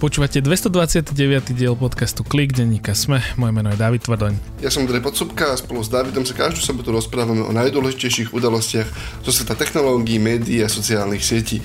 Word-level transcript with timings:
Počúvate 0.00 0.40
229. 0.40 1.52
diel 1.52 1.76
podcastu 1.76 2.24
Klik, 2.24 2.56
denníka 2.56 2.96
Sme. 2.96 3.20
Moje 3.36 3.52
meno 3.52 3.68
je 3.68 3.76
David 3.76 4.00
Tvrdoň. 4.08 4.32
Ja 4.64 4.72
som 4.72 4.88
Andrej 4.88 5.04
Podsúbka 5.04 5.52
a 5.52 5.60
spolu 5.60 5.84
s 5.84 5.92
Davidom 5.92 6.24
sa 6.24 6.32
každú 6.32 6.64
sobotu 6.64 6.88
rozprávame 6.88 7.44
o 7.44 7.52
najdôležitejších 7.52 8.32
udalostiach 8.32 8.88
zo 9.20 9.28
sveta 9.28 9.52
technológií, 9.60 10.16
médií 10.16 10.64
a 10.64 10.72
sociálnych 10.72 11.20
sietí. 11.20 11.60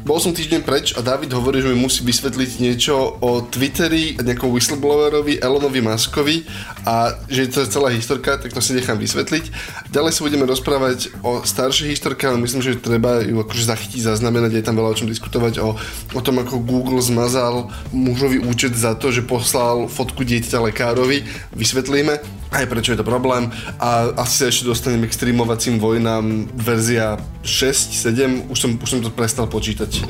Bol 0.00 0.16
som 0.16 0.32
týždeň 0.32 0.64
preč 0.64 0.96
a 0.96 1.04
David 1.04 1.28
hovorí, 1.36 1.60
že 1.60 1.68
mi 1.68 1.76
musí 1.76 2.00
vysvetliť 2.00 2.50
niečo 2.64 3.20
o 3.20 3.44
Twitteri, 3.44 4.16
nejakom 4.16 4.48
whistleblowerovi, 4.48 5.44
Elonovi 5.44 5.84
Muskovi 5.84 6.48
a 6.88 7.20
že 7.28 7.52
to 7.52 7.60
je 7.60 7.68
celá 7.68 7.92
historka, 7.92 8.40
tak 8.40 8.48
to 8.48 8.64
si 8.64 8.72
nechám 8.72 8.96
vysvetliť. 8.96 9.52
Ďalej 9.92 10.12
sa 10.16 10.24
budeme 10.24 10.48
rozprávať 10.48 11.12
o 11.20 11.44
staršej 11.44 11.92
historke, 11.92 12.24
ale 12.24 12.40
myslím, 12.40 12.64
že 12.64 12.80
treba 12.80 13.20
ju 13.20 13.44
akože 13.44 13.68
zachytiť, 13.68 14.00
zaznamenať, 14.08 14.56
je 14.56 14.64
tam 14.64 14.80
veľa 14.80 14.88
o 14.88 14.98
čom 15.04 15.08
diskutovať 15.12 15.60
o, 15.60 15.76
o 16.16 16.20
tom, 16.24 16.40
ako 16.40 16.64
Google 16.64 17.04
zmazal 17.04 17.68
mužový 17.92 18.40
účet 18.40 18.72
za 18.72 18.96
to, 18.96 19.12
že 19.12 19.20
poslal 19.20 19.84
fotku 19.84 20.24
dieťaťa 20.24 20.64
lekárovi. 20.64 21.28
Vysvetlíme 21.52 22.39
aj 22.50 22.66
prečo 22.66 22.92
je 22.92 22.98
to 22.98 23.06
problém 23.06 23.48
a 23.78 24.10
asi 24.18 24.42
sa 24.42 24.46
ešte 24.50 24.66
dostaneme 24.66 25.06
k 25.06 25.14
streamovacím 25.14 25.78
vojnám 25.78 26.50
verzia 26.54 27.16
6, 27.46 27.94
7, 27.94 28.50
už 28.50 28.58
som, 28.58 28.70
už 28.76 28.88
som 28.90 29.00
to 29.00 29.10
prestal 29.14 29.46
počítať. 29.46 30.02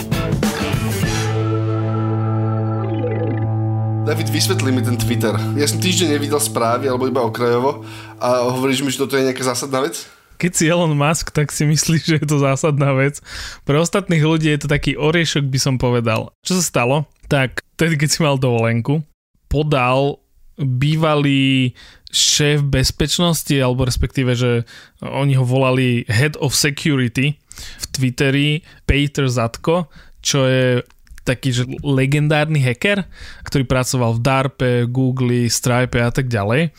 David, 4.11 4.27
vysvetlí 4.33 4.75
mi 4.75 4.83
ten 4.83 4.99
Twitter. 4.99 5.37
Ja 5.55 5.71
som 5.71 5.79
týždeň 5.79 6.19
nevidel 6.19 6.43
správy, 6.43 6.91
alebo 6.91 7.07
iba 7.07 7.23
okrajovo 7.23 7.87
a 8.19 8.51
hovoríš 8.51 8.83
mi, 8.83 8.91
že 8.91 8.99
toto 8.99 9.15
je 9.15 9.23
nejaká 9.23 9.47
zásadná 9.47 9.87
vec? 9.87 10.02
Keď 10.41 10.51
si 10.57 10.65
Elon 10.66 10.97
Musk, 10.97 11.30
tak 11.30 11.52
si 11.52 11.69
myslíš, 11.69 12.02
že 12.09 12.16
je 12.19 12.27
to 12.27 12.41
zásadná 12.41 12.97
vec. 12.97 13.21
Pre 13.69 13.77
ostatných 13.77 14.25
ľudí 14.25 14.49
je 14.51 14.65
to 14.65 14.73
taký 14.73 14.97
oriešok, 14.97 15.47
by 15.47 15.59
som 15.61 15.77
povedal. 15.77 16.33
Čo 16.43 16.59
sa 16.59 16.65
stalo? 16.65 17.07
Tak 17.29 17.63
tedy, 17.77 18.01
keď 18.01 18.09
si 18.09 18.18
mal 18.24 18.41
dovolenku, 18.41 19.05
podal 19.52 20.18
bývalý 20.61 21.73
šéf 22.11 22.66
bezpečnosti, 22.66 23.55
alebo 23.55 23.87
respektíve, 23.87 24.35
že 24.35 24.67
oni 25.01 25.39
ho 25.39 25.47
volali 25.47 26.05
Head 26.11 26.37
of 26.43 26.52
Security 26.52 27.39
v 27.57 27.85
Twitteri, 27.95 28.51
Peter 28.85 29.30
Zatko, 29.30 29.87
čo 30.21 30.45
je 30.45 30.83
taký 31.23 31.55
že 31.55 31.65
legendárny 31.85 32.59
hacker, 32.59 33.07
ktorý 33.47 33.65
pracoval 33.69 34.19
v 34.19 34.23
DARPe, 34.25 34.71
Google, 34.91 35.47
Stripe 35.47 36.01
a 36.01 36.11
tak 36.11 36.27
ďalej. 36.27 36.74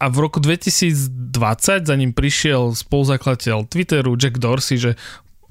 A 0.00 0.04
v 0.08 0.16
roku 0.16 0.40
2020 0.40 1.84
za 1.84 1.94
ním 1.98 2.16
prišiel 2.16 2.72
spoluzakladateľ 2.72 3.68
Twitteru 3.68 4.16
Jack 4.16 4.40
Dorsey, 4.40 4.80
že 4.80 4.96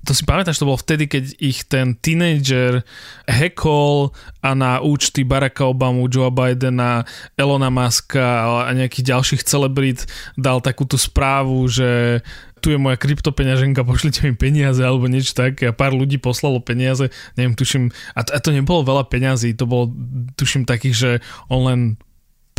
to 0.08 0.16
si 0.16 0.24
pamätáš, 0.24 0.60
to 0.60 0.68
bolo 0.68 0.80
vtedy, 0.80 1.12
keď 1.12 1.26
ich 1.44 1.68
ten 1.68 1.94
teenager 2.00 2.82
hackol 3.28 4.16
a 4.40 4.56
na 4.56 4.80
účty 4.80 5.28
Baracka 5.28 5.68
Obamu, 5.68 6.08
Joe 6.08 6.32
Bidena, 6.32 7.04
Elona 7.36 7.68
Muska 7.68 8.66
a 8.68 8.72
nejakých 8.72 9.16
ďalších 9.16 9.42
celebrit 9.44 10.08
dal 10.40 10.64
takúto 10.64 10.96
správu, 10.96 11.68
že 11.68 12.22
tu 12.60 12.72
je 12.72 12.80
moja 12.80 13.00
kryptopeňaženka, 13.00 13.88
pošlite 13.88 14.28
mi 14.28 14.36
peniaze 14.36 14.84
alebo 14.84 15.08
niečo 15.08 15.36
tak 15.36 15.64
a 15.64 15.72
pár 15.72 15.96
ľudí 15.96 16.20
poslalo 16.20 16.60
peniaze, 16.60 17.12
neviem, 17.40 17.56
tuším, 17.56 17.92
a 18.16 18.20
to, 18.24 18.36
a 18.36 18.40
to 18.40 18.50
nebolo 18.52 18.84
veľa 18.84 19.08
peňazí, 19.08 19.56
to 19.56 19.64
bolo, 19.64 19.92
tuším, 20.36 20.68
takých, 20.68 20.96
že 20.96 21.12
on 21.48 21.62
len 21.68 21.82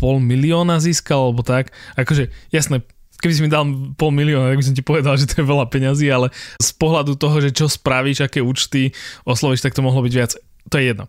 pol 0.01 0.17
milióna 0.17 0.81
získal, 0.81 1.29
alebo 1.29 1.45
tak. 1.45 1.77
Akože, 2.01 2.33
jasné, 2.49 2.81
keby 3.21 3.33
si 3.37 3.45
mi 3.45 3.53
dal 3.53 3.69
pol 3.95 4.11
milióna, 4.11 4.53
tak 4.53 4.61
by 4.61 4.67
som 4.67 4.77
ti 4.77 4.85
povedal, 4.85 5.15
že 5.21 5.29
to 5.29 5.41
je 5.41 5.47
veľa 5.47 5.69
peňazí, 5.69 6.09
ale 6.09 6.33
z 6.59 6.71
pohľadu 6.77 7.15
toho, 7.21 7.37
že 7.45 7.55
čo 7.55 7.69
spravíš, 7.69 8.25
aké 8.25 8.41
účty 8.41 8.97
oslovíš, 9.29 9.63
tak 9.63 9.77
to 9.77 9.85
mohlo 9.85 10.01
byť 10.03 10.15
viac. 10.17 10.33
To 10.73 10.75
je 10.81 10.85
jedno. 10.91 11.05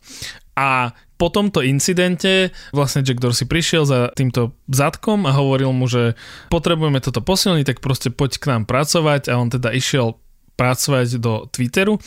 A 0.56 0.92
po 1.22 1.30
tomto 1.30 1.62
incidente 1.62 2.50
vlastne 2.74 3.06
Jack 3.06 3.22
Dorsey 3.22 3.46
prišiel 3.46 3.86
za 3.86 4.10
týmto 4.18 4.58
zadkom 4.66 5.30
a 5.30 5.38
hovoril 5.38 5.70
mu, 5.70 5.86
že 5.86 6.18
potrebujeme 6.50 6.98
toto 6.98 7.22
posilniť, 7.22 7.66
tak 7.66 7.78
proste 7.80 8.10
poď 8.10 8.32
k 8.42 8.50
nám 8.50 8.64
pracovať 8.66 9.30
a 9.30 9.38
on 9.38 9.54
teda 9.54 9.70
išiel 9.70 10.18
pracovať 10.58 11.22
do 11.22 11.46
Twitteru 11.54 12.02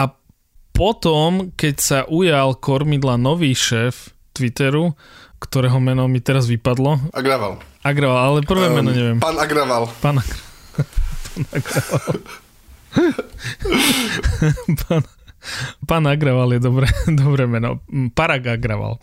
a 0.00 0.16
potom, 0.74 1.54
keď 1.54 1.74
sa 1.78 1.98
ujal 2.10 2.58
kormidla 2.58 3.14
nový 3.14 3.54
šéf 3.54 4.10
Twitteru, 4.34 4.98
ktorého 5.44 5.76
meno 5.78 6.08
mi 6.08 6.24
teraz 6.24 6.48
vypadlo. 6.48 7.12
Agraval. 7.12 7.60
Agraval, 7.84 8.20
ale 8.24 8.40
prvé 8.48 8.72
um, 8.72 8.74
meno 8.80 8.90
neviem. 8.90 9.18
Pán 9.20 9.36
Agraval. 9.36 9.92
Pán, 10.00 10.16
Agra... 10.18 10.36
Pán 11.28 11.44
Agraval. 11.52 12.16
Pán... 14.88 15.02
Pán 15.84 16.04
Agraval 16.08 16.56
je 16.56 16.60
dobré, 16.60 16.88
dobré 17.22 17.44
meno. 17.46 17.84
Parag 18.12 18.58
Agraval. 18.58 18.98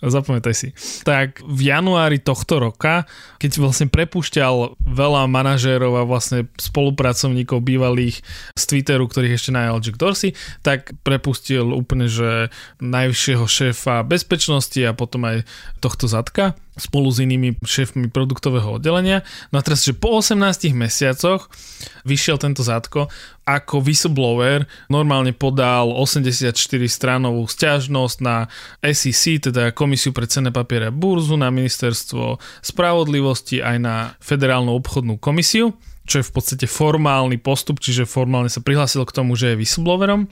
Zapamätaj 0.00 0.54
si. 0.56 0.68
Tak 1.04 1.44
v 1.44 1.60
januári 1.68 2.22
tohto 2.22 2.56
roka, 2.56 3.04
keď 3.36 3.60
vlastne 3.60 3.86
prepúšťal 3.92 4.80
veľa 4.80 5.28
manažérov 5.28 5.92
a 6.00 6.08
vlastne 6.08 6.48
spolupracovníkov 6.56 7.60
bývalých 7.60 8.24
z 8.56 8.62
Twitteru, 8.64 9.04
ktorých 9.04 9.36
ešte 9.36 9.52
najal 9.52 9.84
Jack 9.84 10.00
Dorsey, 10.00 10.32
tak 10.64 10.96
prepustil 11.04 11.68
úplne, 11.68 12.08
že 12.08 12.48
najvyššieho 12.80 13.44
šéfa 13.44 14.00
bezpečnosti 14.08 14.80
a 14.80 14.96
potom 14.96 15.28
aj 15.28 15.44
tohto 15.84 16.08
zadka 16.08 16.56
spolu 16.80 17.12
s 17.12 17.20
inými 17.20 17.60
šéfmi 17.60 18.08
produktového 18.08 18.80
oddelenia. 18.80 19.20
No 19.52 19.60
a 19.60 19.62
teraz, 19.62 19.84
že 19.84 19.92
po 19.92 20.18
18 20.18 20.72
mesiacoch 20.72 21.52
vyšiel 22.08 22.40
tento 22.40 22.64
zátko, 22.64 23.12
ako 23.44 23.84
whistleblower 23.84 24.64
normálne 24.88 25.36
podal 25.36 25.92
84 25.92 26.56
stranovú 26.88 27.44
stiažnosť 27.44 28.16
na 28.24 28.48
SEC, 28.80 29.52
teda 29.52 29.76
Komisiu 29.76 30.16
pre 30.16 30.24
cenné 30.24 30.48
papiere 30.48 30.88
a 30.88 30.94
burzu, 30.94 31.36
na 31.36 31.52
Ministerstvo 31.52 32.40
spravodlivosti 32.64 33.60
aj 33.60 33.76
na 33.76 33.96
Federálnu 34.18 34.72
obchodnú 34.72 35.20
komisiu 35.20 35.76
čo 36.10 36.18
je 36.18 36.26
v 36.26 36.34
podstate 36.34 36.66
formálny 36.66 37.38
postup, 37.38 37.78
čiže 37.78 38.02
formálne 38.02 38.50
sa 38.50 38.58
prihlásil 38.58 39.06
k 39.06 39.14
tomu, 39.14 39.38
že 39.38 39.54
je 39.54 39.60
whistleblowerom. 39.62 40.26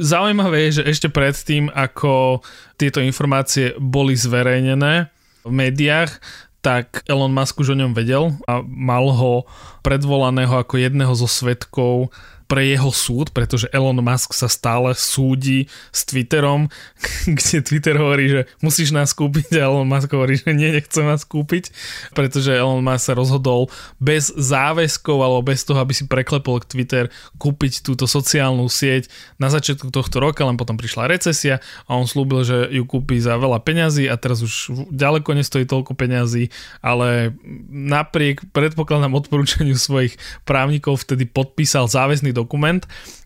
Zaujímavé 0.00 0.72
je, 0.72 0.80
že 0.80 0.88
ešte 0.88 1.08
predtým, 1.12 1.68
ako 1.68 2.40
tieto 2.80 3.04
informácie 3.04 3.76
boli 3.76 4.16
zverejnené, 4.16 5.12
v 5.42 5.52
médiách, 5.52 6.22
tak 6.62 7.02
Elon 7.10 7.34
Musk 7.34 7.58
už 7.58 7.74
o 7.74 7.76
ňom 7.76 7.92
vedel 7.92 8.38
a 8.46 8.62
mal 8.62 9.10
ho 9.10 9.44
predvolaného 9.82 10.62
ako 10.62 10.78
jedného 10.78 11.10
zo 11.18 11.26
svetkov 11.26 12.14
pre 12.52 12.68
jeho 12.68 12.92
súd, 12.92 13.32
pretože 13.32 13.64
Elon 13.72 14.04
Musk 14.04 14.36
sa 14.36 14.44
stále 14.44 14.92
súdi 14.92 15.72
s 15.88 16.04
Twitterom, 16.04 16.68
kde 17.40 17.64
Twitter 17.64 17.96
hovorí, 17.96 18.28
že 18.28 18.40
musíš 18.60 18.92
nás 18.92 19.16
kúpiť 19.16 19.56
a 19.56 19.72
Elon 19.72 19.88
Musk 19.88 20.12
hovorí, 20.12 20.36
že 20.36 20.52
nie, 20.52 20.68
nechcem 20.68 21.00
nás 21.08 21.24
kúpiť, 21.24 21.72
pretože 22.12 22.52
Elon 22.52 22.84
Musk 22.84 23.08
sa 23.08 23.16
rozhodol 23.16 23.72
bez 23.96 24.28
záväzkov 24.36 25.16
alebo 25.16 25.40
bez 25.48 25.64
toho, 25.64 25.80
aby 25.80 25.96
si 25.96 26.04
preklepol 26.04 26.60
k 26.60 26.68
Twitter 26.76 27.04
kúpiť 27.40 27.80
túto 27.80 28.04
sociálnu 28.04 28.68
sieť 28.68 29.08
na 29.40 29.48
začiatku 29.48 29.88
tohto 29.88 30.20
roka, 30.20 30.44
len 30.44 30.60
potom 30.60 30.76
prišla 30.76 31.08
recesia 31.08 31.64
a 31.88 31.96
on 31.96 32.04
slúbil, 32.04 32.44
že 32.44 32.68
ju 32.68 32.84
kúpi 32.84 33.16
za 33.16 33.40
veľa 33.40 33.64
peňazí 33.64 34.12
a 34.12 34.20
teraz 34.20 34.44
už 34.44 34.92
ďaleko 34.92 35.32
nestojí 35.40 35.64
toľko 35.64 35.96
peňazí, 35.96 36.52
ale 36.84 37.32
napriek 37.72 38.44
predpokladám 38.52 39.16
odporúčaniu 39.16 39.72
svojich 39.80 40.20
právnikov 40.44 41.00
vtedy 41.00 41.24
podpísal 41.24 41.88
záväzný 41.88 42.41
dokument. 42.42 42.82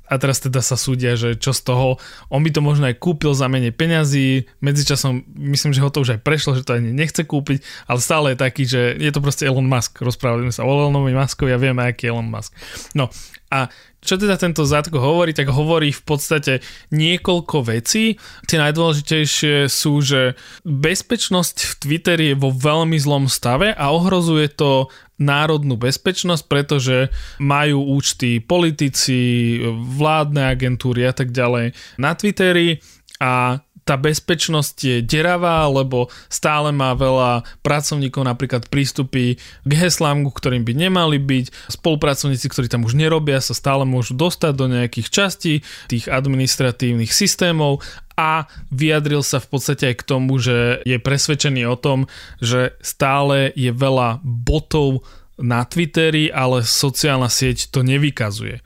A 0.07 0.23
teraz 0.23 0.39
teda 0.39 0.63
sa 0.63 0.79
súdia, 0.79 1.19
že 1.19 1.35
čo 1.35 1.51
z 1.51 1.67
toho, 1.67 1.99
on 2.31 2.39
by 2.47 2.55
to 2.55 2.63
možno 2.63 2.87
aj 2.87 2.95
kúpil 3.03 3.35
za 3.35 3.51
menej 3.51 3.75
peňazí, 3.75 4.47
medzičasom 4.63 5.27
myslím, 5.35 5.75
že 5.75 5.83
ho 5.83 5.91
to 5.91 6.07
už 6.07 6.15
aj 6.15 6.21
prešlo, 6.23 6.55
že 6.55 6.63
to 6.63 6.79
ani 6.79 6.95
nechce 6.95 7.27
kúpiť, 7.27 7.59
ale 7.91 7.99
stále 7.99 8.27
je 8.33 8.39
taký, 8.39 8.63
že 8.71 8.95
je 8.95 9.11
to 9.11 9.19
proste 9.19 9.43
Elon 9.43 9.67
Musk, 9.67 9.99
rozprávali 9.99 10.47
sme 10.47 10.55
sa 10.55 10.63
o 10.63 10.71
Elonovi 10.71 11.11
Muskovi 11.11 11.51
a 11.51 11.59
vieme, 11.59 11.83
aký 11.83 12.07
je 12.07 12.11
Elon 12.15 12.31
Musk. 12.31 12.55
No 12.95 13.11
a 13.51 13.71
čo 14.03 14.15
teda 14.19 14.39
tento 14.39 14.63
zátko 14.63 15.03
hovorí, 15.03 15.35
tak 15.35 15.51
hovorí 15.51 15.91
v 15.91 16.03
podstate 16.07 16.63
niekoľko 16.95 17.67
vecí. 17.67 18.19
Tie 18.47 18.59
najdôležitejšie 18.59 19.67
sú, 19.67 19.99
že 19.99 20.39
bezpečnosť 20.63 21.57
v 21.67 21.73
Twitteri 21.83 22.27
je 22.35 22.37
vo 22.39 22.55
veľmi 22.55 22.95
zlom 23.03 23.27
stave 23.27 23.75
a 23.75 23.91
ohrozuje 23.91 24.47
to 24.55 24.87
národnú 25.19 25.75
bezpečnosť, 25.75 26.45
pretože 26.47 27.11
majú 27.43 27.83
účty 27.99 28.39
politici, 28.39 29.59
vládne 29.75 30.55
agentúry 30.55 31.09
a 31.09 31.13
tak 31.17 31.35
ďalej 31.35 31.75
na 31.99 32.15
Twitteri 32.15 32.79
a 33.19 33.65
tá 33.87 33.95
bezpečnosť 33.95 34.77
je 34.83 34.97
deravá, 34.99 35.63
lebo 35.71 36.11
stále 36.27 36.75
má 36.75 36.91
veľa 36.99 37.47
pracovníkov 37.63 38.27
napríklad 38.27 38.67
prístupy 38.67 39.39
k 39.39 39.73
heslám, 39.79 40.27
ktorým 40.27 40.67
by 40.67 40.75
nemali 40.75 41.23
byť. 41.23 41.71
Spolupracovníci, 41.71 42.51
ktorí 42.51 42.67
tam 42.67 42.83
už 42.83 42.99
nerobia, 42.99 43.39
sa 43.39 43.55
stále 43.55 43.87
môžu 43.87 44.19
dostať 44.19 44.53
do 44.59 44.67
nejakých 44.67 45.09
častí 45.09 45.55
tých 45.87 46.11
administratívnych 46.11 47.15
systémov 47.15 47.79
a 48.19 48.51
vyjadril 48.75 49.23
sa 49.23 49.39
v 49.39 49.55
podstate 49.55 49.95
aj 49.95 49.97
k 50.03 50.09
tomu, 50.09 50.43
že 50.43 50.83
je 50.83 50.99
presvedčený 50.99 51.71
o 51.71 51.79
tom, 51.79 52.11
že 52.43 52.75
stále 52.83 53.55
je 53.55 53.71
veľa 53.71 54.19
botov 54.27 55.07
na 55.39 55.63
Twitteri, 55.63 56.33
ale 56.33 56.67
sociálna 56.67 57.31
sieť 57.31 57.71
to 57.71 57.87
nevykazuje. 57.87 58.65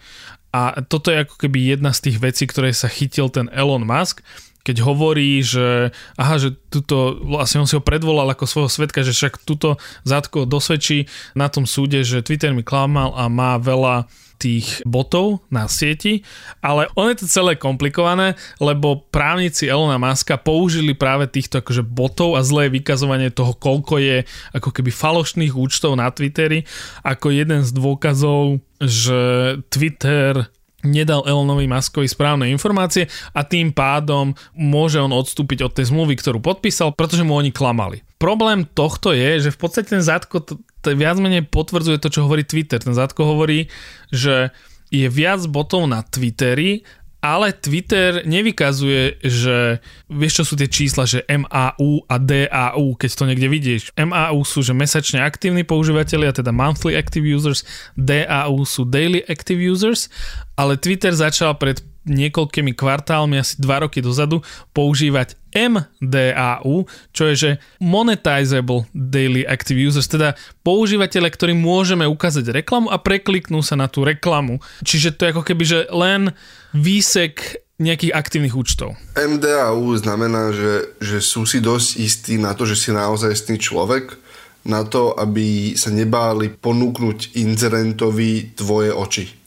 A 0.50 0.82
toto 0.82 1.14
je 1.14 1.23
ako 1.23 1.46
keby 1.46 1.76
jedna 1.76 1.94
z 1.94 2.11
tých 2.11 2.19
vecí, 2.19 2.44
ktoré 2.46 2.75
sa 2.75 2.90
chytil 2.90 3.31
ten 3.31 3.46
Elon 3.55 3.87
Musk 3.87 4.23
keď 4.60 4.76
hovorí, 4.84 5.40
že 5.40 5.94
aha, 6.20 6.36
že 6.36 6.56
tuto, 6.68 7.16
vlastne 7.24 7.64
on 7.64 7.68
si 7.68 7.76
ho 7.76 7.82
predvolal 7.82 8.28
ako 8.32 8.44
svojho 8.44 8.70
svetka, 8.70 9.00
že 9.00 9.16
však 9.16 9.42
tuto 9.42 9.80
Zátko 10.04 10.44
dosvedčí 10.44 11.08
na 11.32 11.48
tom 11.48 11.64
súde, 11.64 12.04
že 12.04 12.24
Twitter 12.24 12.52
mi 12.52 12.60
klamal 12.64 13.16
a 13.16 13.26
má 13.32 13.56
veľa 13.56 14.08
tých 14.40 14.80
botov 14.88 15.44
na 15.52 15.68
sieti, 15.68 16.24
ale 16.64 16.88
on 16.96 17.12
je 17.12 17.20
to 17.20 17.26
celé 17.28 17.60
komplikované, 17.60 18.40
lebo 18.56 19.04
právnici 19.12 19.68
Elona 19.68 20.00
Muska 20.00 20.40
použili 20.40 20.96
práve 20.96 21.28
týchto 21.28 21.60
akože 21.60 21.84
botov 21.84 22.40
a 22.40 22.40
zlé 22.40 22.72
vykazovanie 22.72 23.28
toho, 23.28 23.52
koľko 23.52 24.00
je 24.00 24.24
ako 24.56 24.72
keby 24.72 24.88
falošných 24.88 25.52
účtov 25.52 26.00
na 26.00 26.08
Twitteri, 26.08 26.64
ako 27.04 27.28
jeden 27.28 27.60
z 27.60 27.70
dôkazov, 27.76 28.64
že 28.80 29.20
Twitter 29.68 30.48
nedal 30.86 31.24
Elonovi 31.28 31.68
Muskovi 31.68 32.08
správne 32.08 32.48
informácie 32.48 33.06
a 33.36 33.44
tým 33.44 33.72
pádom 33.74 34.32
môže 34.56 35.00
on 35.00 35.12
odstúpiť 35.12 35.66
od 35.66 35.72
tej 35.76 35.92
zmluvy, 35.92 36.16
ktorú 36.16 36.40
podpísal, 36.40 36.96
pretože 36.96 37.24
mu 37.26 37.36
oni 37.36 37.52
klamali. 37.52 38.00
Problém 38.20 38.68
tohto 38.68 39.16
je, 39.16 39.48
že 39.48 39.54
v 39.54 39.58
podstate 39.60 39.96
ten 39.96 40.04
zátko 40.04 40.44
to, 40.44 40.60
to 40.84 40.92
viac 40.92 41.16
menej 41.16 41.48
potvrdzuje 41.48 42.00
to, 42.00 42.12
čo 42.12 42.28
hovorí 42.28 42.44
Twitter. 42.44 42.80
Ten 42.80 42.92
zátko 42.92 43.24
hovorí, 43.24 43.72
že 44.12 44.52
je 44.90 45.06
viac 45.06 45.46
botov 45.46 45.86
na 45.86 46.02
Twitteri 46.02 46.82
ale 47.20 47.52
Twitter 47.52 48.25
nevykazuje, 48.25 49.20
že 49.20 49.84
vieš 50.08 50.40
čo 50.40 50.44
sú 50.49 50.55
tie 50.56 50.72
čísla, 50.72 51.05
že 51.05 51.20
MAU 51.28 52.05
a 52.08 52.17
DAU, 52.17 52.96
keď 52.96 53.11
to 53.12 53.28
niekde 53.28 53.49
vidíš. 53.52 53.82
MAU 54.00 54.40
sú, 54.49 54.64
že 54.64 54.72
mesačne 54.72 55.20
aktívni 55.20 55.61
používateľia, 55.61 56.32
teda 56.32 56.49
monthly 56.49 56.96
active 56.96 57.25
users, 57.25 57.61
DAU 57.93 58.64
sú 58.64 58.88
daily 58.88 59.20
active 59.28 59.61
users, 59.61 60.08
ale 60.56 60.81
Twitter 60.81 61.12
začal 61.12 61.61
pred 61.61 61.84
niekoľkými 62.10 62.74
kvartálmi, 62.74 63.38
asi 63.38 63.56
dva 63.62 63.86
roky 63.86 64.02
dozadu, 64.02 64.42
používať 64.74 65.38
MDAU, 65.54 66.86
čo 67.10 67.22
je 67.30 67.34
že 67.34 67.50
Monetizable 67.82 68.86
Daily 68.94 69.46
Active 69.46 69.78
Users, 69.78 70.10
teda 70.10 70.38
používateľe, 70.66 71.30
ktorým 71.30 71.58
môžeme 71.58 72.06
ukázať 72.06 72.50
reklamu 72.50 72.90
a 72.90 72.98
prekliknú 72.98 73.62
sa 73.62 73.78
na 73.78 73.90
tú 73.90 74.02
reklamu. 74.06 74.62
Čiže 74.82 75.14
to 75.14 75.26
je 75.26 75.32
ako 75.34 75.42
keby, 75.46 75.64
že 75.66 75.78
len 75.90 76.34
výsek 76.74 77.62
nejakých 77.80 78.12
aktívnych 78.12 78.54
účtov. 78.54 78.94
MDAU 79.16 79.96
znamená, 79.96 80.52
že, 80.52 80.94
že 81.00 81.18
sú 81.24 81.48
si 81.48 81.64
dosť 81.64 81.88
istí 81.96 82.34
na 82.36 82.52
to, 82.52 82.68
že 82.68 82.76
si 82.76 82.90
naozaj 82.92 83.32
istý 83.32 83.56
človek, 83.56 84.20
na 84.60 84.84
to, 84.84 85.16
aby 85.16 85.72
sa 85.72 85.88
nebáli 85.88 86.52
ponúknuť 86.52 87.40
inzerentovi 87.40 88.52
tvoje 88.52 88.92
oči 88.92 89.39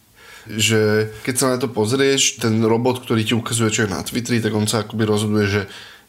že 0.47 1.11
keď 1.23 1.35
sa 1.35 1.47
na 1.53 1.57
to 1.57 1.71
pozrieš, 1.71 2.39
ten 2.39 2.59
robot, 2.63 3.03
ktorý 3.03 3.23
ti 3.23 3.33
ukazuje, 3.35 3.71
čo 3.71 3.83
je 3.87 3.93
na 3.93 4.03
Twitteri, 4.03 4.43
tak 4.43 4.53
on 4.55 4.67
sa 4.67 4.83
akoby 4.83 5.03
rozhoduje, 5.07 5.45
že 5.47 5.61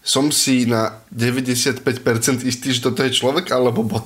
som 0.05 0.29
si 0.29 0.69
na 0.69 1.01
95% 1.17 1.81
istý, 2.45 2.77
že 2.77 2.85
toto 2.85 3.01
je 3.01 3.15
človek 3.15 3.49
alebo 3.57 3.81
bot. 3.81 4.05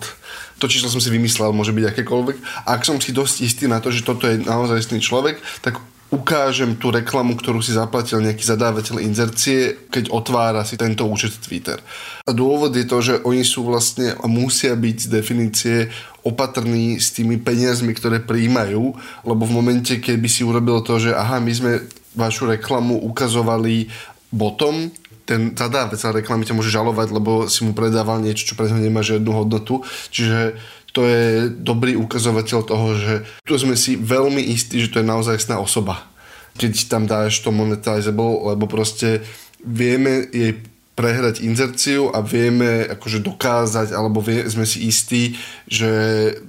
To 0.63 0.71
číslo 0.71 0.87
som 0.87 1.03
si 1.03 1.11
vymyslel, 1.11 1.51
môže 1.51 1.75
byť 1.75 1.85
akékoľvek. 1.91 2.67
Ak 2.71 2.87
som 2.87 3.03
si 3.03 3.11
dosť 3.11 3.37
istý 3.43 3.65
na 3.67 3.83
to, 3.83 3.91
že 3.91 4.07
toto 4.07 4.31
je 4.31 4.39
naozaj 4.39 4.79
istý 4.79 5.03
človek, 5.03 5.43
tak 5.59 5.83
ukážem 6.09 6.81
tú 6.81 6.89
reklamu, 6.89 7.37
ktorú 7.37 7.61
si 7.61 7.77
zaplatil 7.77 8.25
nejaký 8.25 8.41
zadávateľ 8.41 9.05
inzercie, 9.05 9.89
keď 9.93 10.09
otvára 10.09 10.65
si 10.65 10.81
tento 10.81 11.05
účet 11.05 11.37
Twitter. 11.37 11.77
A 12.25 12.33
dôvod 12.33 12.73
je 12.73 12.89
to, 12.89 12.99
že 13.05 13.15
oni 13.29 13.45
sú 13.45 13.69
vlastne 13.69 14.17
a 14.17 14.25
musia 14.25 14.73
byť 14.73 14.97
z 15.05 15.09
definície 15.13 15.77
opatrní 16.25 16.97
s 16.97 17.13
tými 17.13 17.37
peniazmi, 17.37 17.93
ktoré 17.93 18.25
príjmajú, 18.25 18.97
lebo 19.29 19.43
v 19.45 19.53
momente, 19.53 20.01
keby 20.01 20.29
si 20.33 20.49
urobil 20.49 20.81
to, 20.81 20.97
že 20.97 21.13
aha, 21.13 21.45
my 21.45 21.53
sme 21.53 21.73
vašu 22.17 22.49
reklamu 22.49 22.97
ukazovali 23.05 23.93
botom, 24.33 24.89
ten 25.29 25.53
zadávateľ 25.53 26.25
reklamy 26.25 26.49
ťa 26.49 26.57
môže 26.57 26.73
žalovať, 26.73 27.13
lebo 27.13 27.53
si 27.53 27.61
mu 27.61 27.77
predával 27.77 28.25
niečo, 28.25 28.49
čo 28.49 28.57
pre 28.57 28.73
neho 28.73 28.81
nemá 28.81 29.05
žiadnu 29.05 29.29
hodnotu. 29.29 29.85
Čiže 30.09 30.57
to 30.99 31.07
je 31.07 31.55
dobrý 31.63 31.95
ukazovateľ 31.95 32.59
toho, 32.67 32.89
že 32.99 33.15
tu 33.47 33.55
sme 33.55 33.79
si 33.79 33.95
veľmi 33.95 34.43
istí, 34.43 34.83
že 34.83 34.91
to 34.91 34.99
je 34.99 35.07
naozaj 35.07 35.39
osoba. 35.55 36.11
Keď 36.59 36.91
tam 36.91 37.07
dáš 37.07 37.39
to 37.39 37.55
monetizable, 37.55 38.51
lebo 38.51 38.67
proste 38.67 39.23
vieme 39.63 40.27
jej 40.35 40.59
prehrať 40.99 41.47
inzerciu 41.47 42.11
a 42.11 42.19
vieme 42.19 42.83
akože 42.91 43.23
dokázať, 43.23 43.95
alebo 43.95 44.19
vie, 44.19 44.43
sme 44.51 44.67
si 44.67 44.91
istí, 44.91 45.39
že 45.71 45.87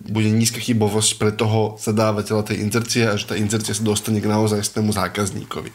bude 0.09 0.33
nízka 0.33 0.57
chybovosť 0.57 1.21
pre 1.21 1.29
toho 1.29 1.77
zadávateľa 1.77 2.49
tej 2.49 2.65
inzercie 2.65 3.05
a 3.05 3.13
že 3.13 3.29
tá 3.29 3.37
inzercia 3.37 3.77
sa 3.77 3.85
dostane 3.85 4.17
k 4.17 4.25
naozajstnému 4.25 4.89
zákazníkovi. 4.89 5.69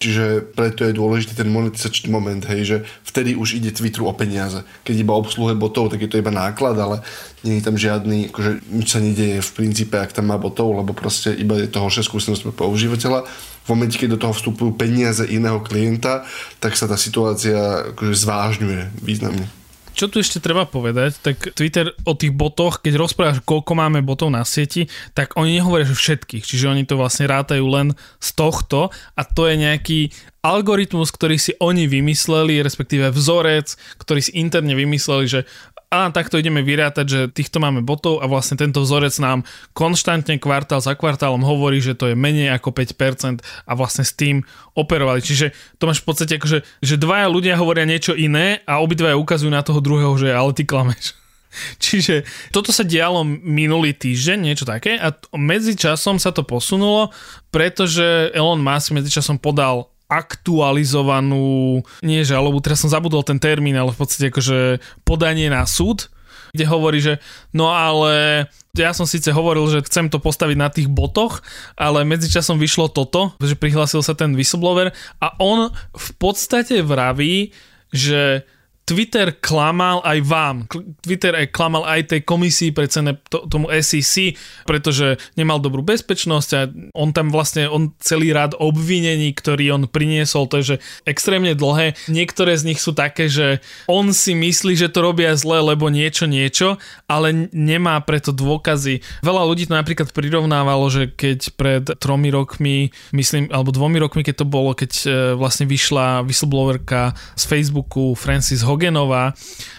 Čiže 0.00 0.56
preto 0.56 0.88
je 0.88 0.96
dôležitý 0.96 1.36
ten 1.36 1.52
monetizačný 1.52 2.08
moment, 2.08 2.40
hej, 2.48 2.60
že 2.64 2.76
vtedy 3.04 3.36
už 3.36 3.60
ide 3.60 3.68
Twitteru 3.68 4.08
o 4.08 4.16
peniaze. 4.16 4.64
Keď 4.80 4.96
iba 4.96 5.12
obsluhe 5.12 5.52
botov, 5.52 5.92
tak 5.92 6.00
je 6.00 6.08
to 6.08 6.16
iba 6.16 6.32
náklad, 6.32 6.72
ale 6.80 7.04
nie 7.44 7.60
je 7.60 7.66
tam 7.68 7.76
žiadny, 7.76 8.32
akože 8.32 8.64
nič 8.72 8.88
sa 8.88 9.04
nedieje 9.04 9.44
v 9.44 9.50
princípe, 9.60 10.00
ak 10.00 10.16
tam 10.16 10.32
má 10.32 10.40
botov, 10.40 10.72
lebo 10.72 10.96
proste 10.96 11.36
iba 11.36 11.60
je 11.60 11.68
to 11.68 11.84
horšia 11.84 12.00
skúsenosť 12.00 12.48
pre 12.48 12.54
používateľa. 12.64 13.28
V 13.28 13.68
momente, 13.68 14.00
keď 14.00 14.16
do 14.16 14.22
toho 14.24 14.32
vstupujú 14.32 14.72
peniaze 14.72 15.20
iného 15.28 15.60
klienta, 15.60 16.24
tak 16.64 16.80
sa 16.80 16.88
tá 16.88 16.96
situácia 16.96 17.92
akože 17.92 18.16
zvážňuje 18.24 19.04
významne. 19.04 19.59
Čo 20.00 20.08
tu 20.08 20.16
ešte 20.16 20.40
treba 20.40 20.64
povedať, 20.64 21.20
tak 21.20 21.52
Twitter 21.52 21.92
o 22.08 22.16
tých 22.16 22.32
botoch, 22.32 22.80
keď 22.80 22.96
rozprávaš, 22.96 23.44
koľko 23.44 23.76
máme 23.76 24.00
botov 24.00 24.32
na 24.32 24.40
sieti, 24.48 24.88
tak 25.12 25.36
oni 25.36 25.60
nehovoria, 25.60 25.84
že 25.84 25.92
všetkých, 25.92 26.40
čiže 26.40 26.72
oni 26.72 26.88
to 26.88 26.96
vlastne 26.96 27.28
rátajú 27.28 27.68
len 27.68 27.92
z 28.16 28.28
tohto. 28.32 28.88
A 29.12 29.22
to 29.28 29.44
je 29.44 29.60
nejaký 29.60 30.08
algoritmus, 30.40 31.12
ktorý 31.12 31.36
si 31.36 31.52
oni 31.60 31.84
vymysleli, 31.84 32.64
respektíve 32.64 33.12
vzorec, 33.12 33.76
ktorý 34.00 34.24
si 34.24 34.32
interne 34.40 34.72
vymysleli, 34.72 35.28
že 35.28 35.40
a 35.90 36.06
takto 36.14 36.38
ideme 36.38 36.62
vyrátať, 36.62 37.06
že 37.10 37.20
týchto 37.34 37.58
máme 37.58 37.82
botov 37.82 38.22
a 38.22 38.30
vlastne 38.30 38.54
tento 38.54 38.78
vzorec 38.78 39.10
nám 39.18 39.42
konštantne 39.74 40.38
kvartál 40.38 40.78
za 40.78 40.94
kvartálom 40.94 41.42
hovorí, 41.42 41.82
že 41.82 41.98
to 41.98 42.06
je 42.06 42.14
menej 42.14 42.54
ako 42.54 42.70
5% 42.70 43.42
a 43.42 43.72
vlastne 43.74 44.06
s 44.06 44.14
tým 44.14 44.46
operovali. 44.78 45.18
Čiže 45.18 45.50
to 45.82 45.90
máš 45.90 46.06
v 46.06 46.06
podstate 46.06 46.38
akože, 46.38 46.62
že 46.78 46.94
dvaja 46.94 47.26
ľudia 47.26 47.58
hovoria 47.58 47.90
niečo 47.90 48.14
iné 48.14 48.62
a 48.70 48.78
obidvaja 48.78 49.18
ukazujú 49.18 49.50
na 49.50 49.66
toho 49.66 49.82
druhého, 49.82 50.14
že 50.14 50.30
ale 50.30 50.54
ty 50.54 50.62
klameš. 50.62 51.18
Čiže 51.82 52.22
toto 52.54 52.70
sa 52.70 52.86
dialo 52.86 53.26
minulý 53.26 53.90
týždeň, 53.90 54.38
niečo 54.46 54.62
také 54.62 54.94
a 54.94 55.10
medzi 55.34 55.74
časom 55.74 56.22
sa 56.22 56.30
to 56.30 56.46
posunulo, 56.46 57.10
pretože 57.50 58.30
Elon 58.30 58.62
Musk 58.62 58.94
medzi 58.94 59.10
časom 59.10 59.42
podal 59.42 59.90
aktualizovanú, 60.10 61.80
nie 62.02 62.26
žalobu, 62.26 62.58
teraz 62.58 62.82
som 62.82 62.90
zabudol 62.90 63.22
ten 63.22 63.38
termín, 63.38 63.78
ale 63.78 63.94
v 63.94 64.00
podstate 64.02 64.34
akože 64.34 64.82
podanie 65.06 65.46
na 65.46 65.62
súd, 65.64 66.10
kde 66.50 66.66
hovorí, 66.66 66.98
že 66.98 67.22
no 67.54 67.70
ale 67.70 68.46
ja 68.74 68.90
som 68.90 69.06
síce 69.06 69.30
hovoril, 69.30 69.70
že 69.70 69.86
chcem 69.86 70.10
to 70.10 70.18
postaviť 70.18 70.56
na 70.58 70.66
tých 70.70 70.90
botoch, 70.90 71.42
ale 71.78 72.02
medzičasom 72.02 72.58
vyšlo 72.58 72.90
toto, 72.90 73.34
že 73.38 73.54
prihlásil 73.54 74.02
sa 74.02 74.18
ten 74.18 74.34
whistleblower 74.34 74.90
a 75.22 75.26
on 75.38 75.70
v 75.94 76.08
podstate 76.18 76.82
vraví, 76.82 77.54
že 77.94 78.46
Twitter 78.90 79.30
klamal 79.38 80.02
aj 80.02 80.18
vám. 80.26 80.66
Twitter 80.98 81.30
aj 81.38 81.54
klamal 81.54 81.86
aj 81.86 82.10
tej 82.10 82.26
komisii 82.26 82.74
pre 82.74 82.90
cene 82.90 83.22
to, 83.30 83.46
tomu 83.46 83.70
SEC, 83.70 84.34
pretože 84.66 85.14
nemal 85.38 85.62
dobrú 85.62 85.86
bezpečnosť 85.86 86.50
a 86.58 86.66
on 86.98 87.14
tam 87.14 87.30
vlastne, 87.30 87.70
on 87.70 87.94
celý 88.02 88.34
rád 88.34 88.58
obvinení, 88.58 89.30
ktorý 89.30 89.78
on 89.78 89.86
priniesol, 89.86 90.50
to 90.50 90.58
je 90.58 90.74
že 90.74 90.76
extrémne 91.06 91.54
dlhé. 91.54 91.94
Niektoré 92.10 92.58
z 92.58 92.66
nich 92.66 92.82
sú 92.82 92.90
také, 92.90 93.30
že 93.30 93.62
on 93.86 94.10
si 94.10 94.34
myslí, 94.34 94.74
že 94.74 94.90
to 94.90 95.06
robia 95.06 95.38
zle, 95.38 95.62
lebo 95.62 95.86
niečo, 95.86 96.26
niečo, 96.26 96.74
ale 97.06 97.46
nemá 97.54 97.94
preto 98.02 98.34
dôkazy. 98.34 99.06
Veľa 99.22 99.46
ľudí 99.46 99.70
to 99.70 99.78
napríklad 99.78 100.10
prirovnávalo, 100.10 100.90
že 100.90 101.14
keď 101.14 101.38
pred 101.54 101.84
tromi 102.02 102.34
rokmi, 102.34 102.90
myslím, 103.14 103.54
alebo 103.54 103.70
dvomi 103.70 104.02
rokmi, 104.02 104.26
keď 104.26 104.42
to 104.42 104.46
bolo, 104.50 104.74
keď 104.74 104.90
e, 105.06 105.08
vlastne 105.38 105.70
vyšla 105.70 106.26
whistleblowerka 106.26 107.14
z 107.38 107.44
Facebooku 107.46 108.18
Francis 108.18 108.66
Hogan, 108.66 108.79
Hoganová, 108.80 109.36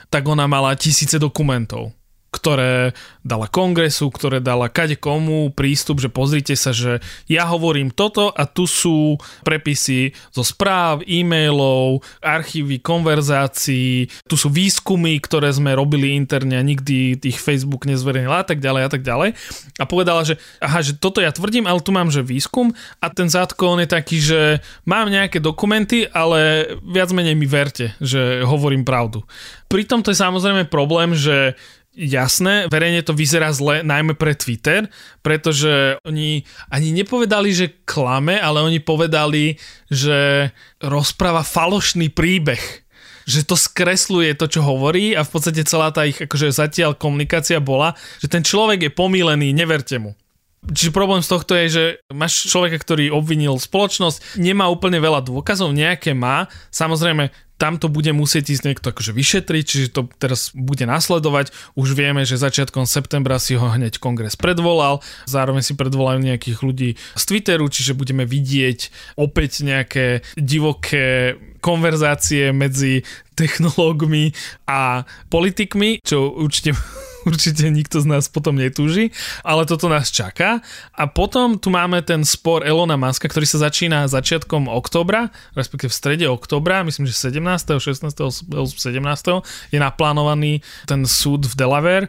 tak 0.10 0.28
ona 0.28 0.46
mala 0.48 0.76
tisíce 0.78 1.20
dokumentov 1.20 1.92
ktoré 2.32 2.96
dala 3.28 3.52
kongresu, 3.52 4.08
ktoré 4.08 4.40
dala 4.40 4.72
kade 4.72 4.96
komu 4.96 5.52
prístup, 5.52 6.00
že 6.00 6.08
pozrite 6.08 6.56
sa, 6.56 6.72
že 6.72 7.04
ja 7.28 7.44
hovorím 7.44 7.92
toto 7.92 8.32
a 8.32 8.48
tu 8.48 8.64
sú 8.64 9.20
prepisy 9.44 10.16
zo 10.32 10.40
správ, 10.40 11.04
e-mailov, 11.04 12.00
archívy 12.24 12.80
konverzácií, 12.80 14.08
tu 14.32 14.40
sú 14.40 14.48
výskumy, 14.48 15.20
ktoré 15.20 15.52
sme 15.52 15.76
robili 15.76 16.16
interne 16.16 16.56
a 16.56 16.64
nikdy 16.64 17.20
ich 17.20 17.36
Facebook 17.36 17.84
nezverejnil 17.84 18.32
a 18.32 18.48
tak 18.48 18.64
ďalej 18.64 18.82
a 18.88 18.90
tak 18.90 19.04
ďalej. 19.04 19.36
A 19.76 19.84
povedala, 19.84 20.24
že 20.24 20.40
aha, 20.64 20.80
že 20.80 20.96
toto 20.96 21.20
ja 21.20 21.36
tvrdím, 21.36 21.68
ale 21.68 21.84
tu 21.84 21.92
mám, 21.92 22.08
že 22.08 22.24
výskum 22.24 22.72
a 23.04 23.12
ten 23.12 23.28
zátko 23.28 23.76
je 23.76 23.88
taký, 23.92 24.18
že 24.24 24.42
mám 24.88 25.12
nejaké 25.12 25.44
dokumenty, 25.44 26.08
ale 26.08 26.72
viac 26.80 27.12
menej 27.12 27.36
mi 27.36 27.44
verte, 27.44 27.92
že 28.00 28.48
hovorím 28.48 28.88
pravdu. 28.88 29.28
Pritom 29.68 30.00
to 30.00 30.12
je 30.12 30.20
samozrejme 30.20 30.68
problém, 30.68 31.16
že 31.16 31.60
jasné, 31.96 32.72
verejne 32.72 33.04
to 33.04 33.12
vyzerá 33.12 33.52
zle, 33.52 33.84
najmä 33.84 34.16
pre 34.16 34.32
Twitter, 34.36 34.88
pretože 35.20 36.00
oni 36.08 36.48
ani 36.72 36.90
nepovedali, 36.96 37.52
že 37.52 37.84
klame, 37.84 38.40
ale 38.40 38.64
oni 38.64 38.80
povedali, 38.80 39.60
že 39.92 40.50
rozpráva 40.80 41.44
falošný 41.44 42.12
príbeh 42.12 42.84
že 43.22 43.46
to 43.46 43.54
skresluje 43.54 44.34
to, 44.34 44.50
čo 44.50 44.66
hovorí 44.66 45.14
a 45.14 45.22
v 45.22 45.30
podstate 45.30 45.62
celá 45.62 45.94
tá 45.94 46.10
ich 46.10 46.18
akože 46.18 46.52
zatiaľ 46.52 46.98
komunikácia 46.98 47.62
bola, 47.62 47.94
že 48.18 48.28
ten 48.28 48.42
človek 48.42 48.90
je 48.90 48.92
pomílený, 48.92 49.54
neverte 49.54 50.02
mu. 50.02 50.18
Čiže 50.62 50.94
problém 50.94 51.26
z 51.26 51.32
tohto 51.34 51.58
je, 51.58 51.66
že 51.70 51.84
máš 52.14 52.46
človeka, 52.46 52.78
ktorý 52.78 53.10
obvinil 53.10 53.58
spoločnosť, 53.58 54.38
nemá 54.38 54.70
úplne 54.70 55.02
veľa 55.02 55.26
dôkazov, 55.26 55.74
nejaké 55.74 56.14
má, 56.14 56.46
samozrejme 56.70 57.34
tam 57.62 57.78
to 57.78 57.94
bude 57.94 58.10
musieť 58.10 58.58
ísť 58.58 58.64
niekto 58.66 58.90
akože 58.90 59.14
vyšetriť, 59.14 59.64
čiže 59.70 59.88
to 59.94 60.10
teraz 60.18 60.50
bude 60.58 60.82
nasledovať. 60.82 61.54
Už 61.78 61.94
vieme, 61.94 62.26
že 62.26 62.42
začiatkom 62.42 62.90
septembra 62.90 63.38
si 63.38 63.54
ho 63.54 63.70
hneď 63.70 64.02
kongres 64.02 64.34
predvolal, 64.34 65.06
zároveň 65.30 65.62
si 65.62 65.78
predvolajú 65.78 66.26
nejakých 66.26 66.58
ľudí 66.66 66.98
z 66.98 67.24
Twitteru, 67.30 67.70
čiže 67.70 67.94
budeme 67.94 68.26
vidieť 68.26 68.90
opäť 69.22 69.62
nejaké 69.62 70.26
divoké 70.34 71.38
konverzácie 71.62 72.50
medzi 72.50 73.06
technológmi 73.38 74.34
a 74.66 75.06
politikmi, 75.30 76.02
čo 76.02 76.34
určite 76.34 76.74
určite 77.30 77.70
nikto 77.70 78.02
z 78.02 78.08
nás 78.10 78.28
potom 78.28 78.58
netúži, 78.58 79.14
ale 79.46 79.66
toto 79.70 79.88
nás 79.88 80.10
čaká. 80.10 80.60
A 80.96 81.06
potom 81.06 81.58
tu 81.62 81.70
máme 81.70 82.02
ten 82.02 82.26
spor 82.26 82.66
Elona 82.66 82.98
Muska, 82.98 83.30
ktorý 83.30 83.46
sa 83.46 83.70
začína 83.70 84.10
začiatkom 84.10 84.70
oktobra, 84.70 85.30
respektíve 85.54 85.90
v 85.92 86.00
strede 86.00 86.26
oktobra, 86.28 86.82
myslím, 86.86 87.06
že 87.06 87.18
17. 87.18 87.78
16. 87.78 88.12
17. 88.12 89.74
je 89.74 89.80
naplánovaný 89.80 90.66
ten 90.90 91.06
súd 91.06 91.46
v 91.46 91.54
Delaware 91.54 92.06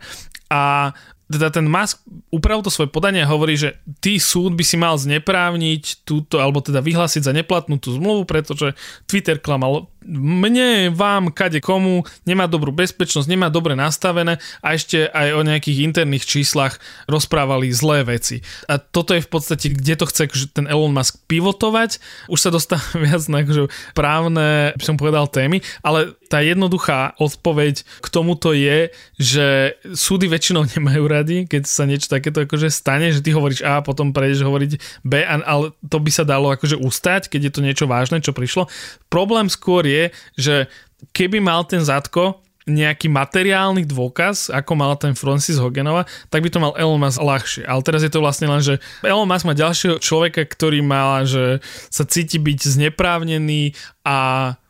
a 0.52 0.92
teda 1.32 1.48
ten 1.48 1.64
Musk 1.64 2.04
upravil 2.28 2.60
to 2.60 2.68
svoje 2.68 2.92
podanie 2.92 3.24
a 3.24 3.32
hovorí, 3.32 3.56
že 3.56 3.80
ty 4.04 4.20
súd 4.20 4.52
by 4.52 4.60
si 4.60 4.76
mal 4.76 5.00
zneprávniť 5.00 6.04
túto, 6.04 6.36
alebo 6.36 6.60
teda 6.60 6.84
vyhlásiť 6.84 7.24
za 7.24 7.32
neplatnú 7.32 7.80
tú 7.80 7.96
zmluvu, 7.96 8.28
pretože 8.28 8.76
Twitter 9.08 9.40
klamal 9.40 9.88
mne, 10.06 10.90
vám, 10.92 11.30
kade 11.32 11.62
komu, 11.62 12.04
nemá 12.26 12.50
dobrú 12.50 12.70
bezpečnosť, 12.74 13.28
nemá 13.30 13.48
dobre 13.48 13.78
nastavené 13.78 14.42
a 14.60 14.74
ešte 14.74 15.08
aj 15.10 15.28
o 15.38 15.42
nejakých 15.46 15.82
interných 15.86 16.26
číslach 16.26 16.82
rozprávali 17.06 17.70
zlé 17.72 18.04
veci. 18.06 18.44
A 18.66 18.78
toto 18.78 19.14
je 19.16 19.24
v 19.24 19.30
podstate, 19.30 19.72
kde 19.72 19.94
to 19.98 20.06
chce 20.08 20.52
ten 20.52 20.66
Elon 20.66 20.92
Musk 20.92 21.22
pivotovať. 21.26 22.02
Už 22.28 22.38
sa 22.38 22.50
dostáva 22.50 22.84
viac 23.04 23.22
na 23.30 23.42
akože 23.42 23.70
právne, 23.92 24.76
by 24.76 24.84
som 24.84 24.96
povedal, 24.98 25.26
témy, 25.30 25.62
ale 25.80 26.14
tá 26.32 26.40
jednoduchá 26.40 27.12
odpoveď 27.20 27.84
k 28.00 28.06
tomuto 28.08 28.56
je, 28.56 28.88
že 29.20 29.76
súdy 29.92 30.32
väčšinou 30.32 30.64
nemajú 30.74 31.04
rady, 31.04 31.36
keď 31.44 31.62
sa 31.68 31.84
niečo 31.84 32.08
takéto 32.08 32.48
akože 32.48 32.72
stane, 32.72 33.12
že 33.12 33.20
ty 33.20 33.36
hovoríš 33.36 33.60
A, 33.62 33.84
potom 33.84 34.16
prejdeš 34.16 34.48
hovoriť 34.48 34.72
B, 35.04 35.20
ale 35.22 35.76
to 35.84 36.00
by 36.00 36.10
sa 36.10 36.24
dalo 36.24 36.48
akože 36.52 36.80
ustať, 36.80 37.28
keď 37.28 37.40
je 37.48 37.52
to 37.52 37.60
niečo 37.60 37.84
vážne, 37.84 38.24
čo 38.24 38.32
prišlo. 38.32 38.66
Problém 39.12 39.52
skôr 39.52 39.84
že 40.38 40.70
keby 41.10 41.42
mal 41.42 41.66
ten 41.66 41.82
Zadko 41.82 42.42
nejaký 42.62 43.10
materiálny 43.10 43.82
dôkaz, 43.82 44.54
ako 44.54 44.72
mal 44.78 44.94
ten 44.94 45.18
Francis 45.18 45.58
Hogenova, 45.58 46.06
tak 46.30 46.46
by 46.46 46.50
to 46.50 46.62
mal 46.62 46.72
Elon 46.78 47.02
Musk 47.02 47.18
ľahšie. 47.18 47.66
Ale 47.66 47.82
teraz 47.82 48.06
je 48.06 48.12
to 48.12 48.22
vlastne 48.22 48.46
len, 48.46 48.62
že 48.62 48.78
Elon 49.02 49.26
Musk 49.26 49.46
má 49.46 49.54
ďalšieho 49.54 49.98
človeka, 49.98 50.46
ktorý 50.46 50.78
mal, 50.78 51.26
že 51.26 51.58
sa 51.90 52.06
cíti 52.06 52.38
byť 52.38 52.58
zneprávnený 52.78 53.74
a 54.06 54.18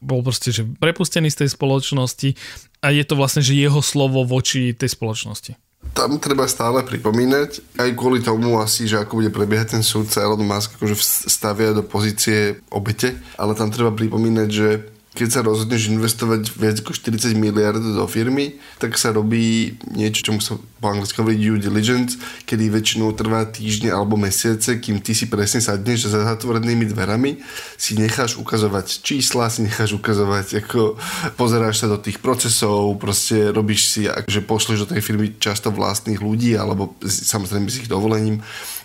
bol 0.00 0.25
proste 0.25 0.49
že 0.52 0.64
prepustený 0.64 1.29
z 1.29 1.45
tej 1.45 1.49
spoločnosti 1.52 2.33
a 2.81 2.91
je 2.91 3.05
to 3.05 3.14
vlastne, 3.14 3.45
že 3.45 3.52
jeho 3.52 3.85
slovo 3.85 4.25
voči 4.25 4.73
tej 4.73 4.97
spoločnosti. 4.97 5.55
Tam 5.93 6.17
treba 6.17 6.49
stále 6.49 6.81
pripomínať, 6.88 7.76
aj 7.76 7.91
kvôli 7.93 8.25
tomu 8.25 8.57
asi, 8.57 8.88
že 8.88 9.05
ako 9.05 9.21
bude 9.21 9.29
prebiehať 9.29 9.76
ten 9.76 9.85
súd, 9.85 10.09
sa 10.09 10.25
Elon 10.25 10.41
Musk 10.41 10.81
akože 10.81 10.97
stavia 11.29 11.76
do 11.76 11.85
pozície 11.85 12.57
obete, 12.73 13.21
ale 13.37 13.52
tam 13.52 13.69
treba 13.69 13.93
pripomínať, 13.93 14.49
že 14.49 14.69
keď 15.12 15.28
sa 15.28 15.40
rozhodneš 15.45 15.92
investovať 15.92 16.57
viac 16.57 16.81
ako 16.81 16.97
40 16.97 17.37
miliard 17.37 17.76
do 17.76 18.04
firmy, 18.09 18.57
tak 18.81 18.97
sa 18.97 19.12
robí 19.12 19.76
niečo, 19.92 20.25
čomu 20.25 20.40
sa 20.40 20.57
po 20.57 20.88
anglicky 20.88 21.21
hovorí 21.21 21.37
due 21.37 21.61
diligence, 21.61 22.16
kedy 22.49 22.73
väčšinou 22.73 23.12
trvá 23.12 23.45
týždne 23.47 23.92
alebo 23.92 24.16
mesiace, 24.16 24.81
kým 24.81 25.04
ty 25.04 25.12
si 25.12 25.28
presne 25.28 25.61
sadneš 25.61 26.09
za 26.09 26.25
zatvorenými 26.25 26.88
dverami, 26.88 27.38
si 27.76 27.95
necháš 27.95 28.40
ukazovať 28.40 29.04
čísla, 29.04 29.52
si 29.52 29.69
necháš 29.69 29.95
ukazovať, 30.00 30.64
ako 30.64 30.97
pozeráš 31.37 31.85
sa 31.85 31.92
do 31.92 32.00
tých 32.00 32.19
procesov, 32.19 32.97
proste 32.97 33.52
robíš 33.52 33.95
si, 33.95 34.00
že 34.09 34.40
pošleš 34.40 34.88
do 34.88 34.90
tej 34.97 35.04
firmy 35.04 35.37
často 35.37 35.69
vlastných 35.69 36.19
ľudí, 36.19 36.57
alebo 36.57 36.97
samozrejme 37.04 37.69
s 37.69 37.85
ich 37.85 37.88
dovolením 37.92 38.40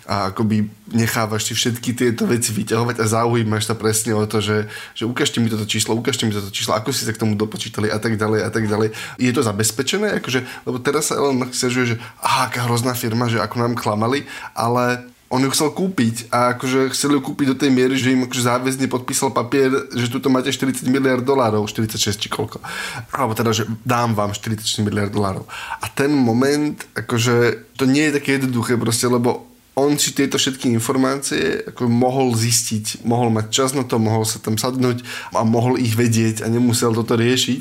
a 0.08 0.32
akoby 0.32 0.64
nechávaš 0.88 1.44
si 1.44 1.52
všetky 1.52 1.92
tieto 1.92 2.24
veci 2.24 2.56
vyťahovať 2.56 2.96
a 2.96 3.04
zaujímaš 3.04 3.68
sa 3.68 3.76
presne 3.76 4.16
o 4.16 4.24
to, 4.24 4.40
že, 4.40 4.64
že 4.96 5.04
ukážte 5.04 5.36
mi 5.44 5.52
toto 5.52 5.68
číslo, 5.68 5.92
ukážte 5.92 6.24
mi 6.24 6.32
toto 6.32 6.48
číslo, 6.48 6.72
ako 6.72 6.96
si 6.96 7.04
sa 7.04 7.12
k 7.12 7.20
tomu 7.20 7.36
dopočítali 7.36 7.92
a 7.92 8.00
tak 8.00 8.16
ďalej 8.16 8.40
a 8.40 8.48
tak 8.48 8.64
ďalej. 8.64 8.96
Je 9.20 9.28
to 9.36 9.44
zabezpečené? 9.44 10.16
Akože, 10.16 10.48
lebo 10.64 10.80
teraz 10.80 11.12
sa 11.12 11.20
Elon 11.20 11.36
Musk 11.36 11.60
že 11.60 12.00
aha, 12.24 12.48
aká 12.48 12.64
hrozná 12.64 12.96
firma, 12.96 13.28
že 13.28 13.36
ako 13.36 13.60
nám 13.60 13.76
klamali, 13.76 14.24
ale 14.56 15.04
on 15.28 15.44
ju 15.44 15.52
chcel 15.52 15.76
kúpiť 15.76 16.32
a 16.32 16.56
akože 16.56 16.88
chcel 16.96 17.12
ju 17.12 17.20
kúpiť 17.20 17.52
do 17.52 17.56
tej 17.60 17.68
miery, 17.68 18.00
že 18.00 18.16
im 18.16 18.24
akože 18.24 18.48
záväzne 18.48 18.88
podpísal 18.88 19.28
papier, 19.28 19.68
že 19.92 20.08
tu 20.08 20.24
máte 20.32 20.48
40 20.48 20.88
miliard 20.88 21.20
dolárov, 21.20 21.68
46 21.68 22.16
či 22.16 22.28
koľko. 22.32 22.64
Alebo 23.12 23.36
teda, 23.36 23.52
že 23.52 23.68
dám 23.84 24.16
vám 24.16 24.32
46 24.32 24.88
miliard 24.88 25.12
dolárov. 25.12 25.44
A 25.84 25.86
ten 25.92 26.08
moment, 26.08 26.80
akože 26.96 27.68
to 27.76 27.84
nie 27.84 28.08
je 28.08 28.16
také 28.16 28.40
jednoduché 28.40 28.80
proste, 28.80 29.04
lebo 29.04 29.47
on 29.78 29.94
si 29.96 30.10
tieto 30.10 30.36
všetky 30.36 30.66
informácie 30.74 31.70
ako 31.70 31.86
mohol 31.86 32.34
zistiť, 32.34 33.06
mohol 33.06 33.30
mať 33.30 33.46
čas 33.54 33.70
na 33.72 33.86
to, 33.86 34.02
mohol 34.02 34.26
sa 34.26 34.42
tam 34.42 34.58
sadnúť 34.58 35.06
a 35.32 35.46
mohol 35.46 35.78
ich 35.78 35.94
vedieť 35.94 36.42
a 36.42 36.50
nemusel 36.50 36.90
toto 36.92 37.14
riešiť. 37.14 37.60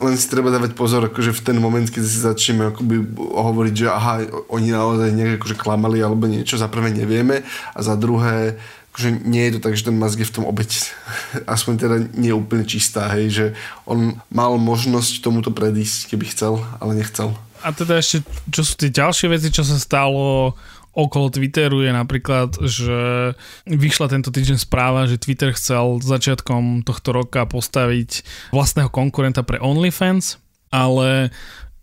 Len 0.00 0.14
si 0.16 0.26
treba 0.32 0.48
dávať 0.48 0.72
pozor, 0.72 1.04
akože 1.06 1.36
v 1.36 1.44
ten 1.44 1.56
moment, 1.60 1.84
keď 1.84 2.02
si 2.02 2.18
začneme 2.24 2.72
akoby 2.72 3.04
hovoriť, 3.20 3.74
že 3.76 3.86
aha, 3.92 4.14
oni 4.48 4.72
naozaj 4.72 5.12
nejak 5.12 5.32
akože 5.38 5.56
klamali 5.60 6.00
alebo 6.00 6.24
niečo, 6.24 6.56
za 6.56 6.72
prvé 6.72 6.90
nevieme 6.90 7.44
a 7.76 7.78
za 7.84 7.94
druhé 7.94 8.56
akože 8.90 9.22
nie 9.22 9.46
je 9.46 9.52
to 9.54 9.60
tak, 9.62 9.78
že 9.78 9.86
ten 9.86 9.96
mazg 9.96 10.18
je 10.18 10.26
v 10.26 10.34
tom 10.34 10.44
obeď 10.50 10.70
aspoň 11.54 11.74
teda 11.78 11.96
nie 12.18 12.34
úplne 12.34 12.66
čistá, 12.66 13.06
hej, 13.14 13.26
že 13.30 13.46
on 13.86 14.18
mal 14.34 14.58
možnosť 14.58 15.22
tomuto 15.22 15.54
predísť, 15.54 16.10
keby 16.10 16.24
chcel, 16.34 16.58
ale 16.82 16.98
nechcel. 16.98 17.38
A 17.60 17.76
teda 17.76 18.00
ešte, 18.00 18.24
čo 18.48 18.64
sú 18.64 18.72
tie 18.74 18.88
ďalšie 18.88 19.28
veci, 19.28 19.52
čo 19.52 19.60
sa 19.60 19.76
stalo 19.76 20.56
okolo 20.90 21.30
Twitteru 21.30 21.86
je 21.86 21.92
napríklad, 21.94 22.58
že 22.66 23.32
vyšla 23.66 24.10
tento 24.10 24.34
týždeň 24.34 24.58
správa, 24.58 25.06
že 25.06 25.22
Twitter 25.22 25.54
chcel 25.54 26.02
začiatkom 26.02 26.82
tohto 26.82 27.14
roka 27.14 27.46
postaviť 27.46 28.26
vlastného 28.50 28.90
konkurenta 28.90 29.46
pre 29.46 29.62
OnlyFans, 29.62 30.42
ale 30.74 31.30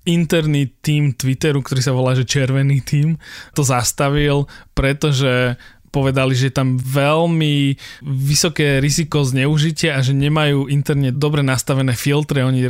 interný 0.08 0.72
tým 0.80 1.12
Twitteru, 1.12 1.60
ktorý 1.60 1.82
sa 1.84 1.92
volá, 1.92 2.16
že 2.16 2.24
červený 2.24 2.80
tým, 2.84 3.20
to 3.52 3.64
zastavil, 3.64 4.48
pretože 4.72 5.60
povedali, 5.92 6.36
že 6.36 6.52
je 6.52 6.56
tam 6.56 6.76
veľmi 6.78 7.74
vysoké 8.04 8.84
riziko 8.84 9.24
zneužitia 9.24 9.98
a 9.98 10.04
že 10.04 10.14
nemajú 10.14 10.68
interne 10.68 11.16
dobre 11.16 11.42
nastavené 11.42 11.96
filtre. 11.96 12.44
Oni 12.44 12.64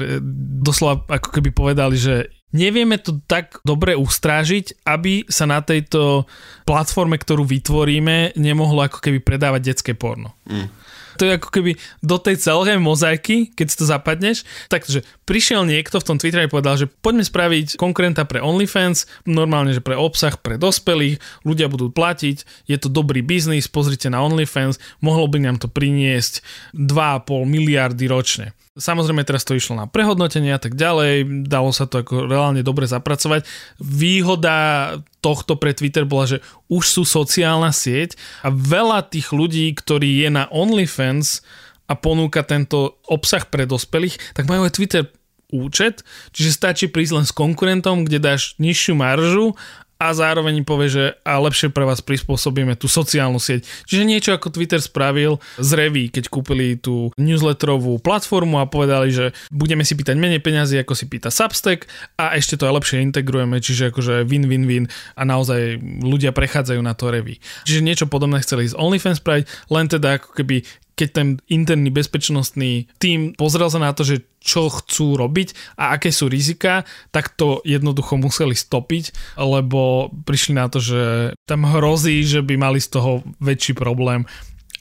doslova 0.62 1.04
ako 1.06 1.30
keby 1.34 1.50
povedali, 1.52 1.98
že 1.98 2.30
nevieme 2.56 2.96
to 3.02 3.20
tak 3.28 3.60
dobre 3.68 3.98
ustrážiť, 3.98 4.88
aby 4.88 5.28
sa 5.28 5.48
na 5.50 5.60
tejto 5.60 6.28
platforme, 6.64 7.20
ktorú 7.20 7.44
vytvoríme, 7.44 8.38
nemohlo 8.40 8.88
ako 8.88 9.04
keby 9.04 9.20
predávať 9.20 9.62
detské 9.74 9.92
porno. 9.98 10.36
Mm. 10.48 10.72
To 11.18 11.26
je 11.26 11.38
ako 11.42 11.50
keby 11.50 11.76
do 12.06 12.18
tej 12.22 12.38
celej 12.38 12.78
mozaiky, 12.78 13.52
keď 13.52 13.66
si 13.68 13.76
to 13.82 13.86
zapadneš. 13.90 14.46
Takže 14.70 15.02
prišiel 15.26 15.66
niekto 15.66 15.98
v 15.98 16.08
tom 16.08 16.18
Twitteri 16.22 16.46
a 16.46 16.54
povedal, 16.54 16.78
že 16.78 16.88
poďme 16.88 17.26
spraviť 17.26 17.76
konkurenta 17.76 18.24
pre 18.24 18.40
OnlyFans, 18.40 19.10
normálne, 19.26 19.74
že 19.74 19.82
pre 19.82 19.98
obsah 19.98 20.38
pre 20.38 20.56
dospelých, 20.62 21.18
ľudia 21.44 21.68
budú 21.68 21.90
platiť, 21.90 22.70
je 22.70 22.78
to 22.78 22.88
dobrý 22.88 23.26
biznis, 23.26 23.66
pozrite 23.68 24.08
na 24.08 24.22
OnlyFans, 24.22 24.78
mohlo 25.02 25.26
by 25.26 25.42
nám 25.42 25.58
to 25.58 25.68
priniesť 25.68 26.46
2,5 26.78 27.44
miliardy 27.50 28.06
ročne. 28.06 28.54
Samozrejme 28.78 29.26
teraz 29.26 29.42
to 29.42 29.58
išlo 29.58 29.74
na 29.74 29.90
prehodnotenie 29.90 30.54
a 30.54 30.62
tak 30.62 30.78
ďalej, 30.78 31.50
dalo 31.50 31.74
sa 31.74 31.90
to 31.90 32.06
ako 32.06 32.30
reálne 32.30 32.62
dobre 32.62 32.86
zapracovať. 32.86 33.42
Výhoda 33.82 35.02
tohto 35.28 35.60
pre 35.60 35.76
Twitter 35.76 36.08
bola, 36.08 36.24
že 36.24 36.40
už 36.72 36.88
sú 36.88 37.04
sociálna 37.04 37.76
sieť 37.76 38.16
a 38.48 38.48
veľa 38.48 39.12
tých 39.12 39.36
ľudí, 39.36 39.76
ktorí 39.76 40.24
je 40.24 40.30
na 40.32 40.48
OnlyFans 40.48 41.44
a 41.92 42.00
ponúka 42.00 42.48
tento 42.48 43.04
obsah 43.12 43.44
pre 43.44 43.68
dospelých, 43.68 44.16
tak 44.32 44.48
majú 44.48 44.64
aj 44.64 44.80
Twitter 44.80 45.04
účet, 45.52 46.04
čiže 46.32 46.56
stačí 46.56 46.86
prísť 46.88 47.14
len 47.16 47.26
s 47.28 47.36
konkurentom, 47.36 48.08
kde 48.08 48.20
dáš 48.24 48.56
nižšiu 48.60 48.96
maržu 48.96 49.56
a 49.98 50.14
zároveň 50.14 50.62
povie, 50.62 50.90
že 50.90 51.04
a 51.26 51.42
lepšie 51.42 51.74
pre 51.74 51.84
vás 51.86 52.02
prispôsobíme 52.06 52.78
tú 52.78 52.86
sociálnu 52.86 53.42
sieť. 53.42 53.66
Čiže 53.90 54.04
niečo 54.06 54.32
ako 54.34 54.54
Twitter 54.54 54.82
spravil 54.82 55.42
z 55.58 55.70
Revy, 55.74 56.14
keď 56.14 56.30
kúpili 56.30 56.78
tú 56.78 57.10
newsletterovú 57.18 57.98
platformu 58.02 58.62
a 58.62 58.70
povedali, 58.70 59.10
že 59.10 59.34
budeme 59.50 59.82
si 59.82 59.98
pýtať 59.98 60.16
menej 60.18 60.42
peniazy, 60.42 60.78
ako 60.82 60.94
si 60.94 61.10
pýta 61.10 61.34
Substack 61.34 61.90
a 62.18 62.38
ešte 62.38 62.62
to 62.62 62.70
aj 62.70 62.78
lepšie 62.82 63.02
integrujeme, 63.02 63.58
čiže 63.58 63.90
akože 63.90 64.26
win-win-win 64.30 64.86
a 65.18 65.22
naozaj 65.26 65.82
ľudia 66.06 66.32
prechádzajú 66.32 66.82
na 66.82 66.94
to 66.94 67.10
Revy. 67.10 67.42
Čiže 67.66 67.86
niečo 67.86 68.06
podobné 68.06 68.42
chceli 68.46 68.70
z 68.70 68.78
OnlyFans 68.78 69.20
spraviť, 69.20 69.74
len 69.74 69.86
teda 69.90 70.22
ako 70.22 70.30
keby 70.38 70.64
keď 70.98 71.10
ten 71.14 71.28
interný 71.46 71.94
bezpečnostný 71.94 72.90
tým 72.98 73.38
pozrel 73.38 73.70
sa 73.70 73.78
na 73.78 73.94
to, 73.94 74.02
že 74.02 74.26
čo 74.42 74.74
chcú 74.74 75.14
robiť 75.14 75.78
a 75.78 75.94
aké 75.94 76.10
sú 76.10 76.26
rizika, 76.26 76.82
tak 77.14 77.38
to 77.38 77.62
jednoducho 77.62 78.18
museli 78.18 78.58
stopiť, 78.58 79.38
lebo 79.38 80.10
prišli 80.26 80.58
na 80.58 80.66
to, 80.68 80.82
že 80.82 81.38
tam 81.46 81.70
hrozí, 81.70 82.26
že 82.26 82.42
by 82.42 82.58
mali 82.58 82.82
z 82.82 82.98
toho 82.98 83.22
väčší 83.38 83.78
problém, 83.78 84.26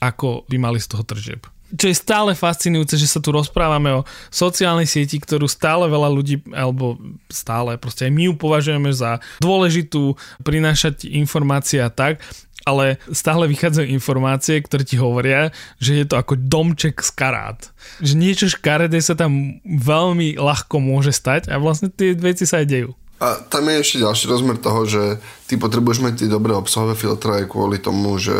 ako 0.01 0.49
by 0.49 0.57
mali 0.57 0.81
z 0.81 0.89
toho 0.89 1.05
tržieb 1.05 1.45
čo 1.75 1.91
je 1.91 1.95
stále 1.99 2.31
fascinujúce, 2.31 2.95
že 2.95 3.11
sa 3.11 3.19
tu 3.19 3.35
rozprávame 3.35 3.91
o 3.91 4.07
sociálnej 4.31 4.87
sieti, 4.87 5.19
ktorú 5.19 5.51
stále 5.51 5.91
veľa 5.91 6.07
ľudí, 6.07 6.39
alebo 6.55 6.95
stále, 7.27 7.75
proste 7.75 8.07
aj 8.07 8.11
my 8.15 8.31
ju 8.31 8.33
považujeme 8.39 8.91
za 8.95 9.19
dôležitú, 9.43 10.15
prinášať 10.47 11.11
informácie 11.11 11.83
tak, 11.91 12.23
ale 12.67 12.99
stále 13.15 13.47
vychádzajú 13.47 13.87
informácie, 13.87 14.59
ktoré 14.59 14.83
ti 14.83 14.99
hovoria, 14.99 15.55
že 15.79 16.03
je 16.03 16.05
to 16.05 16.19
ako 16.19 16.35
domček 16.35 16.99
z 16.99 17.11
karát. 17.15 17.71
Že 18.03 18.13
niečo 18.19 18.45
škaredé 18.51 18.99
sa 18.99 19.15
tam 19.15 19.63
veľmi 19.63 20.35
ľahko 20.35 20.83
môže 20.83 21.15
stať 21.15 21.47
a 21.47 21.55
vlastne 21.55 21.87
tie 21.87 22.11
veci 22.11 22.43
sa 22.43 22.59
aj 22.59 22.67
dejú. 22.67 22.91
A 23.17 23.41
tam 23.49 23.65
je 23.65 23.81
ešte 23.81 24.03
ďalší 24.05 24.29
rozmer 24.29 24.61
toho, 24.61 24.85
že 24.85 25.17
ty 25.49 25.57
potrebuješ 25.57 26.05
mať 26.05 26.13
tie 26.21 26.29
dobré 26.29 26.53
obsahové 26.53 26.93
filtre 26.93 27.41
aj 27.41 27.49
kvôli 27.49 27.81
tomu, 27.81 28.21
že 28.21 28.35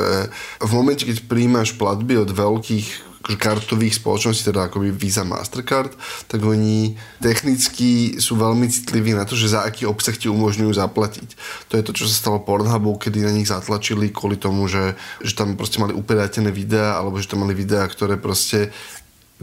v 0.61 0.71
momente, 0.77 1.01
keď 1.01 1.25
príjmaš 1.25 1.73
platby 1.73 2.21
od 2.21 2.29
veľkých 2.29 3.07
akože 3.27 3.43
kartových 3.43 3.97
spoločností, 3.99 4.47
teda 4.47 4.71
akoby 4.71 4.93
Visa 4.93 5.27
Mastercard, 5.27 5.91
tak 6.31 6.39
oni 6.45 6.95
technicky 7.19 8.15
sú 8.23 8.39
veľmi 8.39 8.71
citliví 8.71 9.11
na 9.11 9.27
to, 9.27 9.35
že 9.35 9.51
za 9.51 9.67
aký 9.67 9.83
obsah 9.83 10.15
ti 10.15 10.31
umožňujú 10.31 10.71
zaplatiť. 10.71 11.29
To 11.67 11.73
je 11.75 11.83
to, 11.83 11.91
čo 11.91 12.05
sa 12.07 12.15
stalo 12.15 12.39
Pornhubu, 12.39 12.95
kedy 12.95 13.27
na 13.27 13.35
nich 13.35 13.51
zatlačili 13.51 14.15
kvôli 14.15 14.39
tomu, 14.39 14.71
že, 14.71 14.95
že 15.19 15.35
tam 15.35 15.59
proste 15.59 15.83
mali 15.83 15.91
uperátené 15.91 16.55
videá, 16.55 16.95
alebo 16.95 17.19
že 17.19 17.27
tam 17.27 17.43
mali 17.43 17.51
videá, 17.51 17.83
ktoré 17.89 18.15
proste 18.15 18.71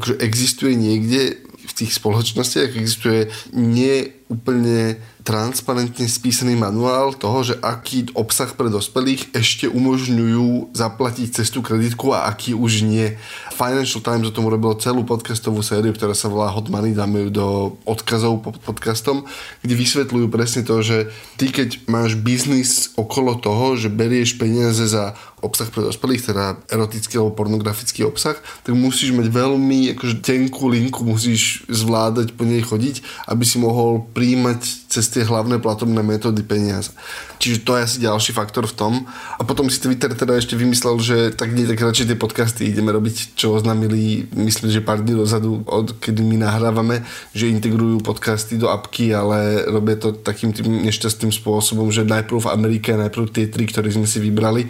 akože 0.00 0.16
existuje 0.16 0.72
niekde 0.78 1.44
v 1.44 1.72
tých 1.76 1.92
spoločnostiach, 2.00 2.72
existuje 2.72 3.28
nie 3.52 4.16
úplne 4.32 4.96
transparentne 5.24 6.04
spísaný 6.04 6.52
manuál 6.52 7.16
toho, 7.16 7.40
že 7.40 7.54
aký 7.64 8.12
obsah 8.12 8.52
pre 8.52 8.68
dospelých 8.68 9.32
ešte 9.32 9.64
umožňujú 9.72 10.76
zaplatiť 10.76 11.40
cestu 11.40 11.64
kreditku 11.64 12.12
a 12.12 12.28
aký 12.28 12.52
už 12.52 12.84
nie. 12.84 13.16
Financial 13.56 14.04
Times 14.04 14.28
o 14.28 14.36
tom 14.36 14.44
urobilo 14.44 14.76
celú 14.76 15.00
podcastovú 15.08 15.64
sériu, 15.64 15.96
ktorá 15.96 16.12
sa 16.12 16.28
volá 16.28 16.52
Hot 16.52 16.68
Money, 16.68 16.92
dáme 16.92 17.24
ju 17.24 17.28
do 17.32 17.46
odkazov 17.88 18.44
pod 18.44 18.60
podcastom, 18.60 19.24
kde 19.64 19.74
vysvetľujú 19.74 20.28
presne 20.28 20.60
to, 20.60 20.84
že 20.84 21.08
ty 21.40 21.48
keď 21.48 21.88
máš 21.88 22.20
biznis 22.20 22.92
okolo 23.00 23.40
toho, 23.40 23.80
že 23.80 23.88
berieš 23.88 24.36
peniaze 24.36 24.84
za 24.84 25.16
obsah 25.44 25.68
pre 25.68 25.84
dospelých, 25.84 26.32
teda 26.32 26.56
erotický 26.72 27.20
alebo 27.20 27.36
pornografický 27.36 28.08
obsah, 28.08 28.40
tak 28.64 28.72
musíš 28.72 29.12
mať 29.12 29.28
veľmi 29.28 29.92
akože 29.92 30.24
tenkú 30.24 30.72
linku, 30.72 31.04
musíš 31.04 31.68
zvládať 31.68 32.32
po 32.32 32.48
nej 32.48 32.64
chodiť, 32.64 33.28
aby 33.28 33.44
si 33.44 33.60
mohol 33.60 34.08
príjmať 34.16 34.88
cez 34.88 35.04
tie 35.14 35.24
hlavné 35.24 35.62
platobné 35.62 36.02
metódy 36.02 36.42
peniaze. 36.42 36.90
Čiže 37.38 37.62
to 37.62 37.78
je 37.78 37.84
asi 37.86 37.98
ďalší 38.02 38.34
faktor 38.34 38.66
v 38.66 38.74
tom. 38.74 38.92
A 39.38 39.42
potom 39.46 39.70
si 39.70 39.78
Twitter 39.78 40.10
teda 40.12 40.34
ešte 40.34 40.58
vymyslel, 40.58 40.98
že 40.98 41.16
tak 41.30 41.54
nie, 41.54 41.64
tak 41.64 41.78
radšej 41.78 42.10
tie 42.10 42.18
podcasty 42.18 42.62
ideme 42.68 42.90
robiť, 42.90 43.38
čo 43.38 43.54
oznámili, 43.54 44.26
myslím, 44.34 44.74
že 44.74 44.82
pár 44.82 45.06
dní 45.06 45.14
dozadu, 45.14 45.62
od 45.64 45.96
kedy 46.02 46.20
my 46.26 46.42
nahrávame, 46.42 47.06
že 47.30 47.48
integrujú 47.48 48.02
podcasty 48.02 48.58
do 48.58 48.66
apky, 48.68 49.14
ale 49.14 49.62
robia 49.70 49.94
to 49.94 50.12
takým 50.12 50.50
tým 50.50 50.82
nešťastným 50.84 51.30
spôsobom, 51.30 51.94
že 51.94 52.02
najprv 52.02 52.44
v 52.44 52.52
Amerike, 52.52 52.98
najprv 52.98 53.30
tie 53.30 53.46
tri, 53.46 53.70
ktoré 53.70 53.94
sme 53.94 54.10
si 54.10 54.18
vybrali 54.18 54.66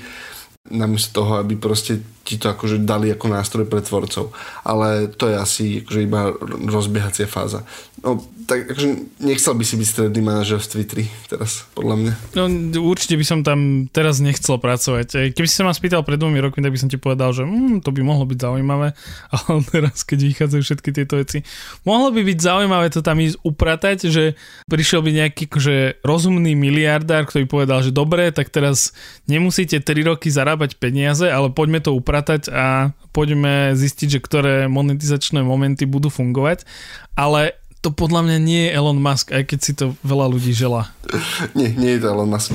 namiesto 0.68 1.20
toho, 1.20 1.44
aby 1.44 1.60
proste 1.60 2.00
ti 2.24 2.40
to 2.40 2.50
akože 2.50 2.82
dali 2.82 3.12
ako 3.12 3.26
nástroj 3.28 3.68
pre 3.68 3.84
tvorcov. 3.84 4.32
Ale 4.64 5.12
to 5.12 5.28
je 5.28 5.36
asi 5.36 5.64
akože 5.84 6.00
iba 6.00 6.32
rozbiehacia 6.72 7.28
fáza. 7.28 7.68
No, 8.04 8.20
tak 8.44 8.68
akože 8.68 9.16
nechcel 9.24 9.56
by 9.56 9.64
si 9.64 9.80
byť 9.80 9.88
stredný 9.88 10.20
manažer 10.20 10.60
v 10.60 10.68
Twitteri 10.68 11.04
teraz, 11.32 11.64
podľa 11.72 11.96
mňa. 11.96 12.12
No 12.36 12.44
určite 12.84 13.16
by 13.16 13.24
som 13.24 13.40
tam 13.40 13.88
teraz 13.88 14.20
nechcel 14.20 14.60
pracovať. 14.60 15.32
Keby 15.32 15.48
si 15.48 15.56
sa 15.56 15.64
ma 15.64 15.72
spýtal 15.72 16.04
pred 16.04 16.20
dvomi 16.20 16.36
rokmi, 16.36 16.60
tak 16.60 16.76
by 16.76 16.80
som 16.84 16.92
ti 16.92 17.00
povedal, 17.00 17.32
že 17.32 17.48
mm, 17.48 17.80
to 17.80 17.88
by 17.96 18.04
mohlo 18.04 18.28
byť 18.28 18.38
zaujímavé, 18.44 18.92
ale 19.36 19.58
teraz, 19.72 20.04
keď 20.04 20.18
vychádzajú 20.20 20.62
všetky 20.64 20.90
tieto 20.92 21.16
veci, 21.16 21.40
mohlo 21.88 22.12
by 22.12 22.20
byť 22.20 22.38
zaujímavé 22.44 22.92
to 22.92 23.00
tam 23.00 23.16
ísť 23.24 23.40
upratať, 23.40 23.98
že 24.12 24.36
prišiel 24.68 25.00
by 25.00 25.10
nejaký 25.24 25.48
akože 25.48 26.04
rozumný 26.04 26.52
miliardár, 26.52 27.24
ktorý 27.24 27.48
povedal, 27.48 27.80
že 27.80 27.96
dobre, 27.96 28.28
tak 28.36 28.52
teraz 28.52 28.92
nemusíte 29.24 29.80
3 29.80 30.12
roky 30.12 30.28
zarábať 30.28 30.76
peniaze, 30.76 31.24
ale 31.24 31.48
poďme 31.48 31.80
to 31.80 31.96
upratať 32.14 32.46
a 32.54 32.94
poďme 33.10 33.74
zistiť, 33.74 34.06
že 34.06 34.20
ktoré 34.22 34.54
monetizačné 34.70 35.42
momenty 35.42 35.82
budú 35.82 36.14
fungovať. 36.14 36.62
Ale 37.18 37.58
to 37.82 37.90
podľa 37.90 38.22
mňa 38.22 38.38
nie 38.38 38.70
je 38.70 38.74
Elon 38.78 39.02
Musk, 39.02 39.34
aj 39.34 39.42
keď 39.50 39.58
si 39.58 39.74
to 39.74 39.98
veľa 40.06 40.30
ľudí 40.30 40.54
žela. 40.54 40.94
nie, 41.58 41.74
nie 41.74 41.98
je 41.98 42.06
to 42.06 42.14
Elon 42.14 42.30
Musk. 42.30 42.54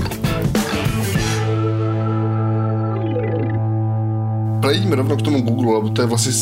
Prejdeme 4.64 4.96
rovno 4.96 5.20
k 5.20 5.26
tomu 5.28 5.44
Google, 5.44 5.84
lebo 5.84 5.92
to 5.92 6.08
je 6.08 6.12
vlastne 6.12 6.36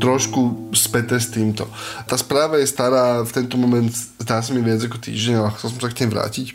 trošku 0.00 0.72
späté 0.72 1.20
s 1.20 1.28
týmto. 1.28 1.68
Tá 2.08 2.16
správa 2.16 2.56
je 2.64 2.68
stará 2.68 3.20
v 3.20 3.28
tento 3.28 3.60
moment, 3.60 3.92
zdá 4.24 4.40
sa 4.40 4.56
mi 4.56 4.64
viac 4.64 4.80
ako 4.80 5.04
týždeň, 5.04 5.34
ale 5.36 5.52
chcel 5.60 5.68
som 5.68 5.80
sa 5.84 5.92
k 5.92 6.00
tým 6.00 6.10
vrátiť. 6.12 6.46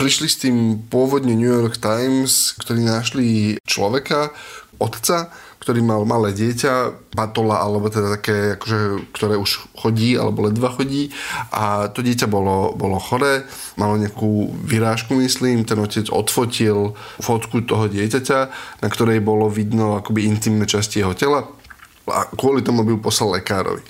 Prišli 0.00 0.28
s 0.32 0.40
tým 0.40 0.56
pôvodne 0.88 1.36
New 1.36 1.48
York 1.48 1.76
Times, 1.76 2.56
ktorí 2.56 2.80
našli 2.80 3.28
človeka, 3.68 4.32
otca, 4.80 5.28
ktorý 5.60 5.84
mal 5.84 6.08
malé 6.08 6.32
dieťa, 6.32 7.12
patola, 7.12 7.60
alebo 7.60 7.92
teda 7.92 8.16
také, 8.16 8.56
akože, 8.56 9.12
ktoré 9.12 9.36
už 9.36 9.76
chodí, 9.76 10.16
alebo 10.16 10.48
ledva 10.48 10.72
chodí 10.72 11.12
a 11.52 11.92
to 11.92 12.00
dieťa 12.00 12.26
bolo, 12.32 12.72
bolo 12.72 12.96
choré, 12.96 13.44
malo 13.76 14.00
nejakú 14.00 14.56
vyrážku, 14.64 15.12
myslím, 15.20 15.68
ten 15.68 15.76
otec 15.76 16.08
odfotil 16.08 16.96
fotku 17.20 17.60
toho 17.68 17.92
dieťaťa, 17.92 18.38
na 18.80 18.88
ktorej 18.88 19.20
bolo 19.20 19.52
vidno 19.52 20.00
akoby 20.00 20.24
intimné 20.24 20.64
časti 20.64 21.04
jeho 21.04 21.12
tela 21.12 21.44
a 22.08 22.26
kvôli 22.32 22.64
tomu 22.64 22.82
by 22.82 22.96
ju 22.96 22.98
poslal 22.98 23.36
lekárovi. 23.36 23.84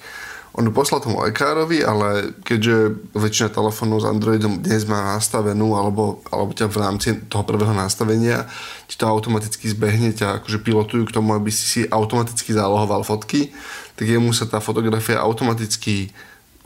On 0.50 0.66
ju 0.66 0.74
poslal 0.74 0.98
tomu 0.98 1.22
lekárovi, 1.22 1.78
ale 1.86 2.34
keďže 2.42 2.98
väčšina 3.14 3.54
telefónov 3.54 4.02
s 4.02 4.10
Androidom 4.10 4.58
dnes 4.58 4.82
má 4.82 5.14
nastavenú, 5.14 5.78
alebo, 5.78 6.26
alebo 6.26 6.50
ťa 6.50 6.66
v 6.66 6.80
rámci 6.82 7.08
toho 7.30 7.46
prvého 7.46 7.70
nastavenia 7.70 8.50
ti 8.90 8.98
to 8.98 9.06
automaticky 9.06 9.70
zbehne, 9.70 10.10
ťa 10.10 10.42
akože 10.42 10.58
pilotujú 10.58 11.06
k 11.06 11.14
tomu, 11.14 11.38
aby 11.38 11.54
si 11.54 11.64
si 11.64 11.80
automaticky 11.86 12.50
zálohoval 12.50 13.06
fotky, 13.06 13.54
tak 13.94 14.10
jemu 14.10 14.34
sa 14.34 14.50
tá 14.50 14.58
fotografia 14.58 15.22
automaticky 15.22 16.10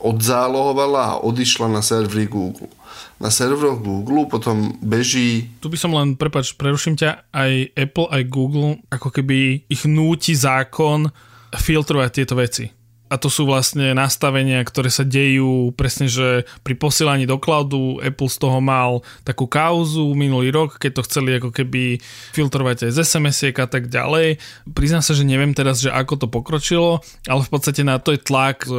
odzálohovala 0.01 1.17
a 1.17 1.21
odišla 1.21 1.69
na 1.69 1.85
servery 1.85 2.25
Google. 2.25 2.73
Na 3.21 3.29
serveroch 3.29 3.85
Google 3.85 4.25
potom 4.25 4.81
beží... 4.81 5.53
Tu 5.61 5.69
by 5.69 5.77
som 5.77 5.93
len, 5.93 6.17
prepač, 6.17 6.57
preruším 6.57 6.97
ťa, 6.97 7.29
aj 7.37 7.53
Apple, 7.77 8.09
aj 8.09 8.23
Google, 8.33 8.81
ako 8.89 9.13
keby 9.13 9.69
ich 9.69 9.85
núti 9.85 10.33
zákon 10.33 11.13
filtrovať 11.53 12.11
tieto 12.11 12.35
veci 12.41 12.84
a 13.15 13.21
to 13.23 13.31
sú 13.31 13.47
vlastne 13.47 13.95
nastavenia, 13.95 14.59
ktoré 14.67 14.91
sa 14.91 15.07
dejú 15.07 15.71
presne, 15.79 16.11
že 16.11 16.43
pri 16.67 16.75
posielaní 16.75 17.31
do 17.31 17.39
cloudu 17.39 18.03
Apple 18.03 18.27
z 18.27 18.43
toho 18.43 18.59
mal 18.59 19.07
takú 19.23 19.47
kauzu 19.47 20.19
minulý 20.19 20.51
rok, 20.51 20.83
keď 20.83 20.99
to 20.99 21.07
chceli 21.07 21.39
ako 21.39 21.55
keby 21.55 22.03
filtrovať 22.35 22.91
aj 22.91 22.99
z 22.99 22.99
sms 23.07 23.55
a 23.55 23.67
tak 23.71 23.87
ďalej. 23.87 24.43
Priznám 24.75 25.07
sa, 25.07 25.15
že 25.15 25.23
neviem 25.23 25.55
teraz, 25.55 25.79
že 25.79 25.95
ako 25.95 26.15
to 26.19 26.27
pokročilo, 26.27 26.99
ale 27.31 27.47
v 27.47 27.51
podstate 27.55 27.87
na 27.87 28.03
to 28.03 28.11
je 28.11 28.19
tlak 28.19 28.67
e, 28.67 28.75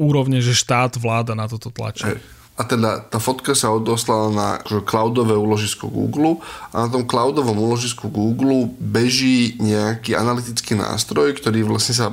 úrovne, 0.00 0.40
že 0.40 0.56
štát 0.56 0.96
vláda 0.96 1.36
na 1.36 1.44
toto 1.44 1.68
tlačí. 1.68 2.08
A 2.56 2.64
teda 2.64 3.04
tá 3.04 3.20
fotka 3.20 3.52
sa 3.52 3.68
odoslala 3.68 4.32
na 4.32 4.48
akože 4.56 4.88
cloudové 4.88 5.36
úložisko 5.36 5.92
Google 5.92 6.40
a 6.72 6.88
na 6.88 6.88
tom 6.88 7.04
cloudovom 7.04 7.52
úložisku 7.52 8.08
Google 8.08 8.72
beží 8.80 9.60
nejaký 9.60 10.16
analytický 10.16 10.72
nástroj, 10.72 11.36
ktorý 11.36 11.68
vlastne 11.68 11.92
sa 11.92 12.06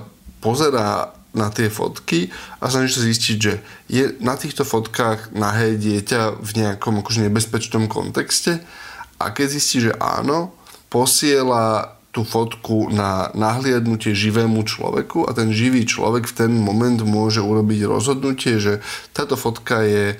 pozerá 0.43 1.15
na 1.33 1.49
tie 1.49 1.67
fotky 1.67 2.29
a 2.61 2.69
snažíš 2.69 3.01
sa 3.01 3.03
zistiť, 3.09 3.37
že 3.41 3.53
je 3.89 4.03
na 4.21 4.37
týchto 4.37 4.61
fotkách 4.63 5.33
nahé 5.33 5.75
dieťa 5.81 6.37
v 6.37 6.51
nejakom 6.61 7.01
akože 7.01 7.25
nebezpečnom 7.25 7.89
kontexte 7.89 8.61
a 9.17 9.33
keď 9.33 9.47
zistí, 9.49 9.89
že 9.89 9.97
áno, 9.97 10.53
posiela 10.93 11.97
tú 12.13 12.21
fotku 12.21 12.93
na 12.93 13.33
nahliadnutie 13.33 14.13
živému 14.13 14.61
človeku 14.69 15.25
a 15.25 15.33
ten 15.33 15.49
živý 15.49 15.81
človek 15.89 16.29
v 16.29 16.45
ten 16.45 16.51
moment 16.53 17.01
môže 17.01 17.41
urobiť 17.41 17.89
rozhodnutie, 17.89 18.61
že 18.61 18.85
táto 19.17 19.33
fotka 19.33 19.81
je 19.81 20.13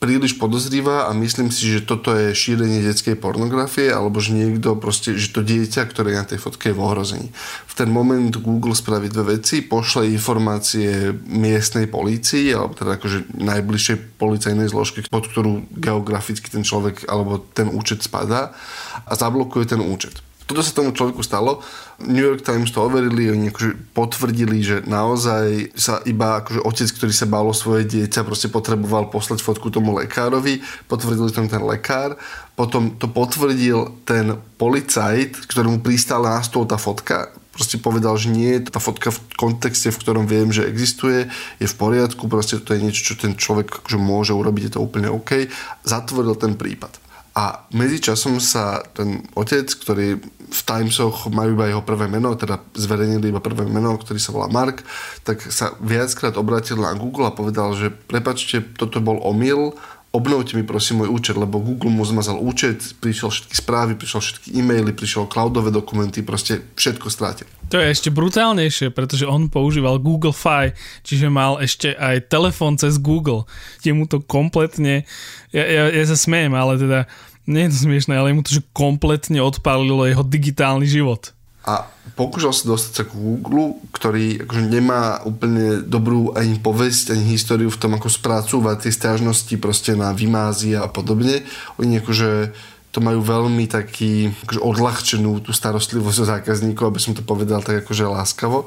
príliš 0.00 0.40
podozrivá 0.40 1.06
a 1.06 1.12
myslím 1.12 1.52
si, 1.52 1.68
že 1.68 1.84
toto 1.84 2.16
je 2.16 2.32
šírenie 2.32 2.80
detskej 2.80 3.20
pornografie 3.20 3.92
alebo 3.92 4.16
že 4.16 4.32
niekto 4.32 4.72
proste, 4.80 5.20
že 5.20 5.28
to 5.28 5.44
dieťa, 5.44 5.84
ktoré 5.84 6.16
je 6.16 6.20
na 6.24 6.26
tej 6.26 6.40
fotke 6.40 6.72
je 6.72 6.74
v 6.74 6.80
ohrození. 6.80 7.28
V 7.68 7.74
ten 7.76 7.92
moment 7.92 8.32
Google 8.40 8.72
spraví 8.72 9.12
dve 9.12 9.36
veci, 9.36 9.60
pošle 9.60 10.08
informácie 10.08 11.12
miestnej 11.28 11.84
polícii 11.84 12.48
alebo 12.56 12.72
teda 12.72 12.96
akože 12.96 13.36
najbližšej 13.36 14.16
policajnej 14.16 14.72
zložke, 14.72 15.04
pod 15.04 15.28
ktorú 15.28 15.68
geograficky 15.68 16.48
ten 16.48 16.64
človek 16.64 17.04
alebo 17.04 17.36
ten 17.52 17.68
účet 17.68 18.00
spadá 18.00 18.56
a 19.04 19.12
zablokuje 19.12 19.76
ten 19.76 19.84
účet. 19.84 20.29
Toto 20.50 20.66
sa 20.66 20.74
tomu 20.74 20.90
človeku 20.90 21.22
stalo. 21.22 21.62
New 22.02 22.26
York 22.26 22.42
Times 22.42 22.74
to 22.74 22.82
overili, 22.82 23.30
oni 23.30 23.54
akože 23.54 23.94
potvrdili, 23.94 24.58
že 24.66 24.82
naozaj 24.82 25.78
sa 25.78 26.02
iba 26.02 26.42
akože 26.42 26.66
otec, 26.66 26.90
ktorý 26.90 27.12
sa 27.14 27.30
bálo 27.30 27.54
svoje 27.54 27.86
dieťa, 27.86 28.26
proste 28.26 28.50
potreboval 28.50 29.14
poslať 29.14 29.46
fotku 29.46 29.70
tomu 29.70 29.94
lekárovi, 29.94 30.58
potvrdili 30.90 31.30
to 31.30 31.46
ten 31.46 31.62
lekár, 31.62 32.18
potom 32.58 32.98
to 32.98 33.06
potvrdil 33.06 34.02
ten 34.02 34.42
policajt, 34.58 35.46
ktorému 35.46 35.86
pristála 35.86 36.34
na 36.34 36.42
stôl 36.42 36.66
tá 36.66 36.82
fotka, 36.82 37.30
proste 37.54 37.78
povedal, 37.78 38.18
že 38.18 38.34
nie, 38.34 38.58
tá 38.58 38.82
fotka 38.82 39.14
v 39.14 39.22
kontexte, 39.38 39.94
v 39.94 40.00
ktorom 40.02 40.26
viem, 40.26 40.50
že 40.50 40.66
existuje, 40.66 41.30
je 41.62 41.66
v 41.70 41.78
poriadku, 41.78 42.26
proste 42.26 42.58
to 42.58 42.74
je 42.74 42.82
niečo, 42.82 43.14
čo 43.14 43.22
ten 43.22 43.38
človek 43.38 43.86
akože 43.86 43.98
môže 44.02 44.34
urobiť, 44.34 44.62
je 44.66 44.72
to 44.74 44.82
úplne 44.82 45.06
OK. 45.14 45.46
Zatvoril 45.86 46.34
ten 46.34 46.58
prípad. 46.58 46.98
A 47.30 47.62
medzičasom 47.70 48.42
sa 48.42 48.82
ten 48.90 49.22
otec, 49.38 49.70
ktorý 49.70 50.18
v 50.50 50.60
Timesoch 50.66 51.30
majú 51.30 51.54
iba 51.54 51.70
jeho 51.70 51.82
prvé 51.86 52.10
meno, 52.10 52.34
teda 52.34 52.58
zverejnili 52.74 53.30
iba 53.30 53.38
prvé 53.38 53.62
meno, 53.70 53.94
ktorý 53.94 54.18
sa 54.18 54.34
volá 54.34 54.50
Mark, 54.50 54.82
tak 55.22 55.40
sa 55.46 55.78
viackrát 55.78 56.34
obratil 56.34 56.82
na 56.82 56.90
Google 56.98 57.30
a 57.30 57.36
povedal, 57.36 57.72
že 57.78 57.94
prepačte, 57.94 58.60
toto 58.74 58.98
bol 58.98 59.22
omyl, 59.22 59.78
obnovte 60.10 60.58
mi 60.58 60.66
prosím 60.66 61.02
môj 61.02 61.10
účet, 61.14 61.38
lebo 61.38 61.62
Google 61.62 61.94
mu 61.94 62.02
zmazal 62.02 62.42
účet, 62.42 62.98
prišiel 62.98 63.30
všetky 63.30 63.54
správy, 63.54 63.92
prišiel 63.94 64.20
všetky 64.20 64.48
e-maily, 64.58 64.90
prišiel 64.90 65.30
cloudové 65.30 65.70
dokumenty, 65.70 66.26
proste 66.26 66.66
všetko 66.74 67.06
strátil. 67.06 67.46
To 67.70 67.78
je 67.78 67.86
ešte 67.94 68.10
brutálnejšie, 68.10 68.90
pretože 68.90 69.22
on 69.22 69.46
používal 69.46 70.02
Google 70.02 70.34
Fi, 70.34 70.74
čiže 71.06 71.30
mal 71.30 71.62
ešte 71.62 71.94
aj 71.94 72.26
telefón 72.26 72.74
cez 72.74 72.98
Google, 72.98 73.46
kde 73.78 73.90
mu 73.94 74.10
to 74.10 74.18
kompletne, 74.18 75.06
ja, 75.54 75.64
ja, 75.64 75.84
ja 75.94 76.04
sa 76.10 76.18
smejem, 76.18 76.58
ale 76.58 76.74
teda 76.82 76.98
nie 77.46 77.66
je 77.66 77.78
to 77.78 77.78
smiešné, 77.86 78.18
ale 78.18 78.34
mu 78.34 78.42
to 78.42 78.58
že 78.58 78.66
kompletne 78.74 79.38
odpálilo 79.38 80.06
jeho 80.10 80.26
digitálny 80.26 80.90
život. 80.90 81.30
A 81.70 81.86
pokúšal 82.18 82.50
sa 82.50 82.66
dostať 82.66 82.92
sa 82.92 83.04
k 83.06 83.14
Google, 83.14 83.78
ktorý 83.94 84.42
akože 84.42 84.64
nemá 84.66 85.22
úplne 85.22 85.86
dobrú 85.86 86.34
ani 86.34 86.58
povesť, 86.58 87.14
ani 87.14 87.30
históriu 87.30 87.70
v 87.70 87.78
tom, 87.78 87.94
ako 87.94 88.10
spracúvať 88.10 88.90
tie 88.90 88.92
stiažnosti 88.92 89.54
proste 89.62 89.94
na 89.94 90.10
vymázy 90.10 90.74
a 90.74 90.90
podobne. 90.90 91.46
Oni 91.78 92.02
akože 92.02 92.50
to 92.90 92.98
majú 92.98 93.22
veľmi 93.22 93.70
taký 93.70 94.34
akože 94.50 94.60
odľahčenú 94.66 95.46
tú 95.46 95.54
starostlivosť 95.54 96.18
o 96.18 96.26
zákazníkov, 96.26 96.90
aby 96.90 96.98
som 96.98 97.14
to 97.14 97.22
povedal 97.22 97.62
tak 97.62 97.86
akože 97.86 98.02
láskavo. 98.02 98.66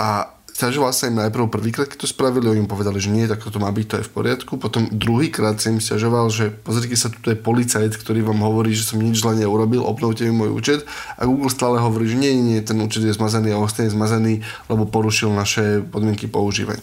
A 0.00 0.37
Sťažoval 0.58 0.90
sa 0.90 1.06
im 1.06 1.22
najprv 1.22 1.54
prvýkrát, 1.54 1.86
keď 1.86 2.02
to 2.02 2.10
spravili, 2.10 2.50
oni 2.50 2.66
im 2.66 2.70
povedali, 2.70 2.98
že 2.98 3.14
nie, 3.14 3.30
tak 3.30 3.46
to 3.46 3.62
má 3.62 3.70
byť, 3.70 3.86
to 3.86 3.96
je 4.02 4.08
v 4.10 4.14
poriadku. 4.18 4.58
Potom 4.58 4.90
druhýkrát 4.90 5.54
sa 5.54 5.70
im 5.70 5.78
sťažoval, 5.78 6.26
že 6.34 6.50
pozrite 6.50 6.98
sa, 6.98 7.14
tu 7.14 7.30
je 7.30 7.38
policajt, 7.38 7.94
ktorý 7.94 8.26
vám 8.26 8.42
hovorí, 8.42 8.74
že 8.74 8.82
som 8.82 8.98
nič 8.98 9.22
zle 9.22 9.38
neurobil, 9.38 9.86
obnovte 9.86 10.26
mi 10.26 10.34
môj 10.34 10.50
účet. 10.50 10.82
A 11.14 11.30
Google 11.30 11.54
stále 11.54 11.78
hovorí, 11.78 12.10
že 12.10 12.18
nie, 12.18 12.34
nie, 12.42 12.58
ten 12.58 12.74
účet 12.82 13.06
je 13.06 13.14
zmazaný 13.14 13.54
a 13.54 13.62
ostane 13.62 13.86
zmazaný, 13.86 14.42
lebo 14.66 14.82
porušil 14.82 15.30
naše 15.30 15.78
podmienky 15.94 16.26
používania. 16.26 16.82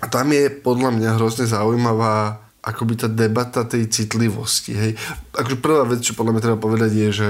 A 0.00 0.08
tam 0.08 0.32
je 0.32 0.48
podľa 0.48 0.88
mňa 0.96 1.20
hrozne 1.20 1.44
zaujímavá 1.44 2.40
akoby 2.64 3.04
tá 3.04 3.08
debata 3.12 3.68
tej 3.68 3.84
citlivosti. 3.92 4.72
Hej. 4.72 4.92
Akože 5.36 5.60
prvá 5.60 5.84
vec, 5.84 6.00
čo 6.00 6.16
podľa 6.16 6.40
mňa 6.40 6.44
treba 6.48 6.56
povedať 6.56 6.92
je, 6.96 7.08
že 7.12 7.28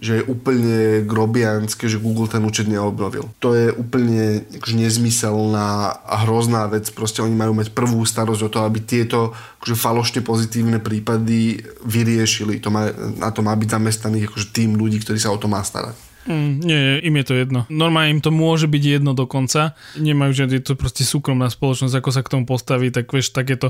že 0.00 0.20
je 0.20 0.24
úplne 0.24 1.04
grobianské, 1.04 1.84
že 1.84 2.00
Google 2.00 2.24
ten 2.24 2.40
účet 2.40 2.64
neobnovil. 2.64 3.28
To 3.44 3.52
je 3.52 3.68
úplne 3.68 4.48
akože 4.48 4.76
nezmyselná 4.80 6.00
a 6.00 6.14
hrozná 6.24 6.64
vec. 6.72 6.88
Proste 6.88 7.20
oni 7.20 7.36
majú 7.36 7.52
mať 7.52 7.76
prvú 7.76 8.00
starosť 8.08 8.42
o 8.48 8.52
to, 8.52 8.64
aby 8.64 8.80
tieto 8.80 9.36
akože 9.60 9.76
falošne 9.76 10.20
pozitívne 10.24 10.80
prípady 10.80 11.60
vyriešili. 11.84 12.64
To 12.64 12.72
má, 12.72 12.88
na 13.20 13.28
to 13.28 13.44
má 13.44 13.52
byť 13.52 13.68
zamestnaný 13.76 14.24
akože 14.24 14.56
tým 14.56 14.80
ľudí, 14.80 15.04
ktorí 15.04 15.20
sa 15.20 15.30
o 15.30 15.38
to 15.38 15.52
má 15.52 15.60
starať. 15.60 16.09
Mm, 16.28 16.60
nie, 16.60 17.00
im 17.00 17.14
je 17.16 17.24
to 17.24 17.34
jedno. 17.34 17.60
Normálne 17.72 18.20
im 18.20 18.20
to 18.20 18.28
môže 18.28 18.68
byť 18.68 18.82
jedno 19.00 19.16
dokonca. 19.16 19.72
Nemajú, 19.96 20.36
že 20.36 20.44
je 20.52 20.60
to 20.60 20.76
proste 20.76 21.00
súkromná 21.00 21.48
spoločnosť, 21.48 21.96
ako 21.96 22.10
sa 22.12 22.20
k 22.20 22.32
tomu 22.36 22.44
postaví, 22.44 22.92
tak 22.92 23.08
vieš, 23.08 23.32
tak 23.32 23.48
je 23.48 23.56
to... 23.56 23.68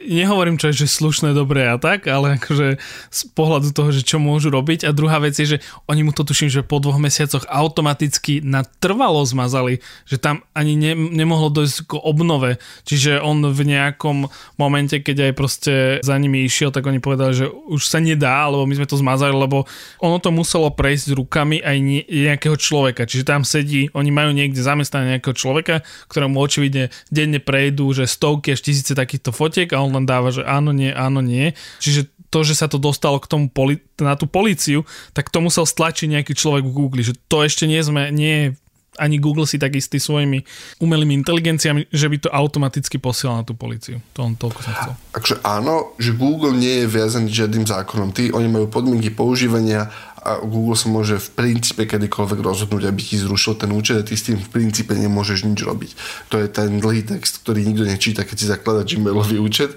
Nehovorím, 0.00 0.56
čo 0.56 0.72
že 0.72 0.88
slušné, 0.88 1.36
dobré 1.36 1.68
a 1.68 1.76
tak, 1.76 2.08
ale 2.08 2.40
akože 2.40 2.80
z 3.12 3.20
pohľadu 3.36 3.76
toho, 3.76 3.92
že 3.92 4.00
čo 4.00 4.16
môžu 4.16 4.48
robiť. 4.48 4.88
A 4.88 4.96
druhá 4.96 5.20
vec 5.20 5.36
je, 5.36 5.56
že 5.56 5.62
oni 5.92 6.00
mu 6.00 6.16
to 6.16 6.24
tuším, 6.24 6.48
že 6.48 6.64
po 6.64 6.80
dvoch 6.80 6.96
mesiacoch 6.96 7.44
automaticky 7.44 8.40
na 8.40 8.64
trvalo 8.64 9.20
zmazali, 9.28 9.84
že 10.08 10.16
tam 10.16 10.40
ani 10.56 10.80
ne, 10.80 10.92
nemohlo 10.96 11.52
dojsť 11.52 11.84
k 11.84 11.92
obnove. 12.00 12.56
Čiže 12.88 13.20
on 13.20 13.44
v 13.44 13.60
nejakom 13.76 14.32
momente, 14.56 14.96
keď 15.04 15.30
aj 15.30 15.32
proste 15.36 15.74
za 16.00 16.16
nimi 16.16 16.48
išiel, 16.48 16.72
tak 16.72 16.88
oni 16.88 16.96
povedali, 16.96 17.36
že 17.36 17.46
už 17.50 17.84
sa 17.84 18.00
nedá, 18.00 18.48
lebo 18.48 18.64
my 18.64 18.72
sme 18.72 18.88
to 18.88 18.96
zmazali, 18.96 19.36
lebo 19.36 19.68
ono 20.00 20.16
to 20.16 20.32
muselo 20.32 20.72
prejsť 20.72 21.12
rukami 21.12 21.60
aj 21.60 21.89
nejakého 22.06 22.54
človeka. 22.54 23.04
Čiže 23.04 23.26
tam 23.26 23.42
sedí, 23.42 23.90
oni 23.90 24.10
majú 24.14 24.30
niekde 24.30 24.62
zamestnané 24.62 25.18
nejakého 25.18 25.34
človeka, 25.34 25.82
ktorému 26.06 26.38
očividne 26.38 26.94
denne 27.10 27.42
prejdú, 27.42 27.90
že 27.90 28.06
stovky 28.06 28.54
až 28.54 28.62
tisíce 28.62 28.94
takýchto 28.94 29.34
fotiek 29.34 29.70
a 29.74 29.82
on 29.82 29.90
len 29.90 30.06
dáva, 30.06 30.30
že 30.30 30.46
áno, 30.46 30.70
nie, 30.70 30.94
áno, 30.94 31.18
nie. 31.18 31.52
Čiže 31.82 32.06
to, 32.30 32.46
že 32.46 32.54
sa 32.54 32.70
to 32.70 32.78
dostalo 32.78 33.18
k 33.18 33.26
tomu 33.26 33.50
poli- 33.50 33.82
na 33.98 34.14
tú 34.14 34.30
políciu, 34.30 34.86
tak 35.12 35.28
to 35.34 35.42
musel 35.42 35.66
stlačiť 35.66 36.06
nejaký 36.06 36.32
človek 36.38 36.62
v 36.62 36.72
Google, 36.72 37.02
že 37.02 37.18
to 37.26 37.42
ešte 37.42 37.66
nie 37.66 37.82
sme, 37.82 38.14
nie 38.14 38.54
ani 39.00 39.16
Google 39.16 39.48
si 39.48 39.56
tak 39.56 39.72
istý 39.72 39.96
svojimi 39.96 40.44
umelými 40.82 41.24
inteligenciami, 41.24 41.88
že 41.88 42.06
by 42.10 42.16
to 42.20 42.28
automaticky 42.28 43.00
posielal 43.00 43.40
na 43.40 43.44
tú 43.48 43.56
policiu. 43.56 44.04
To 44.12 44.28
on 44.28 44.36
toľko 44.36 44.60
som 44.60 44.72
chcel. 44.76 44.92
Takže 45.16 45.34
áno, 45.40 45.96
že 45.96 46.12
Google 46.12 46.52
nie 46.52 46.84
je 46.84 46.86
viazaný 46.86 47.32
žiadnym 47.32 47.64
zákonom. 47.64 48.12
Tí, 48.12 48.28
oni 48.34 48.50
majú 48.52 48.68
podmienky 48.68 49.08
používania 49.14 49.88
a 50.20 50.44
Google 50.44 50.76
sa 50.76 50.92
môže 50.92 51.16
v 51.16 51.28
princípe 51.32 51.88
kedykoľvek 51.88 52.40
rozhodnúť, 52.44 52.92
aby 52.92 53.00
ti 53.00 53.16
zrušil 53.16 53.56
ten 53.56 53.72
účet 53.72 53.96
a 54.00 54.06
ty 54.06 54.12
s 54.12 54.28
tým 54.28 54.36
v 54.36 54.52
princípe 54.52 54.92
nemôžeš 54.92 55.48
nič 55.48 55.64
robiť. 55.64 55.90
To 56.28 56.36
je 56.36 56.46
ten 56.52 56.76
dlhý 56.76 57.08
text, 57.08 57.40
ktorý 57.40 57.64
nikto 57.64 57.88
nečíta, 57.88 58.28
keď 58.28 58.36
si 58.36 58.46
zaklada 58.46 58.84
Gmailový 58.84 59.40
účet. 59.40 59.72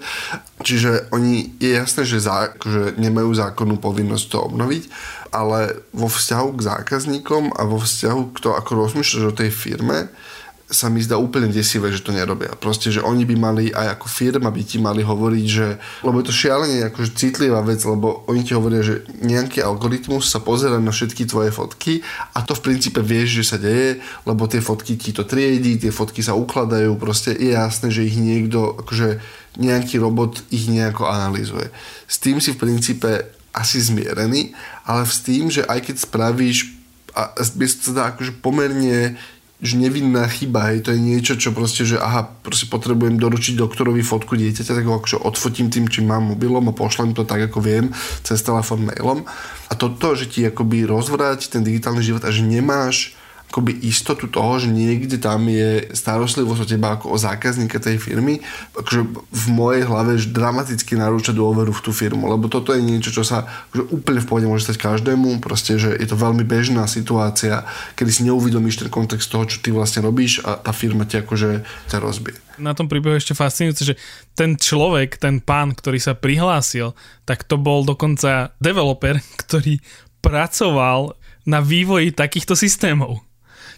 Čiže 0.59 1.11
oni, 1.15 1.55
je 1.63 1.71
jasné, 1.79 2.03
že, 2.03 2.19
zá, 2.19 2.51
že 2.59 2.95
nemajú 2.99 3.31
zákonnú 3.31 3.79
povinnosť 3.79 4.25
to 4.27 4.37
obnoviť, 4.51 4.83
ale 5.31 5.79
vo 5.95 6.11
vzťahu 6.11 6.49
k 6.59 6.65
zákazníkom 6.67 7.55
a 7.55 7.61
vo 7.63 7.79
vzťahu 7.79 8.21
k 8.35 8.37
to, 8.43 8.49
ako 8.53 8.71
rozmýšľaš 8.83 9.23
o 9.31 9.37
tej 9.37 9.49
firme, 9.49 10.11
sa 10.73 10.89
mi 10.89 10.99
zdá 10.99 11.21
úplne 11.21 11.53
desivé, 11.53 11.93
že 11.93 12.01
to 12.01 12.09
nerobia. 12.09 12.57
Proste, 12.57 12.89
že 12.89 13.05
oni 13.05 13.29
by 13.29 13.35
mali 13.37 13.65
aj 13.69 13.95
ako 13.95 14.07
firma 14.09 14.49
by 14.49 14.63
ti 14.65 14.81
mali 14.81 15.05
hovoriť, 15.05 15.45
že 15.45 15.77
lebo 16.01 16.19
je 16.19 16.27
to 16.27 16.33
šialene 16.33 16.89
akože 16.89 17.13
citlivá 17.13 17.61
vec, 17.61 17.79
lebo 17.85 18.25
oni 18.25 18.41
ti 18.41 18.57
hovoria, 18.57 18.81
že 18.81 19.05
nejaký 19.21 19.61
algoritmus 19.61 20.25
sa 20.25 20.41
pozera 20.41 20.81
na 20.81 20.89
všetky 20.89 21.29
tvoje 21.29 21.53
fotky 21.53 22.01
a 22.33 22.41
to 22.41 22.57
v 22.57 22.73
princípe 22.73 22.99
vieš, 23.05 23.45
že 23.45 23.55
sa 23.55 23.57
deje, 23.61 24.01
lebo 24.25 24.49
tie 24.49 24.59
fotky 24.59 24.97
ti 24.97 25.13
to 25.13 25.23
triedí, 25.23 25.77
tie 25.77 25.93
fotky 25.93 26.25
sa 26.25 26.33
ukladajú, 26.33 26.97
proste 26.97 27.37
je 27.37 27.53
jasné, 27.53 27.93
že 27.93 28.09
ich 28.09 28.17
niekto, 28.17 28.81
akože 28.81 29.21
nejaký 29.61 30.01
robot 30.01 30.41
ich 30.49 30.65
nejako 30.65 31.05
analýzuje. 31.05 31.69
S 32.09 32.17
tým 32.17 32.41
si 32.41 32.57
v 32.57 32.61
princípe 32.65 33.29
asi 33.53 33.77
zmierený, 33.77 34.57
ale 34.89 35.05
s 35.05 35.21
tým, 35.21 35.53
že 35.53 35.61
aj 35.61 35.85
keď 35.85 35.95
spravíš 36.09 36.83
a 37.13 37.29
by 37.37 37.65
sa 37.69 37.91
dá 37.93 38.03
akože 38.09 38.41
pomerne 38.41 39.21
že 39.63 39.79
nevinná 39.79 40.27
chyba, 40.27 40.67
hej, 40.69 40.83
to 40.83 40.91
je 40.91 40.99
niečo, 40.99 41.39
čo 41.39 41.55
proste, 41.55 41.87
že 41.87 41.95
aha, 41.95 42.27
proste 42.43 42.67
potrebujem 42.67 43.15
doručiť 43.15 43.55
doktorovi 43.55 44.03
fotku 44.03 44.35
dieťaťa, 44.35 44.75
tak 44.75 44.83
ho 44.83 44.99
akože 44.99 45.23
odfotím 45.23 45.71
tým, 45.71 45.87
čím 45.87 46.11
mám 46.11 46.35
mobilom 46.35 46.67
a 46.67 46.75
pošlem 46.75 47.15
to 47.15 47.23
tak, 47.23 47.47
ako 47.47 47.63
viem, 47.63 47.95
cez 48.27 48.43
telefón 48.43 48.83
mailom. 48.83 49.23
A 49.71 49.73
toto, 49.79 50.19
že 50.19 50.27
ti 50.27 50.43
akoby 50.43 50.83
rozvráti 50.83 51.47
ten 51.47 51.63
digitálny 51.63 52.03
život 52.03 52.27
a 52.27 52.35
že 52.35 52.43
nemáš 52.43 53.15
akoby 53.53 53.85
istotu 53.85 54.25
toho, 54.25 54.57
že 54.57 54.65
niekde 54.65 55.21
tam 55.21 55.45
je 55.45 55.93
starostlivosť 55.93 56.61
o 56.65 56.65
teba 56.65 56.97
ako 56.97 57.13
o 57.13 57.21
zákazníka 57.21 57.77
tej 57.77 58.01
firmy, 58.01 58.41
akože 58.73 59.01
v 59.13 59.45
mojej 59.53 59.85
hlave 59.85 60.17
dramaticky 60.25 60.97
narúča 60.97 61.37
dôveru 61.37 61.69
v 61.69 61.83
tú 61.85 61.93
firmu, 61.93 62.25
lebo 62.25 62.49
toto 62.49 62.73
je 62.73 62.81
niečo, 62.81 63.13
čo 63.13 63.21
sa 63.21 63.45
akože 63.69 63.93
úplne 63.93 64.19
v 64.25 64.25
pohode 64.25 64.49
môže 64.49 64.65
stať 64.65 64.81
každému, 64.81 65.37
proste, 65.37 65.77
že 65.77 65.93
je 65.93 66.07
to 66.09 66.17
veľmi 66.17 66.41
bežná 66.41 66.89
situácia, 66.89 67.61
kedy 67.93 68.09
si 68.09 68.25
neuvedomíš 68.25 68.81
ten 68.81 68.89
kontext 68.89 69.29
toho, 69.29 69.45
čo 69.45 69.61
ty 69.61 69.69
vlastne 69.69 70.01
robíš 70.01 70.41
a 70.41 70.57
tá 70.57 70.73
firma 70.73 71.05
ti 71.05 71.21
akože 71.21 71.61
ťa 71.93 71.97
rozbije. 72.01 72.57
Na 72.57 72.73
tom 72.73 72.89
príbehu 72.89 73.13
ešte 73.13 73.37
fascinujúce, 73.37 73.93
že 73.93 73.99
ten 74.33 74.57
človek, 74.57 75.21
ten 75.21 75.37
pán, 75.45 75.77
ktorý 75.77 76.01
sa 76.01 76.17
prihlásil, 76.17 76.97
tak 77.21 77.45
to 77.45 77.61
bol 77.61 77.85
dokonca 77.85 78.57
developer, 78.57 79.21
ktorý 79.45 79.77
pracoval 80.25 81.13
na 81.45 81.61
vývoji 81.61 82.09
takýchto 82.17 82.57
systémov. 82.57 83.21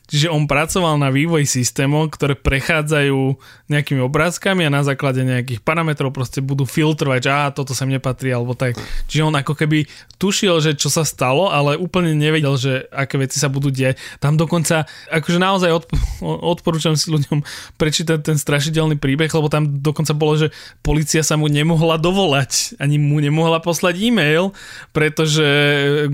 Čiže 0.05 0.29
on 0.29 0.45
pracoval 0.45 1.01
na 1.01 1.09
vývoj 1.09 1.49
systémov, 1.49 2.13
ktoré 2.13 2.37
prechádzajú 2.37 3.35
nejakými 3.65 4.05
obrázkami 4.05 4.69
a 4.69 4.73
na 4.73 4.85
základe 4.85 5.25
nejakých 5.25 5.65
parametrov 5.65 6.13
proste 6.13 6.45
budú 6.45 6.69
filtrovať, 6.69 7.19
že 7.25 7.31
á, 7.33 7.49
toto 7.49 7.73
sem 7.73 7.89
nepatrí, 7.89 8.29
alebo 8.29 8.53
tak. 8.53 8.77
Čiže 9.09 9.25
on 9.25 9.33
ako 9.33 9.57
keby 9.57 9.89
tušil, 10.21 10.61
že 10.61 10.77
čo 10.77 10.93
sa 10.93 11.01
stalo, 11.01 11.49
ale 11.49 11.73
úplne 11.73 12.13
nevedel, 12.13 12.53
že 12.55 12.85
aké 12.93 13.17
veci 13.17 13.41
sa 13.41 13.49
budú 13.49 13.73
diať. 13.73 13.97
Tam 14.21 14.37
dokonca, 14.37 14.85
akože 15.09 15.41
naozaj 15.41 15.69
odp- 15.73 15.93
odporúčam 16.21 16.93
si 16.93 17.09
ľuďom 17.09 17.41
prečítať 17.81 18.21
ten 18.21 18.37
strašidelný 18.37 19.01
príbeh, 19.01 19.33
lebo 19.33 19.49
tam 19.49 19.81
dokonca 19.81 20.13
bolo, 20.13 20.37
že 20.37 20.53
policia 20.85 21.25
sa 21.25 21.33
mu 21.33 21.49
nemohla 21.49 21.97
dovolať, 21.97 22.77
ani 22.77 23.01
mu 23.01 23.17
nemohla 23.17 23.57
poslať 23.57 23.97
e-mail, 23.97 24.53
pretože 24.93 25.45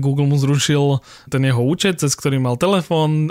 Google 0.00 0.32
mu 0.32 0.40
zrušil 0.40 1.04
ten 1.28 1.44
jeho 1.44 1.60
účet, 1.60 2.00
cez 2.00 2.16
ktorý 2.16 2.40
mal 2.40 2.56
telefón, 2.56 3.28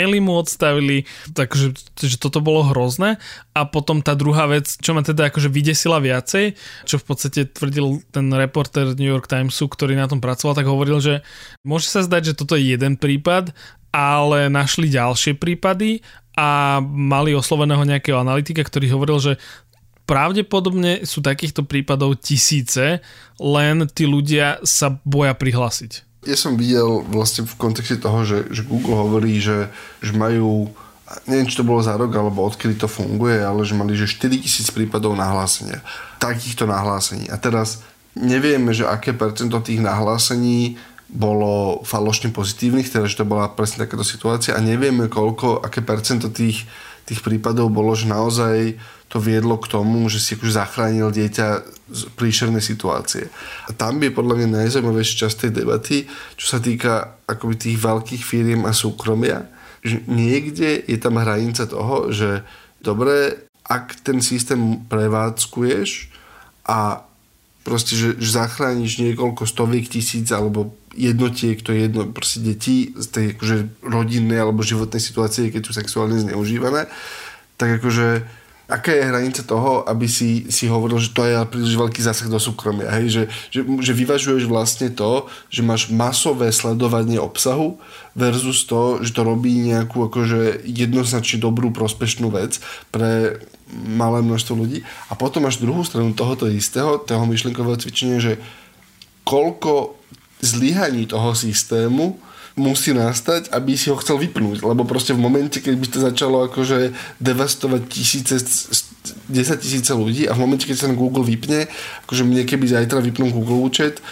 maily 0.00 0.24
mu 0.24 0.40
odstavili, 0.40 1.04
takže 1.36 1.76
že 2.00 2.16
toto 2.16 2.40
bolo 2.40 2.64
hrozné. 2.72 3.20
A 3.52 3.68
potom 3.68 4.00
tá 4.00 4.16
druhá 4.16 4.48
vec, 4.48 4.80
čo 4.80 4.96
ma 4.96 5.04
teda 5.04 5.28
akože 5.28 5.52
vydesila 5.52 6.00
viacej, 6.00 6.56
čo 6.88 6.96
v 6.96 7.04
podstate 7.04 7.52
tvrdil 7.52 8.00
ten 8.08 8.32
reporter 8.32 8.96
New 8.96 9.12
York 9.12 9.28
Timesu, 9.28 9.68
ktorý 9.68 9.92
na 10.00 10.08
tom 10.08 10.24
pracoval, 10.24 10.56
tak 10.56 10.64
hovoril, 10.64 11.04
že 11.04 11.14
môže 11.60 11.92
sa 11.92 12.00
zdať, 12.00 12.32
že 12.32 12.38
toto 12.40 12.56
je 12.56 12.72
jeden 12.72 12.96
prípad, 12.96 13.52
ale 13.92 14.48
našli 14.48 14.88
ďalšie 14.88 15.36
prípady 15.36 16.00
a 16.38 16.80
mali 16.80 17.36
osloveného 17.36 17.84
nejakého 17.84 18.16
analytika, 18.16 18.64
ktorý 18.64 18.96
hovoril, 18.96 19.18
že 19.20 19.32
pravdepodobne 20.08 21.06
sú 21.06 21.22
takýchto 21.22 21.62
prípadov 21.66 22.18
tisíce, 22.18 22.98
len 23.38 23.86
tí 23.92 24.10
ľudia 24.10 24.58
sa 24.66 24.98
boja 25.06 25.36
prihlásiť. 25.38 26.09
Ja 26.24 26.36
som 26.36 26.60
videl 26.60 27.00
vlastne 27.08 27.48
v 27.48 27.54
kontexte 27.56 27.96
toho, 27.96 28.28
že, 28.28 28.52
že 28.52 28.66
Google 28.68 28.92
hovorí, 28.92 29.40
že, 29.40 29.72
že 30.04 30.12
majú 30.12 30.68
neviem, 31.26 31.48
či 31.50 31.58
to 31.58 31.66
bolo 31.66 31.82
za 31.82 31.98
rok, 31.98 32.12
alebo 32.14 32.46
odkedy 32.46 32.78
to 32.78 32.86
funguje, 32.86 33.42
ale 33.42 33.66
že 33.66 33.74
mali 33.74 33.98
že 33.98 34.06
4000 34.06 34.70
prípadov 34.70 35.18
nahlásenia. 35.18 35.82
Takýchto 36.22 36.70
nahlásení. 36.70 37.26
A 37.32 37.36
teraz 37.40 37.82
nevieme, 38.14 38.70
že 38.70 38.86
aké 38.86 39.10
percento 39.10 39.58
tých 39.58 39.82
nahlásení 39.82 40.78
bolo 41.10 41.82
falošne 41.82 42.30
pozitívnych, 42.30 42.86
teda 42.86 43.10
že 43.10 43.18
to 43.18 43.26
bola 43.26 43.50
presne 43.50 43.82
takáto 43.82 44.06
situácia 44.06 44.54
a 44.54 44.62
nevieme 44.62 45.10
koľko, 45.10 45.58
aké 45.58 45.82
percento 45.82 46.30
tých, 46.30 46.70
tých 47.06 47.20
prípadov 47.24 47.72
bolo, 47.72 47.92
že 47.96 48.10
naozaj 48.10 48.78
to 49.10 49.18
viedlo 49.18 49.58
k 49.58 49.66
tomu, 49.66 50.06
že 50.06 50.22
si 50.22 50.38
akože 50.38 50.54
zachránil 50.54 51.10
dieťa 51.10 51.48
z 51.90 52.00
príšernej 52.14 52.62
situácie. 52.62 53.26
A 53.66 53.74
tam 53.74 53.98
je 53.98 54.14
podľa 54.14 54.38
mňa 54.38 54.48
najzaujímavejšia 54.62 55.26
časť 55.26 55.36
tej 55.46 55.52
debaty, 55.62 56.06
čo 56.38 56.46
sa 56.46 56.62
týka 56.62 57.18
akoby 57.26 57.58
tých 57.58 57.78
veľkých 57.82 58.22
firiem 58.22 58.62
a 58.62 58.70
súkromia, 58.70 59.50
že 59.82 59.98
niekde 60.06 60.86
je 60.86 60.98
tam 61.02 61.18
hranica 61.18 61.66
toho, 61.66 62.14
že 62.14 62.46
dobre, 62.78 63.50
ak 63.66 63.98
ten 64.06 64.22
systém 64.22 64.86
prevádzkuješ 64.86 66.14
a 66.70 67.02
proste, 67.62 67.92
že, 67.96 68.16
že 68.16 68.30
zachrániš 68.36 69.00
niekoľko 69.00 69.44
stoviek 69.44 69.86
tisíc 69.86 70.28
alebo 70.32 70.74
jednotiek, 70.96 71.60
to 71.62 71.70
je 71.70 71.86
jedno, 71.86 72.08
proste 72.10 72.42
detí 72.42 72.90
z 72.96 73.06
tej 73.06 73.26
akože 73.36 73.56
rodinnej 73.84 74.42
alebo 74.42 74.66
životnej 74.66 74.98
situácie, 74.98 75.52
keď 75.52 75.62
sú 75.68 75.72
sexuálne 75.76 76.18
zneužívané, 76.18 76.90
tak 77.60 77.78
akože 77.78 78.26
aká 78.70 78.94
je 78.94 79.02
hranica 79.02 79.42
toho, 79.42 79.82
aby 79.90 80.06
si, 80.06 80.46
si 80.46 80.70
hovoril, 80.70 81.02
že 81.02 81.10
to 81.10 81.26
je 81.26 81.34
príliš 81.50 81.74
veľký 81.74 82.00
zásah 82.00 82.30
do 82.30 82.38
súkromia. 82.38 82.86
Hej? 82.94 83.06
Že, 83.10 83.22
že, 83.50 83.60
že 83.82 83.92
vyvažuješ 83.98 84.44
vlastne 84.46 84.88
to, 84.94 85.26
že 85.50 85.66
máš 85.66 85.90
masové 85.90 86.54
sledovanie 86.54 87.18
obsahu 87.18 87.82
versus 88.14 88.62
to, 88.70 89.02
že 89.02 89.10
to 89.10 89.26
robí 89.26 89.58
nejakú 89.58 90.06
akože 90.06 90.62
jednoznačne 90.62 91.42
dobrú, 91.42 91.74
prospešnú 91.74 92.30
vec 92.30 92.62
pre 92.94 93.42
malé 93.74 94.22
množstvo 94.22 94.54
ľudí. 94.54 94.82
A 95.10 95.14
potom 95.14 95.46
máš 95.46 95.62
druhú 95.62 95.86
stranu 95.86 96.12
tohoto 96.12 96.50
istého, 96.50 96.98
toho 96.98 97.24
myšlienkového 97.26 97.78
cvičenia, 97.78 98.18
že 98.18 98.34
koľko 99.24 99.94
zlyhaní 100.40 101.06
toho 101.06 101.36
systému 101.36 102.18
musí 102.58 102.90
nastať, 102.92 103.48
aby 103.54 103.78
si 103.78 103.88
ho 103.88 103.96
chcel 104.00 104.18
vypnúť. 104.18 104.66
Lebo 104.66 104.82
proste 104.82 105.14
v 105.14 105.22
momente, 105.22 105.62
keď 105.62 105.74
by 105.78 105.86
to 105.86 105.98
začalo 106.02 106.36
akože 106.50 106.92
devastovať 107.22 107.82
tisíce, 107.86 108.36
10 108.36 109.64
tisíce 109.64 109.92
ľudí 109.94 110.26
a 110.26 110.34
v 110.34 110.42
momente, 110.42 110.66
keď 110.66 110.76
sa 110.76 110.90
na 110.90 110.98
Google 110.98 111.24
vypne, 111.24 111.70
akože 112.04 112.26
mne 112.26 112.42
keby 112.44 112.66
zajtra 112.68 113.00
vypnú 113.00 113.30
Google 113.30 113.62
účet, 113.64 114.02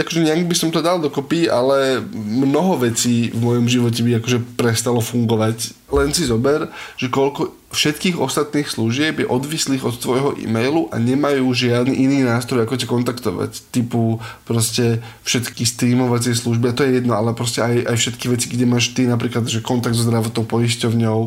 akože 0.00 0.24
nejak 0.26 0.46
by 0.50 0.56
som 0.58 0.70
to 0.74 0.82
dal 0.82 0.98
dokopy, 0.98 1.46
ale 1.46 2.02
mnoho 2.14 2.82
vecí 2.82 3.30
v 3.30 3.38
mojom 3.38 3.66
živote 3.70 4.00
by 4.02 4.18
akože 4.18 4.38
prestalo 4.58 4.98
fungovať. 4.98 5.76
Len 5.94 6.10
si 6.10 6.26
zober, 6.26 6.72
že 6.98 7.12
koľko 7.12 7.54
všetkých 7.74 8.18
ostatných 8.18 8.70
služieb 8.70 9.22
je 9.22 9.26
odvislých 9.26 9.82
od 9.82 9.98
tvojho 9.98 10.30
e-mailu 10.38 10.86
a 10.94 10.98
nemajú 10.98 11.50
žiadny 11.50 11.94
iný 11.94 12.22
nástroj, 12.22 12.64
ako 12.64 12.78
ťa 12.78 12.90
kontaktovať. 12.90 13.50
Typu 13.74 14.22
proste 14.46 15.02
všetky 15.26 15.66
streamovacie 15.66 16.34
služby, 16.34 16.70
a 16.70 16.76
to 16.76 16.86
je 16.86 17.02
jedno, 17.02 17.18
ale 17.18 17.34
proste 17.34 17.62
aj, 17.62 17.90
aj 17.90 17.96
všetky 17.98 18.26
veci, 18.30 18.46
kde 18.50 18.64
máš 18.70 18.94
ty 18.94 19.06
napríklad 19.06 19.46
že 19.50 19.62
kontakt 19.62 19.98
so 19.98 20.06
zdravotnou 20.06 20.46
poisťovňou, 20.46 21.18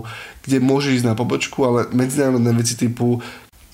kde 0.47 0.57
môžeš 0.63 1.03
ísť 1.03 1.07
na 1.11 1.15
pobočku, 1.15 1.59
ale 1.67 1.91
medzinárodné 1.91 2.51
veci 2.55 2.79
typu 2.79 3.19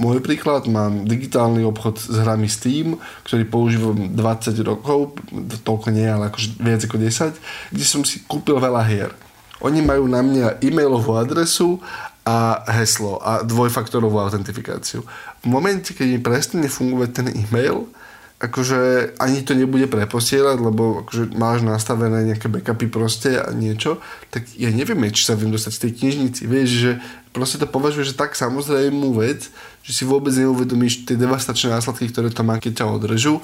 môj 0.02 0.20
príklad, 0.26 0.66
mám 0.66 1.06
digitálny 1.06 1.62
obchod 1.66 2.02
s 2.02 2.18
hrami 2.18 2.50
Steam, 2.50 2.98
ktorý 3.28 3.44
používam 3.46 3.98
20 4.14 4.58
rokov, 4.66 5.18
toľko 5.62 5.88
nie, 5.94 6.08
ale 6.08 6.34
akože 6.34 6.48
viac 6.58 6.82
ako 6.86 6.98
10, 6.98 7.74
kde 7.74 7.86
som 7.86 8.02
si 8.02 8.26
kúpil 8.26 8.58
veľa 8.58 8.84
hier. 8.90 9.12
Oni 9.64 9.80
majú 9.80 10.10
na 10.12 10.20
mňa 10.20 10.60
e-mailovú 10.60 11.16
adresu 11.16 11.80
a 12.24 12.64
heslo 12.80 13.20
a 13.20 13.44
dvojfaktorovú 13.44 14.20
autentifikáciu. 14.20 15.04
V 15.44 15.48
momente, 15.48 15.96
keď 15.96 16.08
mi 16.08 16.20
prestane 16.20 16.68
fungovať 16.68 17.10
ten 17.12 17.28
e-mail, 17.32 17.88
akože 18.44 18.80
ani 19.24 19.40
to 19.48 19.56
nebude 19.56 19.88
preposielať, 19.88 20.60
lebo 20.60 21.08
akože 21.08 21.32
máš 21.40 21.64
nastavené 21.64 22.28
nejaké 22.28 22.52
backupy 22.52 22.92
proste 22.92 23.40
a 23.40 23.48
niečo, 23.56 24.04
tak 24.36 24.52
ja 24.60 24.68
neviem, 24.68 25.00
či 25.16 25.24
sa 25.24 25.40
viem 25.40 25.48
dostať 25.48 25.72
z 25.72 25.82
tej 25.88 25.92
knižnici. 25.96 26.42
Vieš, 26.44 26.70
že 26.70 26.92
proste 27.34 27.58
to 27.58 27.66
považuješ 27.66 28.14
že 28.14 28.20
tak 28.22 28.38
samozrejmú 28.38 29.18
vec, 29.18 29.50
že 29.82 29.92
si 29.92 30.04
vôbec 30.06 30.32
neuvedomíš 30.32 31.10
tie 31.10 31.18
devastačné 31.18 31.74
následky, 31.74 32.14
ktoré 32.14 32.30
to 32.30 32.46
má, 32.46 32.62
keď 32.62 32.86
ťa 32.86 32.94
odrežú 32.94 33.42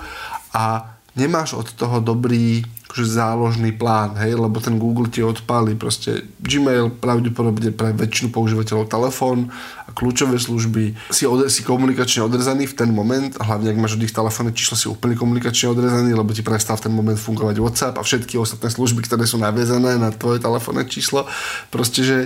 a 0.53 0.95
nemáš 1.17 1.57
od 1.57 1.67
toho 1.73 1.99
dobrý 1.99 2.63
akože 2.89 3.05
záložný 3.05 3.69
plán, 3.77 4.17
hej, 4.17 4.33
lebo 4.33 4.57
ten 4.57 4.81
Google 4.81 5.13
ti 5.13 5.21
odpáli 5.21 5.77
proste 5.77 6.25
Gmail, 6.41 6.89
pravdepodobne 6.97 7.69
pre 7.69 7.93
väčšinu 7.93 8.33
používateľov 8.33 8.89
telefón 8.89 9.53
a 9.85 9.93
kľúčové 9.93 10.41
služby. 10.41 10.97
Si, 11.13 11.29
od, 11.29 11.53
si 11.53 11.61
komunikačne 11.61 12.25
odrezaný 12.25 12.65
v 12.65 12.73
ten 12.73 12.89
moment, 12.89 13.29
hlavne 13.37 13.69
ak 13.69 13.77
máš 13.77 13.93
od 13.93 14.09
ich 14.09 14.15
telefónne 14.15 14.57
číslo, 14.57 14.73
si 14.73 14.89
úplne 14.89 15.13
komunikačne 15.13 15.69
odrezaný, 15.69 16.17
lebo 16.17 16.33
ti 16.33 16.41
prestal 16.41 16.81
v 16.81 16.89
ten 16.89 16.93
moment 16.97 17.21
fungovať 17.21 17.61
WhatsApp 17.61 18.01
a 18.01 18.01
všetky 18.01 18.41
ostatné 18.41 18.73
služby, 18.73 19.05
ktoré 19.05 19.29
sú 19.29 19.37
naviazané 19.37 20.01
na 20.01 20.09
tvoje 20.09 20.41
telefónne 20.41 20.89
číslo. 20.89 21.29
Proste, 21.69 22.01
že 22.01 22.17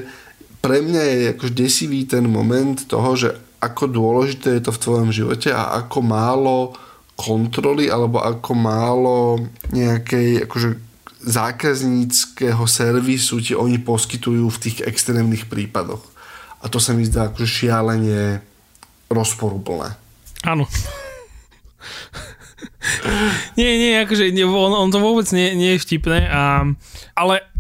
pre 0.63 0.79
mňa 0.79 1.03
je 1.03 1.19
akož 1.35 1.51
desivý 1.51 2.07
ten 2.07 2.23
moment 2.23 2.79
toho, 2.87 3.19
že 3.19 3.35
ako 3.59 3.91
dôležité 3.91 4.59
je 4.59 4.63
to 4.63 4.71
v 4.71 4.81
tvojom 4.81 5.09
živote 5.11 5.51
a 5.51 5.83
ako 5.83 5.99
málo 5.99 6.57
kontroly 7.19 7.91
alebo 7.91 8.23
ako 8.23 8.51
málo 8.55 9.43
nejakej 9.75 10.47
akože 10.47 10.79
zákazníckého 11.23 12.63
servisu 12.67 13.43
ti 13.43 13.55
oni 13.55 13.79
poskytujú 13.79 14.47
v 14.47 14.61
tých 14.63 14.87
extrémnych 14.87 15.51
prípadoch. 15.51 16.03
A 16.63 16.71
to 16.71 16.79
sa 16.79 16.95
mi 16.95 17.03
zdá 17.03 17.27
akože 17.27 17.47
šialenie 17.47 18.39
rozporúplné. 19.11 19.99
Áno. 20.47 20.63
nie, 23.59 23.71
nie, 23.79 23.99
akože 23.99 24.31
on, 24.47 24.71
on 24.75 24.91
to 24.91 24.99
vôbec 24.99 25.27
nie, 25.35 25.55
nie 25.59 25.75
je 25.75 25.83
vtipné, 25.83 26.27
a, 26.27 26.67
ale 27.15 27.52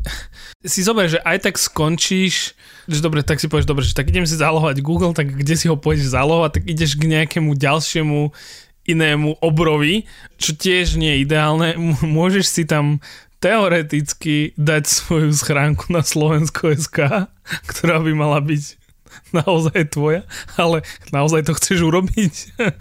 si 0.63 0.79
zober, 0.83 1.07
že 1.09 1.19
aj 1.23 1.49
tak 1.49 1.55
skončíš 1.59 2.55
že 2.83 2.99
dobre, 2.99 3.23
tak 3.23 3.39
si 3.39 3.47
povieš, 3.47 3.67
dobre, 3.67 3.83
že 3.87 3.95
tak 3.95 4.11
idem 4.11 4.27
si 4.27 4.35
zalohovať 4.35 4.83
Google, 4.83 5.15
tak 5.15 5.31
kde 5.31 5.55
si 5.55 5.71
ho 5.71 5.79
pôjdeš 5.79 6.11
zalohovať, 6.11 6.59
tak 6.59 6.63
ideš 6.67 6.99
k 6.99 7.07
nejakému 7.07 7.55
ďalšiemu 7.55 8.35
inému 8.83 9.39
obrovi, 9.39 10.03
čo 10.35 10.51
tiež 10.51 10.99
nie 10.99 11.15
je 11.15 11.23
ideálne. 11.23 11.69
Môžeš 12.03 12.45
si 12.51 12.63
tam 12.67 12.99
teoreticky 13.39 14.51
dať 14.59 14.83
svoju 14.87 15.31
schránku 15.31 15.91
na 15.95 16.03
Slovensko 16.03 16.75
SK, 16.75 17.31
ktorá 17.71 18.03
by 18.03 18.11
mala 18.11 18.43
byť 18.43 18.82
naozaj 19.37 19.93
tvoja, 19.93 20.23
ale 20.57 20.85
naozaj 21.09 21.47
to 21.47 21.53
chceš 21.57 21.85
urobiť. 21.85 22.33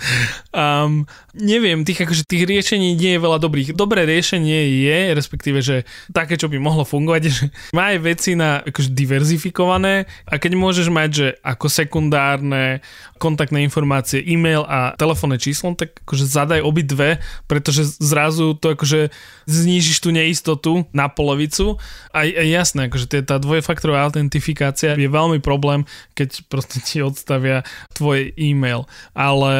um, 0.52 1.04
neviem, 1.36 1.84
tých, 1.84 2.04
akože, 2.04 2.28
tých 2.28 2.44
riešení 2.44 2.92
nie 2.92 3.16
je 3.16 3.24
veľa 3.24 3.38
dobrých. 3.40 3.72
Dobré 3.72 4.04
riešenie 4.04 4.84
je, 4.84 4.98
respektíve, 5.16 5.64
že 5.64 5.88
také, 6.12 6.36
čo 6.36 6.52
by 6.52 6.60
mohlo 6.60 6.84
fungovať, 6.84 7.22
že 7.34 7.44
má 7.72 7.92
aj 7.92 7.98
veci 8.04 8.36
na 8.36 8.60
akože 8.62 8.92
diverzifikované 8.92 10.04
a 10.28 10.36
keď 10.36 10.52
môžeš 10.56 10.86
mať, 10.92 11.10
že 11.10 11.26
ako 11.40 11.66
sekundárne 11.72 12.84
kontaktné 13.22 13.62
informácie, 13.62 14.18
e-mail 14.18 14.66
a 14.66 14.98
telefónne 14.98 15.38
číslo, 15.38 15.78
tak 15.78 16.02
akože 16.02 16.26
zadaj 16.26 16.60
obidve, 16.60 17.22
pretože 17.46 18.02
zrazu 18.02 18.58
to 18.58 18.74
akože 18.74 19.14
znížiš 19.46 20.02
tú 20.02 20.10
neistotu 20.10 20.86
na 20.90 21.06
polovicu 21.06 21.78
a, 22.10 22.26
a 22.26 22.42
jasné, 22.42 22.90
akože 22.90 23.22
tá 23.22 23.38
dvojfaktorová 23.38 24.02
autentifikácia 24.06 24.98
je 24.98 25.06
veľmi 25.06 25.38
problém, 25.38 25.86
keď 26.18 26.21
proste 26.46 26.78
ti 26.82 27.02
odstavia 27.02 27.66
tvoj 27.96 28.34
e-mail. 28.38 28.84
Ale 29.16 29.54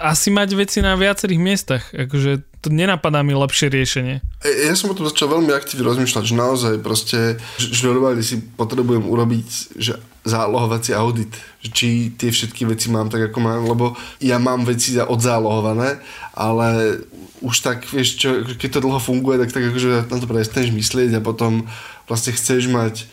asi 0.00 0.32
mať 0.32 0.48
veci 0.56 0.78
na 0.82 0.98
viacerých 0.98 1.40
miestach, 1.40 1.84
akože 1.94 2.56
to 2.66 2.68
nenapadá 2.74 3.22
mi 3.22 3.30
lepšie 3.30 3.70
riešenie. 3.70 4.18
Ja 4.42 4.74
som 4.74 4.90
o 4.90 4.96
tom 4.98 5.06
začal 5.06 5.30
veľmi 5.30 5.54
aktívne 5.54 5.86
rozmýšľať, 5.86 6.24
že 6.26 6.34
naozaj 6.34 6.74
proste, 6.82 7.38
že 7.62 7.86
normálne 7.86 8.26
si 8.26 8.42
potrebujem 8.42 9.06
urobiť 9.06 9.48
že 9.78 9.94
zálohovací 10.26 10.90
audit, 10.90 11.30
či 11.62 12.10
tie 12.18 12.34
všetky 12.34 12.66
veci 12.66 12.90
mám 12.90 13.06
tak, 13.06 13.30
ako 13.30 13.38
mám, 13.38 13.62
lebo 13.70 13.94
ja 14.18 14.42
mám 14.42 14.66
veci 14.66 14.98
odzálohované, 14.98 16.02
ale 16.34 16.98
už 17.38 17.62
tak, 17.62 17.86
vieš 17.86 18.18
čo, 18.18 18.42
keď 18.42 18.68
to 18.74 18.82
dlho 18.82 18.98
funguje, 18.98 19.38
tak, 19.38 19.54
tak 19.54 19.70
akože 19.70 20.10
na 20.10 20.16
to 20.18 20.26
prestaneš 20.26 20.74
myslieť 20.74 21.20
a 21.20 21.22
potom 21.22 21.70
vlastne 22.10 22.34
chceš 22.34 22.66
mať 22.66 23.06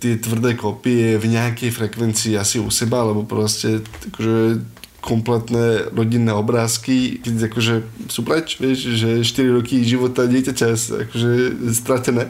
tie 0.00 0.16
tvrdé 0.16 0.56
kopie 0.56 1.20
v 1.20 1.26
nejakej 1.28 1.70
frekvencii 1.70 2.40
asi 2.40 2.56
u 2.56 2.72
seba, 2.72 3.04
lebo 3.04 3.28
proste 3.28 3.84
akože 4.10 4.64
kompletné 5.00 5.88
rodinné 5.96 6.32
obrázky, 6.36 7.24
keď 7.24 7.48
akože 7.48 7.74
sú 8.12 8.20
preč, 8.20 8.60
vieš, 8.60 9.00
že 9.00 9.24
4 9.24 9.56
roky 9.56 9.80
života 9.80 10.28
dieťaťa 10.28 10.66
akože 11.08 11.30
stratené 11.72 12.28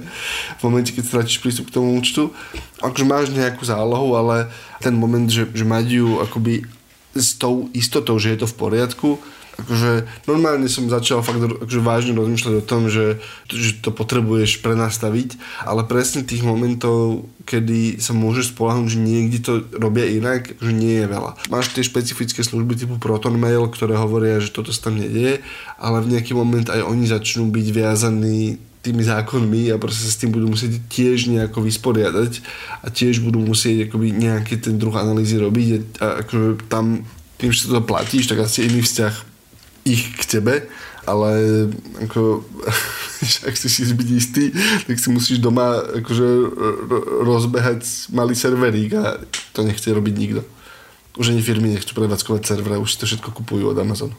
v 0.58 0.60
momente, 0.62 0.94
keď 0.94 1.02
stratíš 1.02 1.42
prístup 1.42 1.70
k 1.70 1.76
tomu 1.82 1.98
účtu. 1.98 2.30
Akože 2.78 3.06
máš 3.06 3.34
nejakú 3.34 3.66
zálohu, 3.66 4.14
ale 4.14 4.54
ten 4.78 4.94
moment, 4.94 5.26
že, 5.26 5.50
že 5.50 5.66
mať 5.66 5.86
ju 5.98 6.22
akoby 6.22 6.62
s 7.10 7.34
tou 7.34 7.66
istotou, 7.74 8.14
že 8.22 8.38
je 8.38 8.46
to 8.46 8.46
v 8.46 8.58
poriadku, 8.58 9.18
akože 9.62 9.90
normálne 10.26 10.66
som 10.66 10.90
začal 10.90 11.20
fakt 11.20 11.40
akože 11.40 11.80
vážne 11.80 12.12
rozmýšľať 12.16 12.54
o 12.60 12.66
tom, 12.66 12.88
že, 12.88 13.20
že 13.48 13.80
to 13.80 13.92
potrebuješ 13.92 14.64
prenastaviť, 14.64 15.36
ale 15.64 15.84
presne 15.86 16.24
tých 16.24 16.42
momentov, 16.44 17.28
kedy 17.44 18.00
sa 18.00 18.16
môžeš 18.16 18.52
spolahnúť, 18.56 18.96
že 18.96 18.98
niekde 18.98 19.38
to 19.42 19.52
robia 19.76 20.08
inak, 20.08 20.56
že 20.58 20.72
nie 20.72 21.02
je 21.02 21.06
veľa. 21.06 21.36
Máš 21.52 21.72
tie 21.72 21.84
špecifické 21.86 22.40
služby 22.42 22.76
typu 22.76 22.96
Proton 22.96 23.36
Mail, 23.36 23.68
ktoré 23.68 23.96
hovoria, 23.96 24.42
že 24.42 24.52
toto 24.54 24.70
sa 24.74 24.90
tam 24.90 24.98
nedieje, 24.98 25.44
ale 25.76 26.02
v 26.04 26.16
nejaký 26.16 26.32
moment 26.32 26.66
aj 26.66 26.82
oni 26.84 27.04
začnú 27.08 27.48
byť 27.48 27.66
viazaní 27.72 28.58
tými 28.80 29.04
zákonmi 29.04 29.68
a 29.72 29.76
proste 29.76 30.08
sa 30.08 30.12
s 30.16 30.20
tým 30.20 30.32
budú 30.32 30.56
musieť 30.56 30.80
tiež 30.88 31.28
nejako 31.28 31.68
vysporiadať 31.68 32.40
a 32.80 32.88
tiež 32.88 33.20
budú 33.20 33.44
musieť 33.44 33.88
akoby 33.88 34.08
nejaký 34.16 34.56
ten 34.56 34.80
druh 34.80 34.96
analýzy 34.96 35.36
robiť 35.36 36.00
a 36.00 36.24
akože 36.24 36.64
tam 36.72 37.04
tým, 37.36 37.52
že 37.52 37.68
to 37.68 37.80
platíš, 37.84 38.28
tak 38.28 38.40
asi 38.40 38.68
iný 38.68 38.84
vzťah 38.84 39.29
ich 39.84 40.16
k 40.16 40.38
tebe, 40.38 40.68
ale 41.08 41.32
ako, 42.04 42.44
ak 43.48 43.54
si 43.56 43.82
byť 43.82 44.08
istý, 44.12 44.44
tak 44.86 44.96
si 45.00 45.08
musíš 45.10 45.38
doma 45.40 45.80
akože 45.80 46.28
rozbehať 47.24 48.12
malý 48.12 48.36
serverík 48.36 48.92
a 48.96 49.18
to 49.52 49.64
nechce 49.64 49.86
robiť 49.88 50.14
nikto. 50.16 50.42
Už 51.18 51.34
ani 51.34 51.42
firmy 51.42 51.74
nechcú 51.74 51.92
prevádzkovať 51.98 52.42
servere, 52.46 52.78
už 52.78 52.94
si 52.94 52.98
to 53.02 53.08
všetko 53.10 53.34
kupujú 53.34 53.74
od 53.74 53.78
Amazonu. 53.82 54.14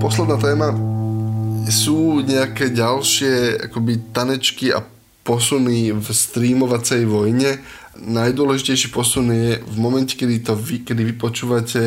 Posledná 0.00 0.38
téma. 0.40 0.72
Sú 1.70 2.18
nejaké 2.24 2.72
ďalšie 2.72 3.66
akoby 3.70 4.10
tanečky 4.10 4.74
a 4.74 4.82
posuny 5.22 5.92
v 5.92 6.06
streamovacej 6.06 7.06
vojne 7.06 7.60
najdôležitejší 7.98 8.94
posun 8.94 9.32
je 9.34 9.58
v 9.58 9.76
momente, 9.76 10.14
kedy, 10.14 10.46
to 10.46 10.54
vy, 10.54 10.86
kedy 10.86 11.02
vypočúvate 11.14 11.82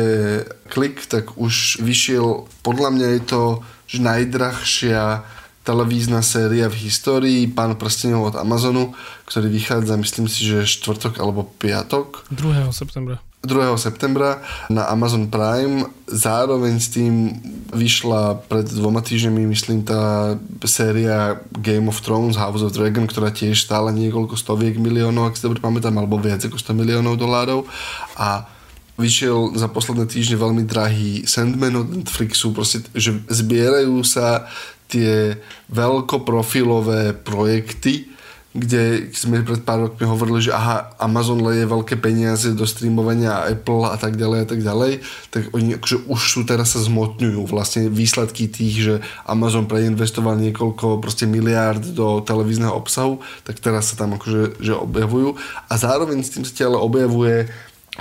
klik, 0.68 1.04
tak 1.08 1.36
už 1.40 1.80
vyšiel, 1.80 2.44
podľa 2.60 2.90
mňa 2.92 3.08
je 3.18 3.22
to 3.24 3.42
že 3.84 4.00
najdrahšia 4.00 5.24
televízna 5.64 6.20
séria 6.20 6.68
v 6.68 6.88
histórii 6.88 7.48
Pán 7.48 7.80
prstenov 7.80 8.32
od 8.32 8.36
Amazonu, 8.36 8.92
ktorý 9.24 9.48
vychádza, 9.48 9.96
myslím 9.96 10.28
si, 10.28 10.44
že 10.44 10.68
štvrtok 10.68 11.20
alebo 11.20 11.48
piatok. 11.56 12.28
2. 12.32 12.68
septembra. 12.72 13.20
2. 13.44 13.76
septembra 13.76 14.40
na 14.72 14.88
Amazon 14.88 15.28
Prime. 15.28 15.86
Zároveň 16.08 16.80
s 16.80 16.88
tým 16.92 17.36
vyšla 17.72 18.44
pred 18.48 18.64
dvoma 18.68 19.04
týždňami, 19.04 19.48
myslím, 19.52 19.84
tá 19.84 20.34
séria 20.64 21.40
Game 21.60 21.88
of 21.88 22.00
Thrones, 22.00 22.40
House 22.40 22.64
of 22.64 22.72
Dragon, 22.72 23.04
ktorá 23.04 23.28
tiež 23.28 23.60
stála 23.60 23.92
niekoľko 23.92 24.34
stoviek 24.36 24.80
miliónov, 24.80 25.28
ak 25.30 25.36
si 25.36 25.44
dobre 25.44 25.60
pamätám, 25.60 25.96
alebo 25.96 26.16
viac 26.16 26.40
ako 26.44 26.56
100 26.56 26.80
miliónov 26.80 27.20
dolárov. 27.20 27.68
A 28.16 28.48
vyšiel 28.94 29.58
za 29.58 29.66
posledné 29.66 30.06
týždne 30.06 30.38
veľmi 30.38 30.62
drahý 30.64 31.26
Sandman 31.26 31.82
od 31.82 31.88
Netflixu, 31.90 32.54
proste, 32.54 32.86
že 32.94 33.20
zbierajú 33.26 34.00
sa 34.06 34.46
tie 34.86 35.40
veľkoprofilové 35.72 37.18
projekty, 37.26 38.13
kde 38.54 39.10
sme 39.10 39.42
pred 39.42 39.66
pár 39.66 39.90
rokmi 39.90 40.06
hovorili, 40.06 40.46
že 40.46 40.54
aha, 40.54 40.94
Amazon 41.02 41.42
leje 41.42 41.66
veľké 41.66 41.98
peniaze 41.98 42.54
do 42.54 42.62
streamovania 42.62 43.50
Apple 43.50 43.90
a 43.90 43.98
tak 43.98 44.14
ďalej 44.14 44.38
a 44.38 44.46
tak 44.46 44.60
ďalej, 44.62 44.92
tak 45.34 45.42
oni 45.50 45.74
akože 45.74 46.06
už 46.06 46.20
sú 46.22 46.40
teraz 46.46 46.78
sa 46.78 46.80
zmotňujú. 46.86 47.50
Vlastne 47.50 47.90
výsledky 47.90 48.46
tých, 48.46 48.76
že 48.78 48.94
Amazon 49.26 49.66
preinvestoval 49.66 50.38
niekoľko 50.38 51.02
proste 51.02 51.26
miliárd 51.26 51.82
do 51.98 52.22
televízneho 52.22 52.70
obsahu, 52.70 53.18
tak 53.42 53.58
teraz 53.58 53.90
sa 53.90 53.98
tam 53.98 54.14
akože 54.14 54.62
že 54.62 54.72
objavujú. 54.78 55.34
A 55.66 55.74
zároveň 55.74 56.22
s 56.22 56.30
tým 56.38 56.46
sa 56.46 56.54
ale 56.70 56.78
objavuje 56.78 57.50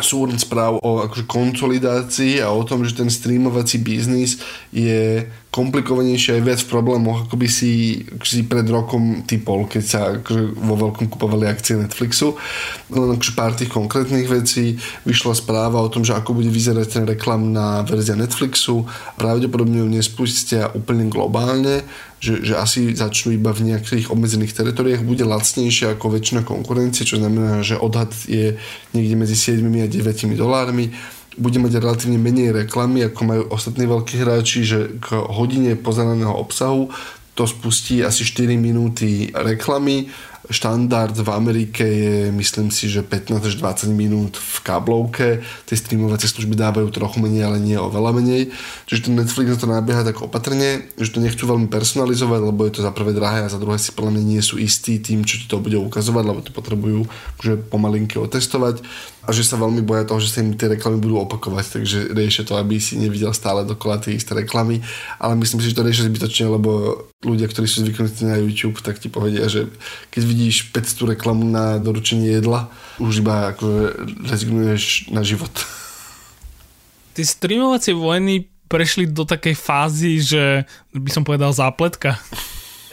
súrn 0.01 0.33
správ 0.41 0.81
o 0.81 1.05
akože 1.05 1.29
konsolidácii 1.29 2.41
a 2.41 2.49
o 2.49 2.65
tom, 2.65 2.81
že 2.81 2.97
ten 2.97 3.13
streamovací 3.13 3.77
biznis 3.77 4.41
je 4.73 5.29
komplikovanejšie 5.53 6.41
aj 6.41 6.41
viac 6.41 6.59
v 6.65 6.71
problémoch, 6.73 7.29
ako 7.29 7.37
by 7.37 7.45
si, 7.45 8.01
si 8.25 8.41
pred 8.41 8.65
rokom 8.65 9.21
typol, 9.21 9.69
keď 9.69 9.83
sa 9.85 10.17
akože 10.17 10.57
vo 10.57 10.75
veľkom 10.81 11.05
kupovali 11.13 11.45
akcie 11.45 11.77
Netflixu. 11.77 12.33
Len 12.89 13.13
akože 13.13 13.37
pár 13.37 13.53
tých 13.53 13.69
konkrétnych 13.69 14.25
vecí. 14.25 14.81
Vyšla 15.05 15.37
správa 15.37 15.77
o 15.77 15.93
tom, 15.93 16.01
že 16.01 16.17
ako 16.17 16.41
bude 16.41 16.49
vyzerať 16.49 16.87
ten 16.97 17.05
reklamná 17.05 17.85
verzia 17.85 18.17
Netflixu. 18.17 18.89
Pravdepodobne 19.13 19.85
ju 19.85 19.87
nespustia 19.93 20.73
úplne 20.73 21.05
globálne, 21.05 21.85
že, 22.23 22.39
že 22.39 22.53
asi 22.55 22.95
začnú 22.95 23.35
iba 23.35 23.51
v 23.51 23.75
nejakých 23.75 24.07
obmedzených 24.07 24.55
teritoriách, 24.55 25.03
bude 25.03 25.27
lacnejšia 25.27 25.99
ako 25.99 26.15
väčšina 26.15 26.47
konkurencie, 26.47 27.03
čo 27.03 27.19
znamená, 27.19 27.59
že 27.59 27.75
odhad 27.75 28.15
je 28.23 28.55
niekde 28.95 29.15
medzi 29.19 29.35
7 29.35 29.59
a 29.59 29.91
9 29.91 30.39
dolármi. 30.39 30.95
Bude 31.35 31.59
mať 31.59 31.83
relatívne 31.83 32.15
menej 32.15 32.55
reklamy, 32.55 33.03
ako 33.03 33.21
majú 33.27 33.43
ostatní 33.51 33.83
veľkí 33.91 34.15
hráči, 34.23 34.63
že 34.63 34.79
k 35.03 35.19
hodine 35.19 35.75
pozeraného 35.75 36.31
obsahu 36.31 36.87
to 37.33 37.43
spustí 37.49 38.05
asi 38.05 38.23
4 38.23 38.55
minúty 38.55 39.33
reklamy 39.33 40.07
štandard 40.51 41.15
v 41.15 41.29
Amerike 41.31 41.87
je, 41.87 42.17
myslím 42.35 42.67
si, 42.67 42.91
že 42.91 42.99
15 42.99 43.39
až 43.39 43.55
20 43.55 43.95
minút 43.95 44.35
v 44.35 44.57
káblovke. 44.59 45.39
Tie 45.63 45.79
streamovacie 45.79 46.27
služby 46.27 46.59
dávajú 46.59 46.91
trochu 46.91 47.23
menej, 47.23 47.47
ale 47.47 47.57
nie 47.63 47.79
oveľa 47.79 48.11
menej. 48.11 48.51
Čiže 48.89 49.07
ten 49.07 49.15
Netflix 49.15 49.55
na 49.55 49.59
to 49.59 49.67
nabieha 49.71 50.03
tak 50.03 50.19
opatrne, 50.19 50.91
že 50.99 51.15
to 51.15 51.23
nechcú 51.23 51.47
veľmi 51.47 51.71
personalizovať, 51.71 52.41
lebo 52.43 52.67
je 52.67 52.75
to 52.75 52.81
za 52.83 52.91
prvé 52.91 53.15
drahé 53.15 53.47
a 53.47 53.53
za 53.53 53.61
druhé 53.61 53.79
si 53.79 53.95
podľa 53.95 54.19
mňa 54.19 54.23
nie 54.23 54.41
sú 54.43 54.59
istí 54.59 54.99
tým, 54.99 55.23
čo 55.23 55.39
ti 55.39 55.47
to 55.47 55.63
bude 55.63 55.79
ukazovať, 55.79 56.23
lebo 56.27 56.39
to 56.43 56.51
potrebujú 56.51 57.07
že 57.39 57.59
pomalinky 57.59 58.19
otestovať 58.19 58.83
a 59.23 59.31
že 59.31 59.47
sa 59.47 59.55
veľmi 59.55 59.79
boja 59.87 60.03
toho, 60.03 60.19
že 60.19 60.35
sa 60.35 60.43
im 60.43 60.51
tie 60.59 60.67
reklamy 60.67 60.99
budú 60.99 61.23
opakovať, 61.23 61.79
takže 61.79 62.11
riešia 62.11 62.43
to, 62.43 62.59
aby 62.59 62.75
si 62.83 62.99
nevidel 62.99 63.31
stále 63.31 63.63
dokola 63.63 63.95
tie 63.99 64.19
isté 64.19 64.35
reklamy, 64.35 64.83
ale 65.15 65.39
myslím 65.39 65.63
si, 65.63 65.71
že 65.71 65.79
to 65.79 65.87
riešia 65.87 66.11
zbytočne, 66.11 66.51
lebo 66.51 66.99
ľudia, 67.23 67.47
ktorí 67.47 67.63
sú 67.63 67.87
zvyknutí 67.87 68.27
na 68.27 68.35
YouTube, 68.43 68.83
tak 68.83 68.99
ti 68.99 69.07
povedia, 69.07 69.47
že 69.47 69.71
keď 70.11 70.21
vidíš 70.33 70.73
500 70.73 71.13
reklamu 71.13 71.45
na 71.45 71.77
doručenie 71.77 72.41
jedla, 72.41 72.73
už 72.97 73.21
iba 73.21 73.53
ako 73.53 73.93
rezignuješ 74.25 75.13
na 75.13 75.21
život. 75.21 75.53
Ty 77.13 77.21
streamovacie 77.21 77.93
vojny 77.93 78.49
prešli 78.65 79.05
do 79.05 79.21
takej 79.21 79.53
fázy, 79.53 80.17
že 80.17 80.65
by 80.89 81.09
som 81.13 81.21
povedal 81.21 81.53
zápletka 81.53 82.17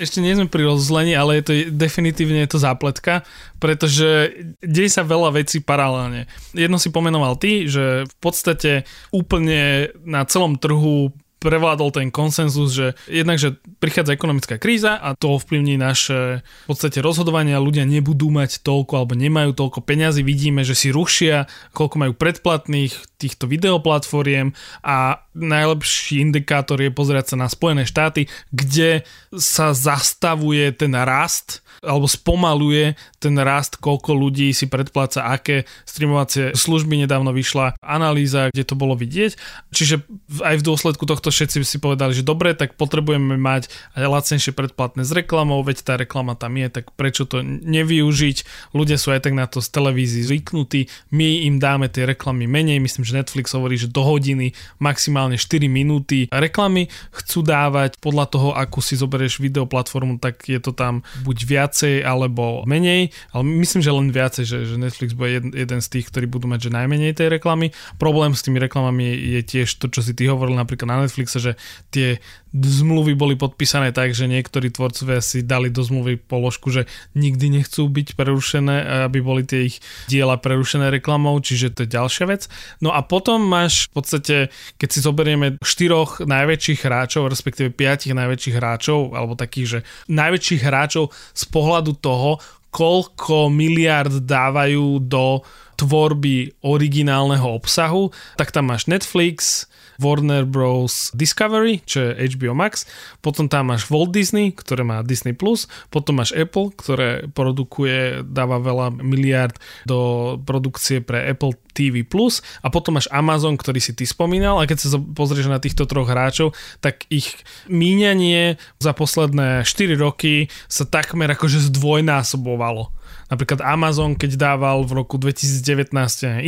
ešte 0.01 0.25
nie 0.25 0.33
sme 0.33 0.49
pri 0.49 0.65
rozlení, 0.65 1.13
ale 1.13 1.39
je 1.39 1.45
to 1.45 1.53
definitívne 1.77 2.41
je 2.49 2.51
to 2.57 2.59
zápletka, 2.59 3.21
pretože 3.61 4.33
deje 4.65 4.89
sa 4.89 5.05
veľa 5.05 5.37
vecí 5.37 5.61
paralelne. 5.61 6.25
Jedno 6.57 6.81
si 6.81 6.89
pomenoval 6.89 7.37
ty, 7.37 7.69
že 7.69 8.09
v 8.09 8.15
podstate 8.17 8.89
úplne 9.13 9.93
na 10.01 10.25
celom 10.25 10.57
trhu 10.57 11.13
prevládol 11.41 11.91
ten 11.91 12.09
konsenzus, 12.13 12.77
že 12.77 12.87
jednak, 13.09 13.41
že 13.41 13.57
prichádza 13.81 14.15
ekonomická 14.15 14.61
kríza 14.61 15.01
a 15.01 15.17
to 15.17 15.41
ovplyvní 15.41 15.81
naše 15.81 16.45
v 16.45 16.69
podstate 16.69 17.01
rozhodovania, 17.01 17.57
ľudia 17.57 17.89
nebudú 17.89 18.29
mať 18.29 18.61
toľko 18.61 18.93
alebo 19.01 19.17
nemajú 19.17 19.57
toľko 19.57 19.81
peňazí, 19.81 20.21
vidíme, 20.21 20.63
že 20.63 20.77
si 20.77 20.93
rušia, 20.93 21.49
koľko 21.73 21.97
majú 21.97 22.13
predplatných 22.13 22.93
týchto 23.17 23.49
videoplatformiem 23.49 24.53
a 24.85 25.25
najlepší 25.33 26.21
indikátor 26.21 26.81
je 26.81 26.93
pozerať 26.93 27.35
sa 27.35 27.37
na 27.41 27.49
Spojené 27.49 27.89
štáty, 27.89 28.29
kde 28.53 29.09
sa 29.33 29.73
zastavuje 29.73 30.73
ten 30.77 30.93
rast 30.93 31.65
alebo 31.81 32.05
spomaluje 32.05 32.93
ten 33.17 33.33
rast, 33.41 33.81
koľko 33.81 34.13
ľudí 34.13 34.53
si 34.53 34.69
predpláca 34.69 35.25
aké 35.33 35.65
streamovacie 35.89 36.53
služby. 36.53 37.09
Nedávno 37.09 37.33
vyšla 37.33 37.81
analýza, 37.81 38.53
kde 38.53 38.69
to 38.69 38.77
bolo 38.77 38.93
vidieť. 38.93 39.33
Čiže 39.73 40.05
aj 40.45 40.61
v 40.61 40.67
dôsledku 40.67 41.09
tohto 41.09 41.30
všetci 41.33 41.65
si 41.65 41.79
povedali, 41.81 42.13
že 42.13 42.27
dobre, 42.27 42.53
tak 42.53 42.77
potrebujeme 42.77 43.41
mať 43.41 43.73
aj 43.97 44.05
lacnejšie 44.05 44.53
predplatné 44.53 45.09
s 45.09 45.11
reklamou, 45.17 45.65
veď 45.65 45.81
tá 45.81 45.95
reklama 45.97 46.37
tam 46.37 46.61
je, 46.61 46.69
tak 46.69 46.93
prečo 46.93 47.25
to 47.25 47.41
nevyužiť? 47.47 48.71
Ľudia 48.77 49.01
sú 49.01 49.17
aj 49.17 49.25
tak 49.25 49.35
na 49.35 49.49
to 49.49 49.65
z 49.65 49.73
televízii 49.73 50.29
zvyknutí, 50.29 50.91
my 51.17 51.49
im 51.49 51.57
dáme 51.57 51.89
tie 51.89 52.05
reklamy 52.05 52.45
menej, 52.45 52.83
myslím, 52.83 53.09
že 53.09 53.17
Netflix 53.17 53.57
hovorí, 53.57 53.81
že 53.81 53.89
do 53.89 54.05
hodiny, 54.05 54.53
maximálne 54.77 55.41
4 55.41 55.65
minúty 55.71 56.29
reklamy 56.29 56.93
chcú 57.15 57.41
dávať 57.41 57.97
podľa 58.05 58.27
toho, 58.29 58.49
ako 58.53 58.85
si 58.85 59.01
zoberieš 59.01 59.41
videoplatformu, 59.41 60.21
tak 60.21 60.45
je 60.45 60.61
to 60.61 60.77
tam 60.77 61.01
buď 61.25 61.39
viac 61.47 61.71
viacej 61.71 62.03
alebo 62.03 62.67
menej, 62.67 63.15
ale 63.31 63.43
myslím, 63.47 63.81
že 63.81 63.95
len 63.95 64.11
viacej, 64.11 64.45
že, 64.45 64.59
že 64.67 64.77
Netflix 64.77 65.15
bude 65.15 65.31
jeden, 65.31 65.51
jeden 65.55 65.81
z 65.81 65.89
tých, 65.89 66.11
ktorí 66.11 66.27
budú 66.27 66.51
mať 66.51 66.67
že 66.67 66.71
najmenej 66.75 67.15
tej 67.15 67.31
reklamy. 67.31 67.71
Problém 67.97 68.35
s 68.35 68.43
tými 68.43 68.59
reklamami 68.59 69.07
je, 69.07 69.17
je 69.39 69.41
tiež 69.47 69.79
to, 69.79 69.87
čo 69.87 70.03
si 70.03 70.13
ty 70.19 70.27
hovoril 70.27 70.59
napríklad 70.59 70.91
na 70.91 71.07
Netflixe, 71.21 71.37
že 71.37 71.53
tie 71.93 72.17
zmluvy 72.57 73.13
boli 73.13 73.37
podpísané 73.37 73.93
tak, 73.93 74.17
že 74.17 74.25
niektorí 74.25 74.73
tvorcovia 74.73 75.21
si 75.21 75.45
dali 75.45 75.69
do 75.69 75.85
zmluvy 75.85 76.17
položku, 76.17 76.73
že 76.73 76.89
nikdy 77.13 77.61
nechcú 77.61 77.87
byť 77.87 78.17
prerušené, 78.17 79.07
aby 79.07 79.21
boli 79.21 79.45
tie 79.45 79.69
ich 79.69 79.85
diela 80.09 80.41
prerušené 80.41 80.89
reklamou, 80.89 81.37
čiže 81.39 81.77
to 81.77 81.85
je 81.85 81.93
ďalšia 81.93 82.25
vec. 82.27 82.49
No 82.81 82.91
a 82.97 83.05
potom 83.05 83.45
máš 83.45 83.93
v 83.93 84.01
podstate, 84.01 84.37
keď 84.81 84.89
si 84.89 85.05
zoberieme 85.05 85.61
štyroch 85.61 86.25
najväčších 86.25 86.81
hráčov, 86.89 87.29
respektíve 87.29 87.71
piatich 87.71 88.17
najväčších 88.17 88.57
hráčov, 88.57 89.13
alebo 89.13 89.37
takých, 89.37 89.67
že 89.69 89.79
najväčších 90.09 90.63
hráčov 90.65 91.13
z 91.37 91.45
pohľadu 91.53 92.01
toho, 92.01 92.41
koľko 92.71 93.51
miliard 93.51 94.23
dávajú 94.25 95.03
do 95.03 95.43
tvorby 95.81 96.61
originálneho 96.61 97.49
obsahu, 97.57 98.13
tak 98.37 98.53
tam 98.53 98.69
máš 98.69 98.85
Netflix, 98.85 99.65
Warner 100.01 100.49
Bros. 100.49 101.13
Discovery, 101.13 101.85
čo 101.85 102.01
je 102.01 102.29
HBO 102.37 102.57
Max, 102.57 102.89
potom 103.21 103.49
tam 103.49 103.69
máš 103.69 103.89
Walt 103.93 104.17
Disney, 104.17 104.53
ktoré 104.53 104.81
má 104.85 105.05
Disney+, 105.05 105.37
Plus, 105.37 105.69
potom 105.93 106.21
máš 106.21 106.33
Apple, 106.33 106.73
ktoré 106.73 107.29
produkuje, 107.33 108.25
dáva 108.25 108.57
veľa 108.61 108.97
miliard 109.05 109.57
do 109.85 110.37
produkcie 110.45 111.05
pre 111.05 111.29
Apple 111.29 111.53
TV+, 111.77 112.05
Plus 112.05 112.41
a 112.65 112.73
potom 112.73 112.97
máš 112.97 113.13
Amazon, 113.13 113.61
ktorý 113.61 113.81
si 113.81 113.93
ty 113.93 114.09
spomínal 114.09 114.61
a 114.61 114.69
keď 114.69 114.77
sa 114.81 114.97
pozrieš 114.97 115.53
na 115.53 115.61
týchto 115.61 115.85
troch 115.85 116.09
hráčov, 116.09 116.57
tak 116.81 117.05
ich 117.13 117.37
míňanie 117.69 118.57
za 118.81 118.97
posledné 118.97 119.69
4 119.69 120.01
roky 120.01 120.49
sa 120.67 120.89
takmer 120.89 121.29
akože 121.37 121.61
zdvojnásobovalo. 121.73 123.00
Napríklad 123.31 123.63
Amazon, 123.63 124.19
keď 124.19 124.37
dával 124.37 124.83
v 124.83 125.01
roku 125.01 125.17
2019 125.17 125.95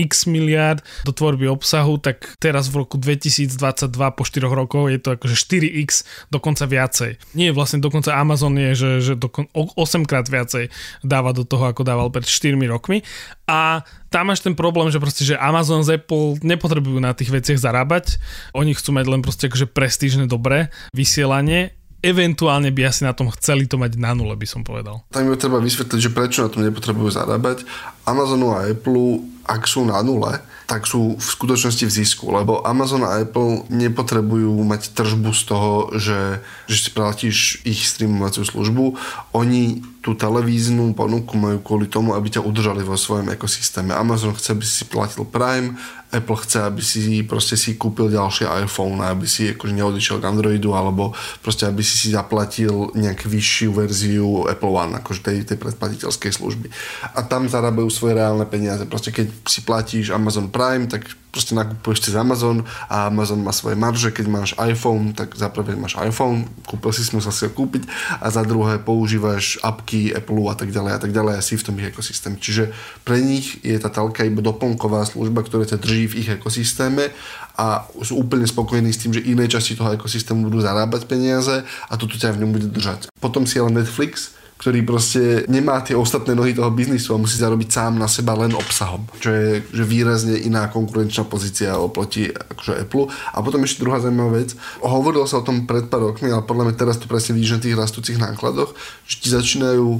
x 0.02 0.26
miliard 0.26 0.82
do 1.06 1.14
tvorby 1.14 1.46
obsahu, 1.46 1.96
tak 2.02 2.34
teraz 2.42 2.68
v 2.68 2.82
roku 2.84 2.98
2022 2.98 3.56
po 3.88 4.22
4 4.26 4.42
rokov 4.50 4.90
je 4.90 4.98
to 4.98 5.14
akože 5.14 5.36
4x, 5.38 6.04
dokonca 6.28 6.66
viacej. 6.66 7.22
Nie, 7.38 7.54
vlastne 7.54 7.78
dokonca 7.78 8.18
Amazon 8.18 8.58
je, 8.58 8.74
že, 8.74 8.90
že 9.00 9.12
dokon, 9.14 9.46
8 9.54 10.04
krát 10.04 10.26
viacej 10.26 10.68
dáva 11.06 11.30
do 11.30 11.46
toho, 11.46 11.70
ako 11.70 11.86
dával 11.86 12.10
pred 12.10 12.26
4 12.26 12.58
rokmi. 12.66 13.06
A 13.46 13.86
tam 14.12 14.28
máš 14.28 14.44
ten 14.44 14.52
problém, 14.52 14.92
že 14.92 15.00
proste, 15.00 15.24
že 15.24 15.40
Amazon 15.40 15.80
z 15.80 15.96
Apple 15.96 16.36
nepotrebujú 16.44 17.00
na 17.00 17.16
tých 17.16 17.32
veciach 17.32 17.56
zarábať. 17.56 18.20
Oni 18.52 18.76
chcú 18.76 18.92
mať 18.92 19.06
len 19.08 19.24
proste 19.24 19.48
akože 19.48 19.72
prestížne 19.72 20.28
dobré 20.28 20.68
vysielanie 20.92 21.72
eventuálne 22.02 22.74
by 22.74 22.90
asi 22.90 23.06
na 23.06 23.14
tom 23.14 23.30
chceli 23.38 23.70
to 23.70 23.78
mať 23.78 23.96
na 23.96 24.12
nule, 24.12 24.34
by 24.34 24.44
som 24.44 24.66
povedal. 24.66 25.06
Tam 25.14 25.24
je 25.30 25.38
treba 25.38 25.62
vysvetliť, 25.62 26.00
že 26.02 26.10
prečo 26.10 26.42
na 26.44 26.50
tom 26.50 26.66
nepotrebujú 26.66 27.14
zarábať. 27.14 27.62
Amazonu 28.02 28.58
a 28.58 28.66
Apple, 28.66 29.22
ak 29.46 29.62
sú 29.70 29.86
na 29.86 30.02
nule, 30.02 30.42
tak 30.66 30.88
sú 30.88 31.20
v 31.20 31.22
skutočnosti 31.22 31.84
v 31.84 31.92
zisku, 31.92 32.32
lebo 32.32 32.64
Amazon 32.66 33.06
a 33.06 33.20
Apple 33.20 33.68
nepotrebujú 33.70 34.56
mať 34.66 34.96
tržbu 34.96 35.30
z 35.30 35.42
toho, 35.46 35.72
že, 36.00 36.40
že 36.66 36.76
si 36.78 36.90
platíš 36.90 37.60
ich 37.68 37.84
streamovaciu 37.84 38.42
službu. 38.46 38.96
Oni 39.36 39.84
tú 40.02 40.18
televíznu 40.18 40.98
ponuku 40.98 41.38
majú 41.38 41.62
kvôli 41.62 41.86
tomu, 41.86 42.18
aby 42.18 42.26
ťa 42.26 42.42
udržali 42.42 42.82
vo 42.82 42.98
svojom 42.98 43.30
ekosystéme. 43.30 43.94
Amazon 43.94 44.34
chce, 44.34 44.58
aby 44.58 44.66
si 44.66 44.82
platil 44.90 45.22
Prime, 45.22 45.78
Apple 46.10 46.42
chce, 46.42 46.58
aby 46.66 46.82
si 46.82 47.22
proste 47.22 47.54
si 47.54 47.78
kúpil 47.78 48.10
ďalšie 48.10 48.50
iPhone, 48.66 48.98
aby 48.98 49.24
si 49.30 49.54
akože 49.54 49.72
neodišiel 49.72 50.18
k 50.18 50.26
Androidu, 50.26 50.74
alebo 50.74 51.14
proste 51.38 51.70
aby 51.70 51.86
si 51.86 51.94
si 51.94 52.10
zaplatil 52.10 52.90
nejakú 52.98 53.30
vyššiu 53.30 53.70
verziu 53.72 54.44
Apple 54.50 54.74
One, 54.74 54.98
akože 54.98 55.22
tej, 55.22 55.38
tej 55.46 55.56
predplatiteľskej 55.62 56.34
služby. 56.34 56.66
A 57.14 57.22
tam 57.22 57.46
zarábajú 57.46 57.86
svoje 57.86 58.18
reálne 58.18 58.44
peniaze. 58.44 58.82
Proste 58.90 59.14
keď 59.14 59.30
si 59.46 59.62
platíš 59.62 60.10
Amazon 60.10 60.50
Prime, 60.50 60.90
tak 60.90 61.21
proste 61.32 61.56
nakupuješ 61.56 62.06
cez 62.06 62.14
Amazon 62.14 62.60
a 62.92 63.08
Amazon 63.08 63.40
má 63.40 63.56
svoje 63.56 63.72
marže, 63.72 64.12
keď 64.12 64.26
máš 64.28 64.50
iPhone, 64.60 65.16
tak 65.16 65.32
za 65.32 65.48
prvé 65.48 65.72
máš 65.80 65.96
iPhone, 65.96 66.44
kúpil 66.68 66.92
si, 66.92 67.08
musel 67.16 67.32
si 67.32 67.48
ho 67.48 67.50
kúpiť 67.50 67.88
a 68.20 68.28
za 68.28 68.44
druhé 68.44 68.76
používaš 68.76 69.56
apky 69.64 70.12
Apple 70.12 70.44
a 70.52 70.54
tak 70.54 70.68
ďalej 70.68 70.92
a 70.92 71.00
tak 71.00 71.10
ďalej 71.16 71.34
a 71.40 71.42
si 71.42 71.56
v 71.56 71.64
tom 71.64 71.74
ich 71.80 71.88
ekosystém. 71.88 72.36
Čiže 72.36 72.76
pre 73.08 73.24
nich 73.24 73.64
je 73.64 73.80
tá 73.80 73.88
telka 73.88 74.28
iba 74.28 74.44
doplnková 74.44 75.08
služba, 75.08 75.40
ktorá 75.40 75.64
ťa 75.64 75.80
drží 75.80 76.04
v 76.12 76.16
ich 76.20 76.28
ekosystéme 76.28 77.08
a 77.56 77.88
sú 78.04 78.20
úplne 78.20 78.44
spokojní 78.44 78.92
s 78.92 79.00
tým, 79.00 79.16
že 79.16 79.24
iné 79.24 79.48
časti 79.48 79.72
toho 79.72 79.96
ekosystému 79.96 80.52
budú 80.52 80.60
zarábať 80.60 81.08
peniaze 81.08 81.64
a 81.64 81.94
toto 81.96 82.20
ťa 82.20 82.36
v 82.36 82.44
ňom 82.44 82.50
bude 82.52 82.68
držať. 82.68 83.08
Potom 83.24 83.48
si 83.48 83.56
ale 83.56 83.72
Netflix, 83.72 84.36
ktorý 84.62 84.86
proste 84.86 85.42
nemá 85.50 85.82
tie 85.82 85.98
ostatné 85.98 86.38
nohy 86.38 86.54
toho 86.54 86.70
biznisu 86.70 87.18
a 87.18 87.18
musí 87.18 87.34
zarobiť 87.34 87.66
sám 87.66 87.98
na 87.98 88.06
seba 88.06 88.38
len 88.38 88.54
obsahom, 88.54 89.02
čo 89.18 89.34
je 89.34 89.58
že 89.58 89.82
výrazne 89.82 90.38
iná 90.38 90.70
konkurenčná 90.70 91.26
pozícia 91.26 91.74
oproti 91.74 92.30
akože 92.30 92.86
Apple. 92.86 93.10
A 93.34 93.42
potom 93.42 93.58
ešte 93.66 93.82
druhá 93.82 93.98
zaujímavá 93.98 94.38
vec. 94.38 94.54
Hovorilo 94.78 95.26
sa 95.26 95.42
o 95.42 95.46
tom 95.46 95.66
pred 95.66 95.90
pár 95.90 96.14
rokmi, 96.14 96.30
ale 96.30 96.46
podľa 96.46 96.70
mňa 96.70 96.76
teraz 96.78 96.94
to 97.02 97.10
presne 97.10 97.34
vidíš 97.34 97.58
na 97.58 97.62
tých 97.66 97.74
rastúcich 97.74 98.22
nákladoch, 98.22 98.70
že 99.02 99.14
ti 99.18 99.28
začínajú 99.34 99.98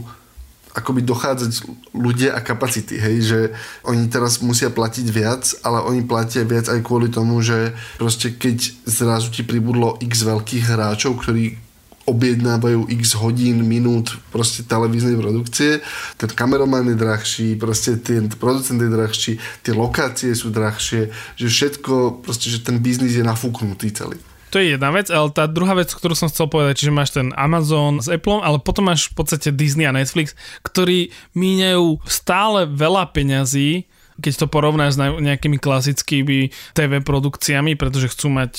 akoby 0.78 1.00
dochádzať 1.04 1.52
ľudia 1.92 2.32
a 2.32 2.40
kapacity, 2.40 2.96
hej, 2.96 3.16
že 3.20 3.40
oni 3.84 4.08
teraz 4.08 4.40
musia 4.40 4.72
platiť 4.72 5.06
viac, 5.10 5.42
ale 5.66 5.84
oni 5.84 6.06
platia 6.06 6.46
viac 6.46 6.70
aj 6.70 6.80
kvôli 6.80 7.10
tomu, 7.10 7.42
že 7.44 7.74
proste 8.00 8.32
keď 8.32 8.72
zrazu 8.88 9.28
ti 9.34 9.44
pribudlo 9.44 10.00
x 10.00 10.24
veľkých 10.24 10.64
hráčov, 10.70 11.20
ktorí 11.20 11.71
objednávajú 12.06 12.90
x 12.90 13.14
hodín, 13.18 13.62
minút 13.66 14.18
proste 14.34 14.66
televíznej 14.66 15.14
produkcie. 15.14 15.78
Ten 16.18 16.30
kameraman 16.30 16.90
je 16.90 16.96
drahší, 16.98 17.48
proste 17.56 17.98
ten 17.98 18.26
producent 18.28 18.82
je 18.82 18.90
drahší, 18.90 19.32
tie 19.62 19.72
lokácie 19.74 20.34
sú 20.34 20.50
drahšie, 20.50 21.14
že 21.38 21.46
všetko, 21.46 22.24
proste, 22.26 22.50
že 22.50 22.62
ten 22.62 22.82
biznis 22.82 23.14
je 23.14 23.24
nafúknutý 23.24 23.94
celý. 23.94 24.18
To 24.52 24.60
je 24.60 24.76
jedna 24.76 24.92
vec, 24.92 25.08
ale 25.08 25.32
tá 25.32 25.48
druhá 25.48 25.72
vec, 25.72 25.88
ktorú 25.88 26.12
som 26.12 26.28
chcel 26.28 26.44
povedať, 26.44 26.84
čiže 26.84 26.92
máš 26.92 27.16
ten 27.16 27.32
Amazon 27.40 28.04
s 28.04 28.12
Apple, 28.12 28.44
ale 28.44 28.60
potom 28.60 28.84
máš 28.84 29.08
v 29.08 29.24
podstate 29.24 29.48
Disney 29.48 29.88
a 29.88 29.96
Netflix, 29.96 30.36
ktorí 30.60 31.08
míňajú 31.32 32.04
stále 32.04 32.68
veľa 32.68 33.08
peňazí 33.16 33.88
keď 34.22 34.44
to 34.44 34.46
porovnáš 34.46 34.94
s 34.94 35.02
nejakými 35.02 35.56
klasickými 35.56 36.52
TV 36.76 36.92
produkciami, 37.02 37.74
pretože 37.74 38.12
chcú 38.12 38.30
mať 38.30 38.52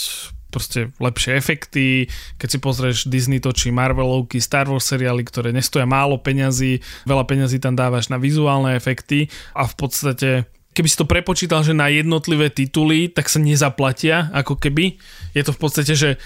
proste 0.53 0.93
lepšie 1.01 1.33
efekty, 1.33 2.05
keď 2.37 2.47
si 2.47 2.57
pozrieš 2.61 2.97
Disney 3.09 3.41
točí 3.41 3.73
Marvelovky, 3.73 4.37
Star 4.37 4.69
Wars 4.69 4.85
seriály, 4.85 5.25
ktoré 5.25 5.49
nestoja 5.49 5.89
málo 5.89 6.21
peňazí, 6.21 6.77
veľa 7.09 7.25
peňazí 7.25 7.57
tam 7.57 7.73
dávaš 7.73 8.13
na 8.13 8.21
vizuálne 8.21 8.77
efekty 8.77 9.33
a 9.57 9.65
v 9.65 9.73
podstate 9.73 10.29
keby 10.73 10.87
si 10.89 10.97
to 10.97 11.09
prepočítal, 11.09 11.61
že 11.61 11.77
na 11.77 11.89
jednotlivé 11.89 12.49
tituly, 12.49 13.09
tak 13.09 13.29
sa 13.29 13.37
nezaplatia, 13.37 14.33
ako 14.33 14.57
keby. 14.57 14.97
Je 15.37 15.41
to 15.45 15.53
v 15.53 15.61
podstate, 15.61 15.93
že 15.93 16.17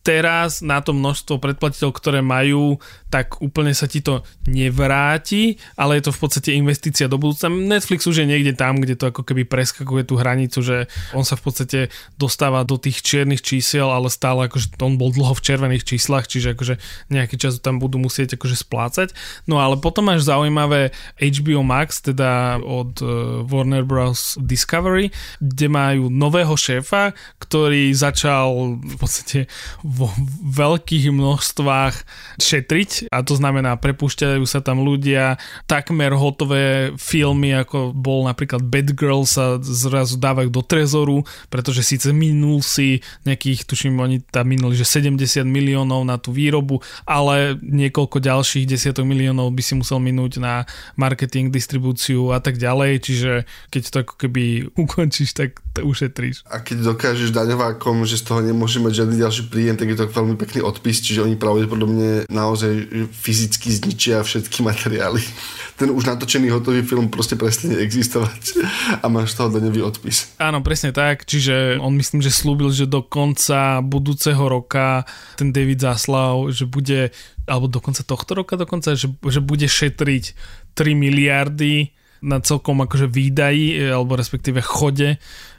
teraz 0.00 0.64
na 0.64 0.80
to 0.80 0.96
množstvo 0.96 1.36
predplatiteľov, 1.36 1.92
ktoré 1.92 2.20
majú, 2.24 2.80
tak 3.10 3.42
úplne 3.42 3.74
sa 3.74 3.90
ti 3.90 4.00
to 4.00 4.22
nevráti, 4.46 5.58
ale 5.74 5.98
je 5.98 6.08
to 6.08 6.12
v 6.14 6.20
podstate 6.22 6.50
investícia 6.54 7.10
do 7.10 7.18
budúcna. 7.18 7.50
Netflix 7.50 8.06
už 8.06 8.22
je 8.22 8.30
niekde 8.30 8.54
tam, 8.54 8.78
kde 8.78 8.94
to 8.94 9.10
ako 9.10 9.26
keby 9.26 9.42
preskakuje 9.42 10.06
tú 10.06 10.14
hranicu, 10.14 10.62
že 10.62 10.86
on 11.10 11.26
sa 11.26 11.34
v 11.34 11.42
podstate 11.50 11.78
dostáva 12.14 12.62
do 12.62 12.78
tých 12.78 13.02
čiernych 13.02 13.42
čísiel, 13.42 13.90
ale 13.90 14.06
stále 14.08 14.46
akože 14.46 14.78
on 14.78 14.94
bol 14.94 15.10
dlho 15.10 15.34
v 15.34 15.42
červených 15.42 15.84
číslach, 15.84 16.30
čiže 16.30 16.54
akože 16.54 16.78
nejaký 17.10 17.34
čas 17.34 17.58
tam 17.58 17.82
budú 17.82 17.98
musieť 17.98 18.38
akože 18.38 18.56
splácať. 18.62 19.10
No 19.50 19.58
ale 19.58 19.74
potom 19.82 20.06
máš 20.06 20.30
zaujímavé 20.30 20.94
HBO 21.18 21.66
Max, 21.66 21.98
teda 21.98 22.62
od 22.62 22.94
uh, 23.02 23.42
Warner 23.42 23.82
Bros. 23.82 24.38
Discovery, 24.38 25.10
kde 25.42 25.66
majú 25.66 26.06
nového 26.06 26.54
šéfa, 26.54 27.10
ktorý 27.42 27.90
začal 27.90 28.78
v 28.78 28.94
podstate 28.94 29.50
vo 29.82 30.14
veľkých 30.46 31.10
množstvách 31.10 31.94
šetriť 32.38 32.99
a 33.08 33.24
to 33.24 33.34
znamená 33.38 33.80
prepúšťajú 33.80 34.44
sa 34.44 34.60
tam 34.60 34.84
ľudia, 34.84 35.40
takmer 35.64 36.12
hotové 36.12 36.92
filmy 37.00 37.56
ako 37.56 37.96
bol 37.96 38.28
napríklad 38.28 38.60
Bad 38.60 38.92
Girl 38.92 39.24
sa 39.24 39.56
zrazu 39.62 40.20
dávajú 40.20 40.52
do 40.52 40.60
trezoru, 40.60 41.24
pretože 41.48 41.80
síce 41.86 42.12
minul 42.12 42.60
si 42.60 43.00
nejakých, 43.24 43.64
tuším 43.64 43.96
oni 43.96 44.20
tam 44.28 44.50
minuli, 44.50 44.76
že 44.76 44.84
70 44.84 45.46
miliónov 45.46 46.04
na 46.04 46.20
tú 46.20 46.34
výrobu, 46.34 46.82
ale 47.06 47.56
niekoľko 47.62 48.20
ďalších 48.20 48.68
desiatok 48.68 49.06
miliónov 49.06 49.54
by 49.54 49.62
si 49.62 49.74
musel 49.78 50.02
minúť 50.02 50.42
na 50.42 50.68
marketing, 50.98 51.48
distribúciu 51.54 52.34
a 52.34 52.42
tak 52.42 52.60
ďalej, 52.60 52.92
čiže 53.00 53.32
keď 53.70 53.82
to 53.86 53.96
ako 54.02 54.14
keby 54.26 54.44
ukončíš, 54.74 55.32
tak 55.36 55.62
to 55.80 55.88
ušetríš. 55.88 56.44
A 56.44 56.60
keď 56.60 56.92
dokážeš 56.92 57.32
daňovákom, 57.32 58.04
že 58.04 58.20
z 58.20 58.28
toho 58.28 58.44
nemôže 58.44 58.76
mať 58.78 59.04
žiadny 59.04 59.16
ďalší 59.16 59.42
príjem, 59.48 59.76
tak 59.80 59.88
je 59.88 59.96
to 59.96 60.04
veľmi 60.12 60.36
pekný 60.36 60.60
odpis, 60.60 61.00
čiže 61.00 61.24
oni 61.24 61.40
pravdepodobne 61.40 62.28
naozaj 62.28 63.08
fyzicky 63.16 63.72
zničia 63.72 64.20
všetky 64.20 64.60
materiály. 64.60 65.24
Ten 65.80 65.88
už 65.88 66.04
natočený 66.04 66.52
hotový 66.52 66.84
film 66.84 67.08
proste 67.08 67.40
prestane 67.40 67.80
existovať 67.80 68.60
a 69.00 69.06
máš 69.08 69.32
toho 69.32 69.48
daňový 69.48 69.80
odpis. 69.80 70.36
Áno, 70.36 70.60
presne 70.60 70.92
tak, 70.92 71.24
čiže 71.24 71.80
on 71.80 71.96
myslím, 71.96 72.20
že 72.20 72.28
slúbil, 72.28 72.68
že 72.68 72.84
do 72.84 73.00
konca 73.00 73.80
budúceho 73.80 74.44
roka 74.44 75.08
ten 75.40 75.56
David 75.56 75.80
Zaslav, 75.80 76.52
že 76.52 76.68
bude, 76.68 77.16
alebo 77.48 77.72
do 77.72 77.80
konca 77.80 78.04
tohto 78.04 78.36
roka 78.36 78.60
dokonca, 78.60 78.92
že, 78.92 79.08
že 79.08 79.40
bude 79.40 79.64
šetriť 79.64 80.24
3 80.76 80.92
miliardy 80.92 81.96
na 82.20 82.36
celkom 82.44 82.84
akože 82.84 83.08
výdaji, 83.08 83.96
alebo 83.96 84.12
respektíve 84.20 84.60
chode 84.60 85.16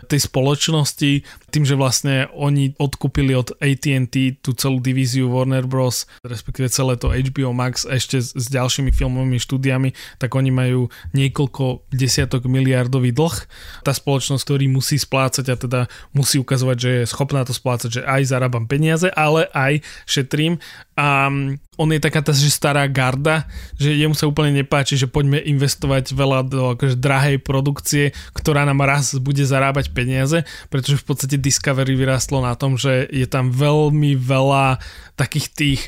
tej 0.07 0.25
spoločnosti, 0.25 1.11
tým, 1.51 1.63
že 1.67 1.75
vlastne 1.75 2.31
oni 2.31 2.73
odkúpili 2.79 3.35
od 3.35 3.53
AT&T 3.59 4.39
tú 4.39 4.55
celú 4.55 4.79
divíziu 4.79 5.27
Warner 5.27 5.67
Bros., 5.67 6.07
respektíve 6.23 6.71
celé 6.71 6.95
to 6.95 7.11
HBO 7.11 7.51
Max 7.51 7.83
ešte 7.83 8.23
s, 8.23 8.31
s 8.31 8.45
ďalšími 8.47 8.95
filmovými 8.95 9.37
štúdiami, 9.37 9.91
tak 10.17 10.31
oni 10.33 10.49
majú 10.49 10.87
niekoľko 11.11 11.91
desiatok 11.91 12.47
miliardový 12.47 13.11
dlh. 13.11 13.35
Tá 13.83 13.91
spoločnosť, 13.91 14.41
ktorý 14.41 14.65
musí 14.71 14.95
splácať 14.95 15.45
a 15.51 15.55
teda 15.59 15.81
musí 16.15 16.39
ukazovať, 16.39 16.77
že 16.79 16.89
je 17.03 17.11
schopná 17.11 17.43
to 17.43 17.51
splácať, 17.51 17.99
že 17.99 18.01
aj 18.07 18.31
zarábam 18.31 18.65
peniaze, 18.65 19.11
ale 19.11 19.51
aj 19.51 19.83
šetrím 20.07 20.57
a 21.01 21.31
on 21.79 21.89
je 21.89 22.03
taká 22.03 22.21
tá, 22.21 22.29
že 22.29 22.51
stará 22.53 22.85
garda, 22.85 23.49
že 23.79 23.95
jemu 23.95 24.13
sa 24.13 24.29
úplne 24.29 24.53
nepáči, 24.53 24.99
že 24.99 25.09
poďme 25.09 25.41
investovať 25.41 26.13
veľa 26.13 26.39
do 26.45 26.61
akože 26.77 26.99
drahej 26.99 27.37
produkcie, 27.41 28.13
ktorá 28.37 28.67
nám 28.69 28.85
raz 28.85 29.17
bude 29.17 29.41
zarábať 29.41 29.90
peniaze, 29.91 30.47
pretože 30.71 30.99
v 30.99 31.05
podstate 31.05 31.35
Discovery 31.37 31.93
vyrástlo 31.93 32.41
na 32.41 32.55
tom, 32.55 32.79
že 32.79 33.05
je 33.11 33.27
tam 33.27 33.51
veľmi 33.51 34.17
veľa 34.17 34.79
takých 35.19 35.47
tých 35.53 35.81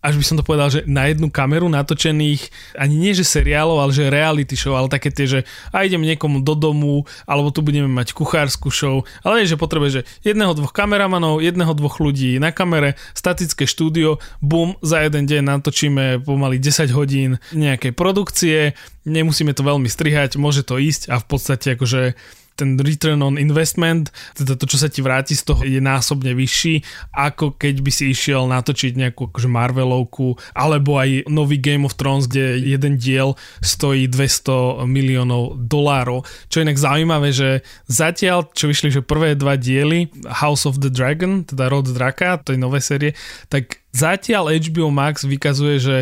až 0.00 0.16
by 0.16 0.24
som 0.24 0.36
to 0.40 0.44
povedal, 0.44 0.72
že 0.72 0.88
na 0.88 1.12
jednu 1.12 1.28
kameru 1.28 1.68
natočených, 1.68 2.72
ani 2.72 2.94
nie 2.96 3.12
že 3.12 3.24
seriálov, 3.24 3.76
ale 3.84 3.92
že 3.92 4.08
reality 4.08 4.56
show, 4.56 4.72
ale 4.72 4.88
také 4.88 5.12
tie, 5.12 5.28
že 5.28 5.40
a 5.68 5.84
idem 5.84 6.00
niekomu 6.00 6.40
do 6.40 6.56
domu, 6.56 7.04
alebo 7.28 7.52
tu 7.52 7.60
budeme 7.60 7.88
mať 7.88 8.16
kuchárskú 8.16 8.72
show, 8.72 9.04
ale 9.20 9.44
je, 9.44 9.52
že 9.54 9.60
potrebuje, 9.60 10.00
že 10.00 10.02
jedného, 10.24 10.56
dvoch 10.56 10.72
kameramanov, 10.72 11.44
jedného, 11.44 11.76
dvoch 11.76 12.00
ľudí 12.00 12.40
na 12.40 12.48
kamere, 12.48 12.96
statické 13.12 13.68
štúdio, 13.68 14.16
bum, 14.40 14.80
za 14.80 15.04
jeden 15.04 15.28
deň 15.28 15.60
natočíme 15.60 16.04
pomaly 16.24 16.56
10 16.56 16.96
hodín 16.96 17.36
nejakej 17.52 17.92
produkcie, 17.92 18.72
nemusíme 19.04 19.52
to 19.52 19.60
veľmi 19.60 19.88
strihať, 19.88 20.40
môže 20.40 20.64
to 20.64 20.80
ísť 20.80 21.12
a 21.12 21.20
v 21.20 21.26
podstate 21.28 21.76
akože 21.76 22.16
ten 22.60 22.76
return 22.76 23.24
on 23.24 23.40
investment, 23.40 24.12
teda 24.36 24.60
to, 24.60 24.68
čo 24.68 24.76
sa 24.76 24.92
ti 24.92 25.00
vráti 25.00 25.32
z 25.32 25.48
toho, 25.48 25.64
je 25.64 25.80
násobne 25.80 26.36
vyšší, 26.36 26.84
ako 27.16 27.56
keď 27.56 27.74
by 27.80 27.90
si 27.90 28.12
išiel 28.12 28.44
natočiť 28.44 29.00
nejakú 29.00 29.32
akože 29.32 29.48
Marvelovku, 29.48 30.36
alebo 30.52 31.00
aj 31.00 31.24
nový 31.32 31.56
Game 31.56 31.88
of 31.88 31.96
Thrones, 31.96 32.28
kde 32.28 32.60
jeden 32.60 33.00
diel 33.00 33.40
stojí 33.64 34.04
200 34.12 34.84
miliónov 34.84 35.56
dolárov. 35.56 36.28
Čo 36.52 36.60
je 36.60 36.66
inak 36.68 36.78
zaujímavé, 36.78 37.32
že 37.32 37.64
zatiaľ, 37.88 38.52
čo 38.52 38.68
vyšli, 38.68 38.92
že 38.92 39.00
prvé 39.00 39.32
dva 39.32 39.56
diely 39.56 40.12
House 40.28 40.68
of 40.68 40.78
the 40.84 40.92
Dragon, 40.92 41.48
teda 41.48 41.72
Rod 41.72 41.88
Draka, 41.88 42.36
to 42.44 42.52
je 42.52 42.60
nové 42.60 42.84
série, 42.84 43.16
tak 43.48 43.80
zatiaľ 43.96 44.52
HBO 44.52 44.92
Max 44.92 45.24
vykazuje, 45.24 45.76
že 45.80 45.96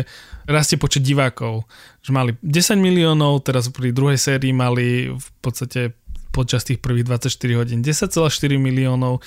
rastie 0.49 0.81
počet 0.81 1.05
divákov. 1.05 1.69
Že 2.01 2.11
mali 2.11 2.31
10 2.41 2.81
miliónov, 2.81 3.45
teraz 3.45 3.69
pri 3.69 3.93
druhej 3.93 4.17
sérii 4.17 4.49
mali 4.49 5.13
v 5.13 5.27
podstate 5.45 5.93
počas 6.29 6.65
tých 6.65 6.77
prvých 6.77 7.09
24 7.09 7.59
hodín 7.59 7.81
10,4 7.81 8.29
miliónov, 8.61 9.21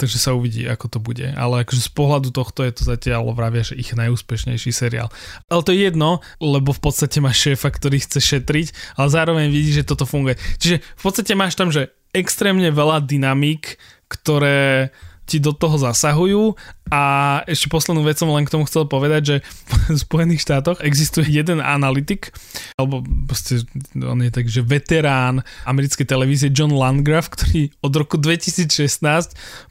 takže 0.00 0.16
sa 0.16 0.32
uvidí, 0.32 0.64
ako 0.64 0.86
to 0.88 0.98
bude. 0.98 1.26
Ale 1.36 1.62
akože 1.62 1.82
z 1.84 1.90
pohľadu 1.92 2.28
tohto 2.32 2.64
je 2.64 2.72
to 2.72 2.82
zatiaľ 2.84 3.32
vravia, 3.36 3.64
že 3.64 3.76
ich 3.76 3.92
najúspešnejší 3.92 4.72
seriál. 4.72 5.12
Ale 5.52 5.62
to 5.62 5.72
je 5.76 5.88
jedno, 5.88 6.24
lebo 6.40 6.72
v 6.72 6.80
podstate 6.80 7.20
máš 7.20 7.44
šéfa, 7.44 7.68
ktorý 7.68 8.00
chce 8.00 8.20
šetriť, 8.20 8.96
ale 8.96 9.08
zároveň 9.12 9.46
vidí, 9.52 9.76
že 9.76 9.86
toto 9.86 10.08
funguje. 10.08 10.40
Čiže 10.56 10.80
v 10.80 11.02
podstate 11.02 11.32
máš 11.36 11.54
tam, 11.54 11.68
že 11.68 11.92
extrémne 12.16 12.72
veľa 12.72 13.04
dynamík, 13.04 13.76
ktoré 14.08 14.90
ti 15.26 15.42
do 15.42 15.50
toho 15.50 15.74
zasahujú 15.76 16.54
a 16.86 17.02
ešte 17.50 17.66
poslednú 17.66 18.06
vec 18.06 18.14
som 18.14 18.30
len 18.30 18.46
k 18.46 18.54
tomu 18.54 18.62
chcel 18.70 18.86
povedať, 18.86 19.22
že 19.26 19.36
v 19.94 19.98
Spojených 19.98 20.46
štátoch 20.46 20.78
existuje 20.82 21.26
jeden 21.26 21.58
analytik, 21.58 22.30
alebo 22.78 23.02
proste 23.26 23.66
on 23.98 24.22
je 24.22 24.30
tak, 24.30 24.46
že 24.46 24.62
veterán 24.62 25.42
americkej 25.66 26.06
televízie 26.06 26.54
John 26.54 26.70
Landgraf, 26.70 27.26
ktorý 27.34 27.74
od 27.82 27.92
roku 27.94 28.16
2016 28.22 29.02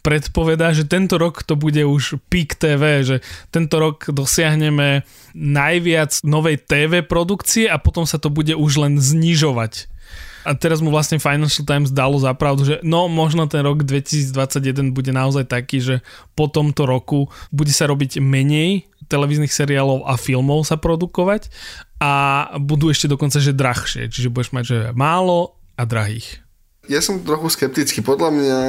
predpovedá, 0.04 0.76
že 0.76 0.84
tento 0.84 1.16
rok 1.16 1.48
to 1.48 1.56
bude 1.56 1.80
už 1.80 2.20
peak 2.28 2.60
TV, 2.60 3.08
že 3.08 3.24
tento 3.48 3.80
rok 3.80 4.12
dosiahneme 4.12 5.08
najviac 5.36 6.20
novej 6.28 6.60
TV 6.68 7.00
produkcie 7.00 7.72
a 7.72 7.80
potom 7.80 8.04
sa 8.04 8.20
to 8.20 8.28
bude 8.28 8.52
už 8.56 8.72
len 8.84 9.00
znižovať 9.00 9.95
a 10.46 10.54
teraz 10.54 10.78
mu 10.78 10.94
vlastne 10.94 11.18
Financial 11.18 11.66
Times 11.66 11.90
dalo 11.90 12.22
zapravdu, 12.22 12.70
že 12.70 12.76
no 12.86 13.10
možno 13.10 13.50
ten 13.50 13.66
rok 13.66 13.82
2021 13.82 14.94
bude 14.94 15.10
naozaj 15.10 15.50
taký, 15.50 15.82
že 15.82 15.96
po 16.38 16.46
tomto 16.46 16.86
roku 16.86 17.26
bude 17.50 17.74
sa 17.74 17.90
robiť 17.90 18.22
menej 18.22 18.86
televíznych 19.10 19.50
seriálov 19.50 20.06
a 20.06 20.14
filmov 20.22 20.70
sa 20.70 20.78
produkovať 20.78 21.50
a 21.98 22.46
budú 22.62 22.94
ešte 22.94 23.10
dokonca, 23.10 23.42
že 23.42 23.58
drahšie. 23.58 24.10
Čiže 24.10 24.30
budeš 24.30 24.54
mať, 24.54 24.64
že 24.66 24.78
málo 24.94 25.58
a 25.78 25.84
drahých. 25.86 26.46
Ja 26.86 27.02
som 27.02 27.26
trochu 27.26 27.50
skeptický. 27.50 28.06
Podľa 28.06 28.30
mňa, 28.30 28.60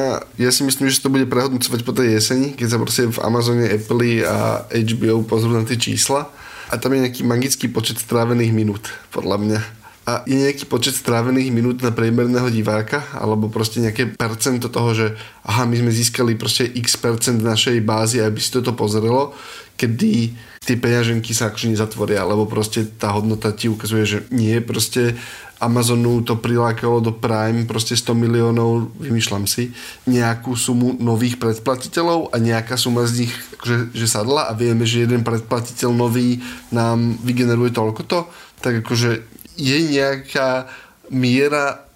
ja 0.40 0.48
si 0.48 0.64
myslím, 0.64 0.88
že 0.88 1.04
to 1.04 1.12
bude 1.12 1.28
prehodnocovať 1.28 1.80
po 1.84 1.92
tej 1.92 2.16
jeseni, 2.16 2.56
keď 2.56 2.68
sa 2.72 2.80
proste 2.80 3.12
v 3.12 3.20
Amazone, 3.20 3.68
Apple 3.68 4.24
a 4.24 4.64
HBO 4.64 5.20
pozrú 5.28 5.52
na 5.52 5.68
tie 5.68 5.76
čísla 5.76 6.32
a 6.72 6.74
tam 6.80 6.96
je 6.96 7.04
nejaký 7.04 7.22
magický 7.28 7.68
počet 7.68 8.00
strávených 8.00 8.56
minút, 8.56 8.88
podľa 9.12 9.36
mňa 9.36 9.60
a 10.06 10.22
je 10.22 10.38
nejaký 10.38 10.70
počet 10.70 10.94
strávených 10.94 11.50
minút 11.50 11.82
na 11.82 11.90
priemerného 11.90 12.46
diváka, 12.46 13.02
alebo 13.10 13.50
proste 13.50 13.82
nejaké 13.82 14.14
percento 14.14 14.70
toho, 14.70 14.94
že 14.94 15.06
aha, 15.42 15.66
my 15.66 15.82
sme 15.82 15.90
získali 15.90 16.38
proste 16.38 16.70
x 16.78 16.94
percent 16.94 17.42
našej 17.42 17.82
bázy, 17.82 18.22
aby 18.22 18.38
si 18.38 18.54
toto 18.54 18.70
pozrelo, 18.78 19.34
kedy 19.74 20.30
tie 20.62 20.78
peňaženky 20.78 21.34
sa 21.34 21.50
akože 21.50 21.74
nezatvoria, 21.74 22.22
lebo 22.22 22.46
proste 22.46 22.86
tá 22.86 23.14
hodnota 23.14 23.50
ti 23.50 23.66
ukazuje, 23.66 24.04
že 24.06 24.18
nie, 24.30 24.58
proste 24.62 25.18
Amazonu 25.56 26.20
to 26.20 26.36
prilákalo 26.36 27.00
do 27.00 27.16
Prime 27.16 27.64
proste 27.64 27.96
100 27.96 28.12
miliónov, 28.12 28.92
vymýšľam 29.00 29.48
si, 29.48 29.72
nejakú 30.04 30.52
sumu 30.52 30.98
nových 31.00 31.40
predplatiteľov 31.40 32.30
a 32.30 32.36
nejaká 32.38 32.76
suma 32.76 33.08
z 33.08 33.24
nich 33.24 33.32
akože, 33.56 33.96
že 33.96 34.06
sadla 34.06 34.50
a 34.50 34.52
vieme, 34.52 34.84
že 34.84 35.06
jeden 35.06 35.24
predplatiteľ 35.24 35.90
nový 35.96 36.44
nám 36.70 37.16
vygeneruje 37.24 37.72
toľko 37.72 38.02
to, 38.04 38.18
tak 38.60 38.84
akože 38.84 39.35
je 39.56 39.78
nejaká 39.90 40.68
miera 41.10 41.86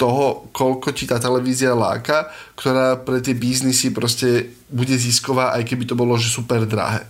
toho, 0.00 0.50
koľko 0.50 0.90
ti 0.90 1.06
tá 1.06 1.22
televízia 1.22 1.78
láka, 1.78 2.26
ktorá 2.58 2.98
pre 2.98 3.22
tie 3.22 3.38
biznisy 3.38 3.94
proste 3.94 4.50
bude 4.66 4.96
zisková, 4.98 5.54
aj 5.54 5.62
keby 5.62 5.86
to 5.86 5.94
bolo, 5.94 6.18
že 6.18 6.32
super 6.32 6.66
drahé. 6.66 7.06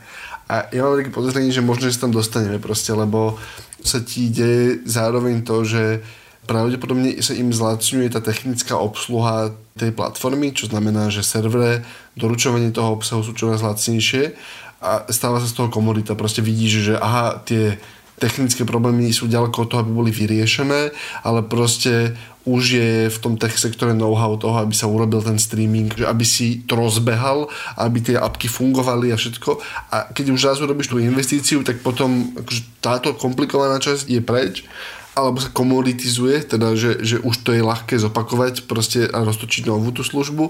A 0.53 0.69
ja 0.69 0.85
mám 0.85 1.01
také 1.01 1.09
podozrenie, 1.09 1.49
že 1.49 1.65
možno, 1.65 1.89
že 1.89 1.97
sa 1.97 2.05
tam 2.05 2.13
dostaneme 2.13 2.61
proste, 2.61 2.93
lebo 2.93 3.41
sa 3.81 4.05
ti 4.05 4.29
ide 4.29 4.85
zároveň 4.85 5.41
to, 5.41 5.65
že 5.65 6.05
pravdepodobne 6.45 7.17
sa 7.23 7.33
im 7.33 7.55
zlacňuje 7.55 8.13
tá 8.13 8.21
technická 8.21 8.77
obsluha 8.77 9.55
tej 9.79 9.95
platformy, 9.97 10.53
čo 10.53 10.69
znamená, 10.69 11.09
že 11.09 11.25
servere, 11.25 11.87
doručovanie 12.19 12.75
toho 12.75 12.99
obsahu 12.99 13.25
sú 13.25 13.33
čoraz 13.33 13.65
lacnejšie 13.65 14.37
a 14.83 15.07
stáva 15.09 15.41
sa 15.41 15.49
z 15.49 15.57
toho 15.57 15.73
komodita. 15.73 16.19
Proste 16.19 16.45
vidíš, 16.45 16.93
že 16.93 16.95
aha, 16.99 17.41
tie 17.47 17.79
technické 18.23 18.63
problémy 18.63 19.11
sú 19.11 19.27
ďaleko 19.27 19.67
od 19.67 19.69
toho, 19.69 19.81
aby 19.83 19.91
boli 19.91 20.11
vyriešené, 20.15 20.95
ale 21.27 21.43
proste 21.43 22.15
už 22.47 22.63
je 22.75 22.91
v 23.11 23.19
tom 23.23 23.35
tech 23.39 23.55
sektore 23.55 23.95
know-how 23.95 24.35
toho, 24.39 24.63
aby 24.63 24.75
sa 24.75 24.91
urobil 24.91 25.23
ten 25.23 25.39
streaming, 25.39 25.91
že 25.95 26.07
aby 26.07 26.27
si 26.27 26.63
to 26.67 26.75
rozbehal, 26.79 27.51
aby 27.79 27.99
tie 28.03 28.17
apky 28.19 28.51
fungovali 28.51 29.15
a 29.15 29.19
všetko. 29.19 29.51
A 29.95 30.11
keď 30.11 30.35
už 30.35 30.47
raz 30.47 30.59
urobíš 30.59 30.91
tú 30.91 30.99
investíciu, 30.99 31.63
tak 31.63 31.83
potom 31.83 32.35
akože 32.35 32.83
táto 32.83 33.15
komplikovaná 33.15 33.79
časť 33.79 34.11
je 34.11 34.23
preč 34.23 34.67
alebo 35.13 35.45
sa 35.45 35.53
komoditizuje, 35.53 36.41
teda 36.57 36.73
že, 36.73 37.05
že 37.05 37.21
už 37.21 37.45
to 37.45 37.53
je 37.53 37.61
ľahké 37.61 38.01
zopakovať 38.01 38.65
proste 38.65 39.05
a 39.05 39.21
roztočiť 39.29 39.69
novú 39.69 39.93
tú 39.93 40.01
službu, 40.01 40.45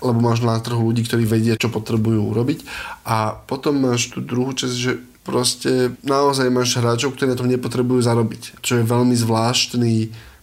lebo 0.00 0.18
máš 0.24 0.40
na 0.40 0.56
trhu 0.56 0.80
ľudí, 0.80 1.04
ktorí 1.04 1.28
vedia, 1.28 1.60
čo 1.60 1.68
potrebujú 1.68 2.32
urobiť. 2.32 2.64
A 3.04 3.36
potom 3.36 3.76
máš 3.76 4.16
tú 4.16 4.24
druhú 4.24 4.56
časť, 4.56 4.72
že 4.72 5.04
proste 5.26 5.98
naozaj 6.06 6.46
máš 6.54 6.78
hráčov, 6.78 7.18
ktorí 7.18 7.34
na 7.34 7.38
tom 7.38 7.50
nepotrebujú 7.50 7.98
zarobiť. 7.98 8.62
Čo 8.62 8.80
je 8.80 8.86
veľmi 8.86 9.18
zvláštny 9.18 9.94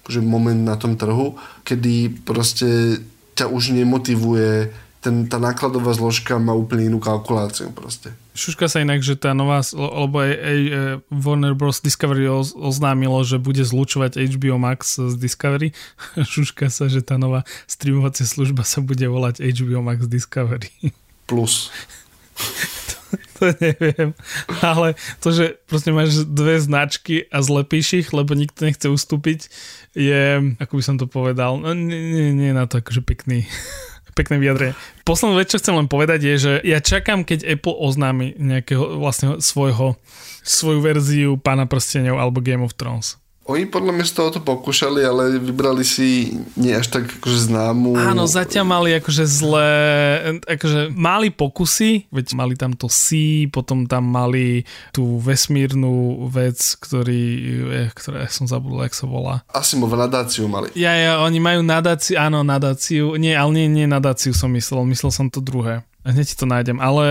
akože 0.04 0.20
moment 0.20 0.68
na 0.68 0.76
tom 0.76 1.00
trhu, 1.00 1.40
kedy 1.64 2.28
proste 2.28 3.00
ťa 3.40 3.48
už 3.48 3.72
nemotivuje 3.72 4.68
ten, 5.04 5.28
tá 5.28 5.36
nákladová 5.36 5.92
zložka 5.92 6.40
má 6.40 6.56
úplne 6.56 6.88
inú 6.88 7.00
kalkuláciu 7.00 7.72
proste. 7.76 8.16
Šuška 8.36 8.72
sa 8.72 8.80
inak, 8.80 9.04
že 9.04 9.20
tá 9.20 9.36
nová, 9.36 9.60
lebo 9.76 10.16
aj, 10.24 10.32
aj 10.32 10.60
e, 10.64 10.72
Warner 11.12 11.52
Bros. 11.56 11.84
Discovery 11.84 12.24
oznámilo, 12.56 13.20
že 13.28 13.36
bude 13.36 13.60
zlučovať 13.60 14.16
HBO 14.16 14.56
Max 14.56 14.96
z 14.96 15.16
Discovery. 15.20 15.76
Šuška 16.36 16.72
sa, 16.72 16.88
že 16.88 17.04
tá 17.04 17.20
nová 17.20 17.44
streamovacia 17.68 18.24
služba 18.24 18.64
sa 18.64 18.80
bude 18.80 19.04
volať 19.04 19.44
HBO 19.44 19.84
Max 19.84 20.08
Discovery. 20.08 20.72
Plus. 21.28 21.68
to 23.44 23.52
neviem. 23.68 24.16
Ale 24.64 24.96
to, 25.20 25.36
že 25.36 25.60
proste 25.68 25.92
máš 25.92 26.24
dve 26.24 26.64
značky 26.64 27.28
a 27.28 27.44
zlepíš 27.44 27.88
ich, 28.00 28.08
lebo 28.16 28.32
nikto 28.32 28.64
nechce 28.64 28.88
ustúpiť, 28.88 29.52
je, 29.92 30.56
ako 30.64 30.74
by 30.80 30.84
som 30.84 30.96
to 30.96 31.12
povedal, 31.12 31.60
no, 31.60 31.76
nie, 31.76 32.00
nie, 32.00 32.28
nie 32.32 32.52
na 32.56 32.64
to 32.66 32.80
akože 32.80 33.04
pekný 33.04 33.44
pekné 34.18 34.38
vyjadrenie. 34.38 34.78
Poslednú 35.04 35.42
vec, 35.42 35.50
čo 35.50 35.58
chcem 35.58 35.74
len 35.74 35.90
povedať 35.90 36.22
je, 36.22 36.36
že 36.38 36.52
ja 36.62 36.78
čakám, 36.80 37.26
keď 37.26 37.50
Apple 37.50 37.74
oznámi 37.74 38.38
nejakého 38.38 39.02
vlastne 39.02 39.42
svojho, 39.42 39.98
svoju 40.46 40.80
verziu 40.86 41.32
Pána 41.42 41.66
prstenov 41.66 42.22
alebo 42.22 42.40
Game 42.40 42.62
of 42.62 42.78
Thrones. 42.78 43.18
Oni 43.44 43.68
podľa 43.68 43.92
mňa 43.92 44.06
z 44.08 44.14
toho 44.16 44.30
to 44.32 44.40
pokúšali, 44.40 45.04
ale 45.04 45.36
vybrali 45.36 45.84
si 45.84 46.32
nie 46.56 46.72
až 46.72 46.96
tak 46.96 47.12
akože 47.20 47.52
známu... 47.52 47.92
Áno, 48.00 48.24
zatiaľ 48.24 48.64
mali 48.64 48.96
akože 48.96 49.28
zlé... 49.28 49.72
Akože 50.48 50.88
mali 50.96 51.28
pokusy, 51.28 52.08
veď 52.08 52.40
mali 52.40 52.56
tam 52.56 52.72
to 52.72 52.88
C, 52.88 53.44
potom 53.52 53.84
tam 53.84 54.08
mali 54.08 54.64
tú 54.96 55.20
vesmírnu 55.20 56.24
vec, 56.32 56.56
ktorý... 56.80 57.24
Eh, 57.84 57.90
ktoré 57.92 58.32
som 58.32 58.48
zabudol, 58.48 58.88
jak 58.88 58.96
sa 58.96 59.12
volá. 59.12 59.44
Asimov 59.52 59.92
nadáciu 59.92 60.48
mali. 60.48 60.72
Ja, 60.80 60.96
ja, 60.96 61.20
oni 61.20 61.44
majú 61.44 61.68
nadáciu, 61.68 62.24
áno, 62.24 62.48
nadáciu. 62.48 63.20
Nie, 63.20 63.36
ale 63.36 63.52
nie, 63.60 63.68
nie 63.68 63.92
nadáciu 63.92 64.32
som 64.32 64.56
myslel, 64.56 64.88
myslel 64.88 65.12
som 65.12 65.28
to 65.28 65.44
druhé. 65.44 65.84
Hneď 66.04 66.32
ti 66.32 66.36
to 66.36 66.44
nájdem, 66.44 66.84
ale 66.84 67.08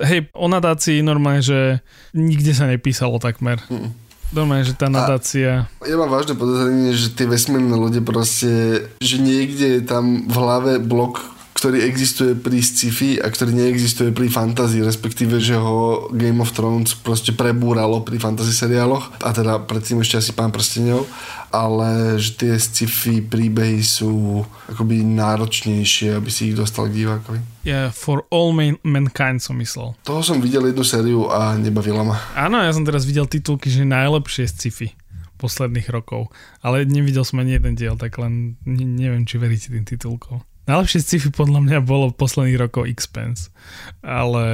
hej, 0.00 0.32
o 0.32 0.48
nadácii 0.48 1.04
normálne, 1.04 1.44
že 1.44 1.84
nikde 2.16 2.56
sa 2.56 2.64
nepísalo 2.64 3.20
takmer. 3.20 3.60
Mm. 3.68 4.03
Doma, 4.32 4.64
že 4.64 4.72
tá 4.72 4.88
nadácia... 4.88 5.68
A 5.80 5.84
ja 5.84 5.96
mám 5.98 6.10
vážne 6.10 6.38
podozrenie, 6.38 6.94
že 6.94 7.12
tie 7.12 7.28
vesmírne 7.28 7.74
lode 7.76 8.00
proste, 8.00 8.86
že 9.02 9.16
niekde 9.20 9.78
je 9.78 9.82
tam 9.84 10.24
v 10.26 10.34
hlave 10.34 10.72
blok, 10.80 11.34
ktorý 11.54 11.80
existuje 11.86 12.34
pri 12.34 12.58
sci-fi 12.60 13.22
a 13.22 13.30
ktorý 13.30 13.54
neexistuje 13.54 14.10
pri 14.10 14.28
fantasy, 14.28 14.82
respektíve, 14.84 15.38
že 15.38 15.56
ho 15.56 16.10
Game 16.12 16.42
of 16.42 16.52
Thrones 16.52 16.92
proste 16.98 17.32
prebúralo 17.32 18.02
pri 18.02 18.20
fantasy 18.20 18.52
seriáloch. 18.52 19.14
A 19.22 19.32
teda 19.32 19.62
predtým 19.62 20.02
ešte 20.02 20.20
asi 20.20 20.36
Pán 20.36 20.50
prstenov 20.50 21.08
ale 21.54 22.18
že 22.18 22.34
tie 22.34 22.58
sci-fi 22.58 23.22
príbehy 23.22 23.78
sú 23.78 24.42
akoby 24.66 25.06
náročnejšie, 25.06 26.18
aby 26.18 26.30
si 26.34 26.50
ich 26.50 26.58
dostal 26.58 26.90
k 26.90 27.06
divákovi. 27.06 27.38
Yeah, 27.62 27.94
for 27.94 28.26
all 28.34 28.50
man- 28.50 28.82
mankind 28.82 29.38
som 29.38 29.62
myslel. 29.62 29.94
Toho 30.02 30.20
som 30.26 30.42
videl 30.42 30.74
jednu 30.74 30.82
sériu 30.82 31.30
a 31.30 31.54
nebavila 31.54 32.02
ma. 32.02 32.18
Áno, 32.34 32.58
ja 32.58 32.74
som 32.74 32.82
teraz 32.82 33.06
videl 33.06 33.30
titulky, 33.30 33.70
že 33.70 33.86
najlepšie 33.86 34.50
sci-fi 34.50 34.90
posledných 35.38 35.88
rokov, 35.90 36.32
ale 36.64 36.88
nevidel 36.88 37.22
som 37.22 37.38
ani 37.38 37.56
jeden 37.58 37.76
diel, 37.78 37.94
tak 38.00 38.16
len 38.18 38.56
neviem, 38.66 39.22
či 39.28 39.36
veríte 39.36 39.70
tým 39.70 39.84
titulkom. 39.84 40.40
Najlepšie 40.64 41.00
sci-fi 41.04 41.28
podľa 41.28 41.60
mňa 41.60 41.78
bolo 41.84 42.08
v 42.08 42.16
posledných 42.16 42.56
rokoch 42.56 42.88
Expense, 42.88 43.52
ale 44.00 44.44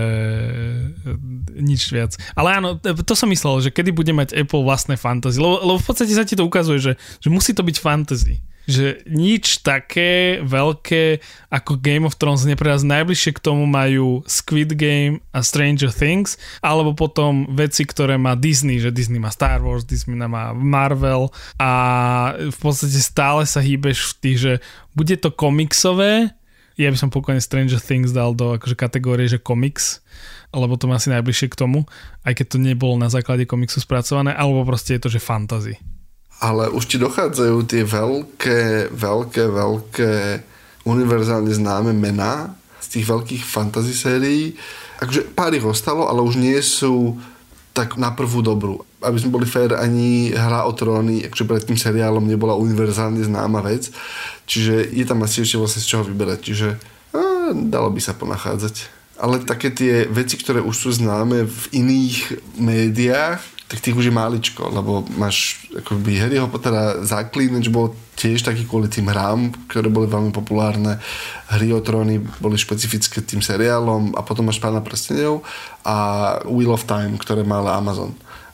nič 1.54 1.94
viac. 1.94 2.18
Ale 2.34 2.58
áno, 2.58 2.82
to 2.82 3.14
som 3.14 3.30
myslel, 3.30 3.62
že 3.62 3.70
kedy 3.70 3.94
bude 3.94 4.10
mať 4.10 4.34
Apple 4.34 4.66
vlastné 4.66 4.98
fantasy, 4.98 5.38
lebo, 5.38 5.62
lebo 5.62 5.78
v 5.78 5.86
podstate 5.86 6.10
sa 6.10 6.26
ti 6.26 6.34
to 6.34 6.42
ukazuje, 6.42 6.82
že, 6.82 6.92
že 7.22 7.28
musí 7.30 7.54
to 7.54 7.62
byť 7.62 7.76
fantasy 7.78 8.42
že 8.68 9.02
nič 9.08 9.64
také 9.64 10.38
veľké 10.44 11.20
ako 11.50 11.80
Game 11.80 12.06
of 12.06 12.16
Thrones 12.16 12.46
nepreraz. 12.46 12.86
Najbližšie 12.86 13.36
k 13.36 13.44
tomu 13.44 13.64
majú 13.66 14.22
Squid 14.28 14.76
Game 14.76 15.24
a 15.34 15.42
Stranger 15.42 15.90
Things, 15.90 16.36
alebo 16.60 16.94
potom 16.94 17.48
veci, 17.50 17.82
ktoré 17.82 18.20
má 18.20 18.38
Disney, 18.38 18.78
že 18.78 18.94
Disney 18.94 19.18
má 19.18 19.32
Star 19.32 19.58
Wars, 19.64 19.82
Disney 19.82 20.16
má 20.16 20.54
Marvel 20.54 21.32
a 21.58 21.70
v 22.38 22.58
podstate 22.58 22.98
stále 23.00 23.42
sa 23.48 23.58
hýbeš 23.58 24.14
v 24.14 24.16
tých, 24.22 24.38
že 24.38 24.52
bude 24.94 25.14
to 25.18 25.34
komiksové, 25.34 26.30
ja 26.80 26.88
by 26.88 26.96
som 26.96 27.12
pokojne 27.12 27.44
Stranger 27.44 27.76
Things 27.76 28.08
dal 28.08 28.32
do 28.32 28.56
akože 28.56 28.72
kategórie, 28.72 29.28
že 29.28 29.36
komiks, 29.36 30.00
lebo 30.50 30.80
to 30.80 30.88
má 30.88 30.96
asi 30.96 31.12
najbližšie 31.12 31.52
k 31.52 31.60
tomu, 31.60 31.84
aj 32.24 32.40
keď 32.40 32.46
to 32.56 32.58
nebolo 32.58 32.96
na 32.96 33.12
základe 33.12 33.44
komiksu 33.44 33.84
spracované, 33.84 34.32
alebo 34.32 34.64
proste 34.64 34.96
je 34.96 35.02
to, 35.04 35.12
že 35.12 35.20
fantasy 35.20 35.76
ale 36.40 36.72
už 36.72 36.88
ti 36.88 36.96
dochádzajú 36.96 37.56
tie 37.68 37.84
veľké, 37.84 38.90
veľké, 38.96 39.44
veľké 39.52 40.12
univerzálne 40.88 41.52
známe 41.52 41.92
mená 41.92 42.56
z 42.80 42.96
tých 42.96 43.04
veľkých 43.04 43.44
fantasy 43.44 43.92
sérií. 43.92 44.56
Akože 45.04 45.28
pár 45.36 45.52
ich 45.52 45.64
ostalo, 45.64 46.08
ale 46.08 46.24
už 46.24 46.40
nie 46.40 46.56
sú 46.64 47.20
tak 47.76 48.00
na 48.00 48.10
prvú 48.16 48.40
dobrú. 48.40 48.80
Aby 49.04 49.20
sme 49.20 49.36
boli 49.36 49.46
fér, 49.46 49.76
ani 49.76 50.32
Hra 50.32 50.64
o 50.64 50.72
tróny, 50.72 51.28
akože 51.28 51.44
pred 51.44 51.62
tým 51.64 51.78
seriálom 51.78 52.24
nebola 52.24 52.56
univerzálne 52.56 53.20
známa 53.20 53.60
vec. 53.60 53.92
Čiže 54.48 54.90
je 54.90 55.04
tam 55.04 55.20
asi 55.22 55.44
ešte 55.44 55.60
vlastne 55.60 55.84
z 55.84 55.88
čoho 55.92 56.04
vyberať. 56.08 56.40
Čiže 56.40 56.68
á, 57.14 57.52
dalo 57.52 57.92
by 57.92 58.00
sa 58.00 58.16
ponachádzať. 58.16 58.74
Ale 59.20 59.44
také 59.44 59.68
tie 59.68 60.08
veci, 60.08 60.40
ktoré 60.40 60.64
už 60.64 60.72
sú 60.72 60.90
známe 60.96 61.44
v 61.44 61.62
iných 61.76 62.16
médiách, 62.56 63.59
tak 63.70 63.78
tých 63.78 63.94
už 63.94 64.10
je 64.10 64.14
máličko, 64.14 64.66
lebo 64.66 65.06
máš 65.14 65.62
akoby 65.70 66.18
Harryho 66.18 66.50
Pottera 66.50 67.06
Zaklínač 67.06 67.70
bol 67.70 67.94
tiež 68.18 68.42
taký 68.42 68.66
kvôli 68.66 68.90
tým 68.90 69.06
hrám, 69.06 69.54
ktoré 69.70 69.86
boli 69.86 70.10
veľmi 70.10 70.34
populárne. 70.34 70.98
Hry 71.54 71.70
o 71.70 71.78
tróny 71.78 72.18
boli 72.42 72.58
špecifické 72.58 73.22
tým 73.22 73.38
seriálom 73.38 74.18
a 74.18 74.26
potom 74.26 74.50
máš 74.50 74.58
Pána 74.58 74.82
prstenov 74.82 75.46
a 75.86 75.96
Wheel 76.50 76.74
of 76.74 76.82
Time, 76.90 77.14
ktoré 77.14 77.46
mal 77.46 77.62
Amazon 77.70 78.10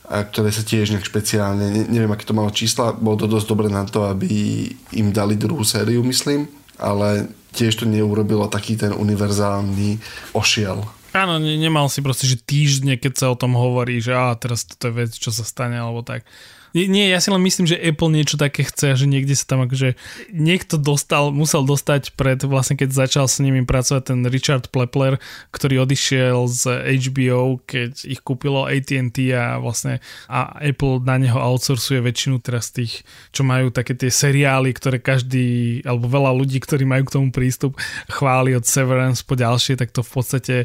a 0.07 0.23
ktoré 0.23 0.53
sa 0.53 0.62
tiež 0.62 0.93
nejak 0.93 1.09
špeciálne, 1.09 1.67
ne, 1.67 1.83
neviem 1.89 2.12
aké 2.12 2.23
to 2.29 2.37
malo 2.37 2.53
čísla, 2.55 2.95
bolo 2.95 3.19
to 3.19 3.27
dosť 3.27 3.47
dobre 3.51 3.67
na 3.67 3.83
to, 3.89 4.07
aby 4.07 4.71
im 4.95 5.11
dali 5.11 5.35
druhú 5.35 5.67
sériu, 5.67 6.07
myslím, 6.07 6.47
ale 6.79 7.27
tiež 7.57 7.83
to 7.83 7.91
neurobilo 7.91 8.47
taký 8.47 8.79
ten 8.79 8.95
univerzálny 8.95 9.99
ošiel 10.37 10.95
Áno, 11.17 11.41
ne, 11.41 11.57
nemal 11.57 11.89
si 11.89 12.05
proste, 12.05 12.29
že 12.29 12.37
týždne, 12.37 13.01
keď 13.01 13.12
sa 13.17 13.27
o 13.33 13.41
tom 13.41 13.57
hovorí, 13.57 14.05
že 14.05 14.12
á, 14.12 14.37
teraz 14.37 14.69
toto 14.69 14.93
je 14.93 14.97
vec, 15.01 15.11
čo 15.17 15.33
sa 15.33 15.49
stane, 15.49 15.81
alebo 15.81 16.05
tak. 16.05 16.29
Nie, 16.77 17.09
ja 17.09 17.25
si 17.25 17.33
len 17.33 17.41
myslím, 17.41 17.64
že 17.64 17.81
Apple 17.81 18.12
niečo 18.12 18.37
také 18.37 18.61
chce, 18.61 19.01
že 19.01 19.09
niekde 19.09 19.33
sa 19.33 19.49
tam 19.49 19.64
akože 19.64 19.97
niekto 20.29 20.77
dostal, 20.77 21.33
musel 21.33 21.64
dostať 21.64 22.12
pred, 22.21 22.37
vlastne 22.45 22.77
keď 22.77 22.93
začal 22.93 23.25
s 23.33 23.41
nimi 23.41 23.64
pracovať 23.64 24.12
ten 24.12 24.21
Richard 24.29 24.69
Plepler, 24.69 25.17
ktorý 25.57 25.89
odišiel 25.89 26.45
z 26.53 26.85
HBO, 27.09 27.64
keď 27.64 28.05
ich 28.05 28.21
kúpilo 28.21 28.69
AT&T 28.69 29.33
a 29.33 29.57
vlastne 29.57 30.05
a 30.29 30.53
Apple 30.61 31.01
na 31.01 31.17
neho 31.17 31.41
outsourcuje 31.41 32.05
väčšinu 32.05 32.45
teraz 32.45 32.69
tých, 32.69 33.09
čo 33.33 33.41
majú 33.41 33.73
také 33.73 33.97
tie 33.97 34.12
seriály, 34.12 34.77
ktoré 34.77 35.01
každý, 35.01 35.81
alebo 35.81 36.12
veľa 36.12 36.37
ľudí, 36.37 36.61
ktorí 36.61 36.85
majú 36.85 37.09
k 37.09 37.14
tomu 37.17 37.29
prístup, 37.33 37.81
chváli 38.12 38.53
od 38.53 38.69
Severance 38.69 39.25
po 39.25 39.33
ďalšie, 39.33 39.81
tak 39.81 39.97
to 39.97 40.05
v 40.05 40.12
podstate 40.12 40.57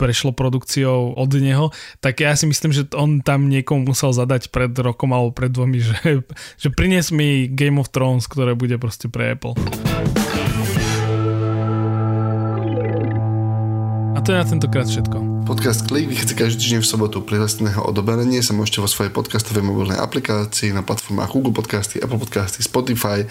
prešlo 0.00 0.32
produkciou 0.32 1.12
od 1.12 1.30
neho, 1.36 1.68
tak 2.00 2.24
ja 2.24 2.32
si 2.32 2.48
myslím, 2.48 2.72
že 2.72 2.88
on 2.96 3.20
tam 3.20 3.52
niekomu 3.52 3.92
musel 3.92 4.16
zadať 4.16 4.48
pred 4.48 4.72
rokom 4.80 5.12
alebo 5.12 5.36
pred 5.36 5.52
dvomi, 5.52 5.84
že, 5.84 6.24
že 6.56 6.68
prinies 6.72 7.12
mi 7.12 7.52
Game 7.52 7.76
of 7.76 7.92
Thrones, 7.92 8.24
ktoré 8.24 8.56
bude 8.56 8.80
proste 8.80 9.12
pre 9.12 9.36
Apple. 9.36 9.52
A 14.16 14.24
to 14.24 14.32
je 14.32 14.40
na 14.40 14.44
tentokrát 14.44 14.88
všetko. 14.88 15.44
Podcast 15.48 15.88
Klik 15.88 16.12
vychádza 16.12 16.36
každý 16.36 16.56
týždeň 16.60 16.80
v 16.84 16.88
sobotu. 16.88 17.24
Prihláseného 17.24 17.80
odoberenie 17.84 18.44
sa 18.44 18.52
môžete 18.52 18.84
vo 18.84 18.88
svojej 18.88 19.08
podcastovej 19.08 19.64
mobilnej 19.64 19.96
aplikácii 19.96 20.76
na 20.76 20.84
platformách 20.84 21.32
Google 21.32 21.56
Podcasty, 21.56 22.04
Apple 22.04 22.20
Podcasty, 22.20 22.60
Spotify, 22.60 23.24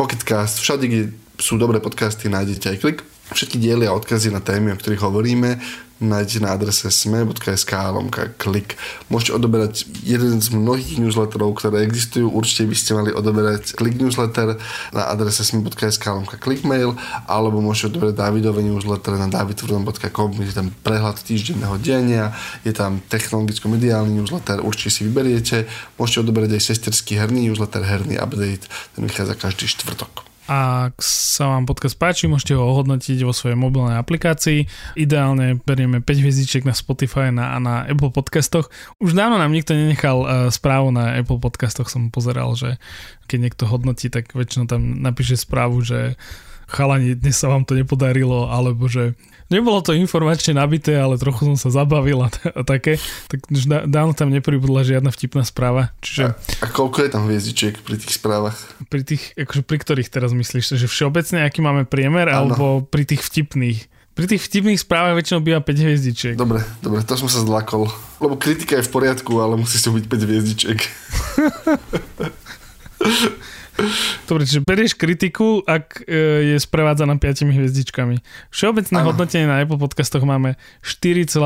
Pocketcast, 0.00 0.64
všade, 0.64 0.84
kde 0.88 1.02
sú 1.36 1.60
dobré 1.60 1.80
podcasty, 1.80 2.32
nájdete 2.32 2.72
aj 2.72 2.78
Klik. 2.80 2.98
Všetky 3.30 3.62
diely 3.62 3.86
a 3.86 3.94
odkazy 3.94 4.34
na 4.34 4.42
témy, 4.42 4.74
o 4.74 4.78
ktorých 4.80 5.06
hovoríme, 5.06 5.62
nájdete 6.00 6.38
na 6.40 6.56
adrese 6.56 6.88
sme.sk 6.88 7.72
lomka 7.92 8.32
klik. 8.40 8.80
Môžete 9.12 9.36
odoberať 9.36 9.84
jeden 10.00 10.40
z 10.40 10.48
mnohých 10.50 10.96
newsletterov, 10.96 11.60
ktoré 11.60 11.84
existujú. 11.84 12.32
Určite 12.32 12.64
by 12.66 12.76
ste 12.76 12.90
mali 12.96 13.10
odoberať 13.12 13.76
klik 13.76 14.00
newsletter 14.00 14.56
na 14.96 15.02
adrese 15.12 15.44
sme.sk 15.44 16.00
lomka 16.08 16.40
klikmail 16.40 16.96
alebo 17.28 17.60
môžete 17.60 17.94
odoberať 17.94 18.16
Davidové 18.16 18.64
newsletter 18.64 19.20
na 19.20 19.28
davidtvrdom.com 19.28 20.30
je 20.40 20.56
tam 20.56 20.72
prehľad 20.80 21.20
týždenného 21.20 21.76
denia, 21.78 22.32
je 22.64 22.72
tam 22.72 23.04
technologicko-mediálny 23.12 24.24
newsletter, 24.24 24.64
určite 24.64 24.90
si 24.90 25.00
vyberiete. 25.04 25.68
Môžete 26.00 26.24
odoberať 26.24 26.56
aj 26.56 26.62
sesterský 26.64 27.20
herný 27.20 27.52
newsletter, 27.52 27.84
herný 27.84 28.16
update, 28.16 28.64
ten 28.96 29.04
vychádza 29.04 29.36
každý 29.36 29.68
štvrtok. 29.68 30.29
Ak 30.50 30.98
sa 30.98 31.46
vám 31.46 31.62
podcast 31.62 31.94
páči, 31.94 32.26
môžete 32.26 32.58
ho 32.58 32.74
ohodnotiť 32.74 33.22
vo 33.22 33.30
svojej 33.30 33.54
mobilnej 33.54 33.94
aplikácii. 33.94 34.66
Ideálne 34.98 35.62
berieme 35.62 36.02
5 36.02 36.10
hviezdičiek 36.26 36.66
na 36.66 36.74
Spotify 36.74 37.30
a 37.30 37.62
na 37.62 37.86
Apple 37.86 38.10
podcastoch. 38.10 38.66
Už 38.98 39.14
dávno 39.14 39.38
nám 39.38 39.54
nikto 39.54 39.78
nenechal 39.78 40.18
uh, 40.26 40.28
správu 40.50 40.90
na 40.90 41.14
Apple 41.14 41.38
podcastoch, 41.38 41.86
som 41.86 42.10
pozeral, 42.10 42.58
že 42.58 42.82
keď 43.30 43.38
niekto 43.46 43.70
hodnotí, 43.70 44.10
tak 44.10 44.34
väčšinou 44.34 44.66
tam 44.66 44.98
napíše 44.98 45.38
správu, 45.38 45.86
že 45.86 46.18
chalani, 46.66 47.14
dnes 47.14 47.38
sa 47.38 47.46
vám 47.46 47.62
to 47.62 47.78
nepodarilo, 47.78 48.50
alebo 48.50 48.90
že 48.90 49.14
Nebolo 49.50 49.82
to 49.82 49.98
informačne 49.98 50.54
nabité, 50.54 50.94
ale 50.94 51.18
trochu 51.18 51.42
som 51.42 51.58
sa 51.58 51.82
zabavil 51.82 52.22
a, 52.22 52.30
t- 52.30 52.54
a 52.54 52.62
také. 52.62 53.02
Tak 53.26 53.50
dávno 53.90 54.14
tam 54.14 54.30
nepribudla 54.30 54.86
žiadna 54.86 55.10
vtipná 55.10 55.42
správa. 55.42 55.90
Čiže... 55.98 56.38
A, 56.62 56.64
a 56.64 56.66
koľko 56.70 57.02
je 57.02 57.10
tam 57.10 57.26
hviezdičiek 57.26 57.82
pri 57.82 57.98
tých 57.98 58.14
správach? 58.14 58.54
Pri 58.86 59.02
tých, 59.02 59.34
akože 59.34 59.66
pri 59.66 59.78
ktorých 59.82 60.06
teraz 60.06 60.30
myslíš? 60.30 60.78
Že 60.78 60.86
všeobecne, 60.86 61.42
aký 61.42 61.66
máme 61.66 61.82
priemer, 61.82 62.30
ano. 62.30 62.54
alebo 62.54 62.86
pri 62.86 63.02
tých 63.10 63.26
vtipných? 63.26 63.90
Pri 64.14 64.26
tých 64.30 64.46
vtipných 64.46 64.78
správach 64.78 65.18
väčšinou 65.18 65.42
býva 65.42 65.58
5 65.58 65.82
hviezdičiek. 65.82 66.34
Dobre, 66.38 66.62
dobre, 66.78 67.02
to 67.02 67.18
som 67.18 67.26
sa 67.26 67.42
zlakol. 67.42 67.90
Lebo 68.22 68.38
kritika 68.38 68.78
je 68.78 68.86
v 68.86 68.92
poriadku, 68.94 69.34
ale 69.42 69.58
musí 69.58 69.82
to 69.82 69.90
byť 69.90 70.04
5 70.06 70.26
hviezdičiek. 70.30 70.78
Dobre, 74.28 74.42
čiže 74.46 74.60
berieš 74.62 74.94
kritiku, 74.96 75.64
ak 75.64 76.04
e, 76.06 76.54
je 76.54 76.56
sprevádzaná 76.60 77.16
5 77.16 77.50
hviezdičkami. 77.50 78.20
Všeobecné 78.52 78.96
ano. 79.00 79.06
hodnotenie 79.12 79.46
na 79.48 79.60
Apple 79.60 79.80
podcastoch 79.80 80.22
máme 80.24 80.56
4,8 80.84 81.36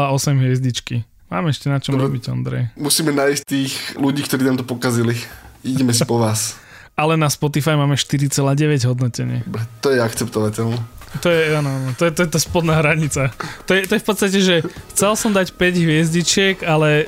hviezdičky. 0.40 1.06
Máme 1.32 1.50
ešte 1.50 1.66
na 1.66 1.82
čom 1.82 1.98
Dobre, 1.98 2.14
robiť, 2.14 2.22
Ondrej. 2.30 2.62
Musíme 2.78 3.10
nájsť 3.10 3.42
tých 3.42 3.72
ľudí, 3.98 4.22
ktorí 4.22 4.46
nám 4.46 4.62
to 4.62 4.66
pokazili. 4.68 5.16
Ideme 5.64 5.90
si 5.90 6.04
po 6.04 6.20
vás. 6.20 6.60
Ale 6.94 7.18
na 7.18 7.26
Spotify 7.26 7.74
máme 7.74 7.98
4,9 7.98 8.38
hodnotenie. 8.86 9.42
Dobre, 9.42 9.66
to 9.82 9.90
je 9.90 9.98
akceptovateľné. 9.98 10.78
To 11.22 11.28
je, 11.30 11.42
áno, 11.54 11.70
to 11.94 12.06
je, 12.06 12.12
to 12.14 12.20
je 12.26 12.30
tá 12.30 12.38
spodná 12.42 12.78
hranica. 12.82 13.30
To 13.66 13.74
je, 13.74 13.86
to 13.86 13.92
je 13.94 14.02
v 14.02 14.06
podstate, 14.06 14.38
že 14.42 14.56
chcel 14.94 15.14
som 15.14 15.30
dať 15.30 15.54
5 15.54 15.84
hviezdičiek, 15.86 16.56
ale 16.66 17.06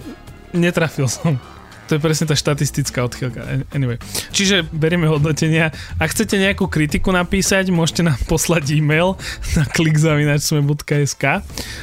netrafil 0.55 1.11
som. 1.11 1.39
To 1.87 1.97
je 1.97 2.01
presne 2.03 2.27
tá 2.27 2.35
štatistická 2.35 3.07
odchýlka. 3.07 3.67
Anyway. 3.71 4.03
Čiže 4.35 4.67
berieme 4.75 5.07
hodnotenia. 5.07 5.71
Ak 6.03 6.11
chcete 6.11 6.35
nejakú 6.35 6.67
kritiku 6.67 7.15
napísať, 7.15 7.71
môžete 7.71 8.03
nám 8.03 8.19
poslať 8.33 8.75
e-mail 8.75 9.15
na 9.55 9.65
klikzavinačsme.sk 9.71 11.25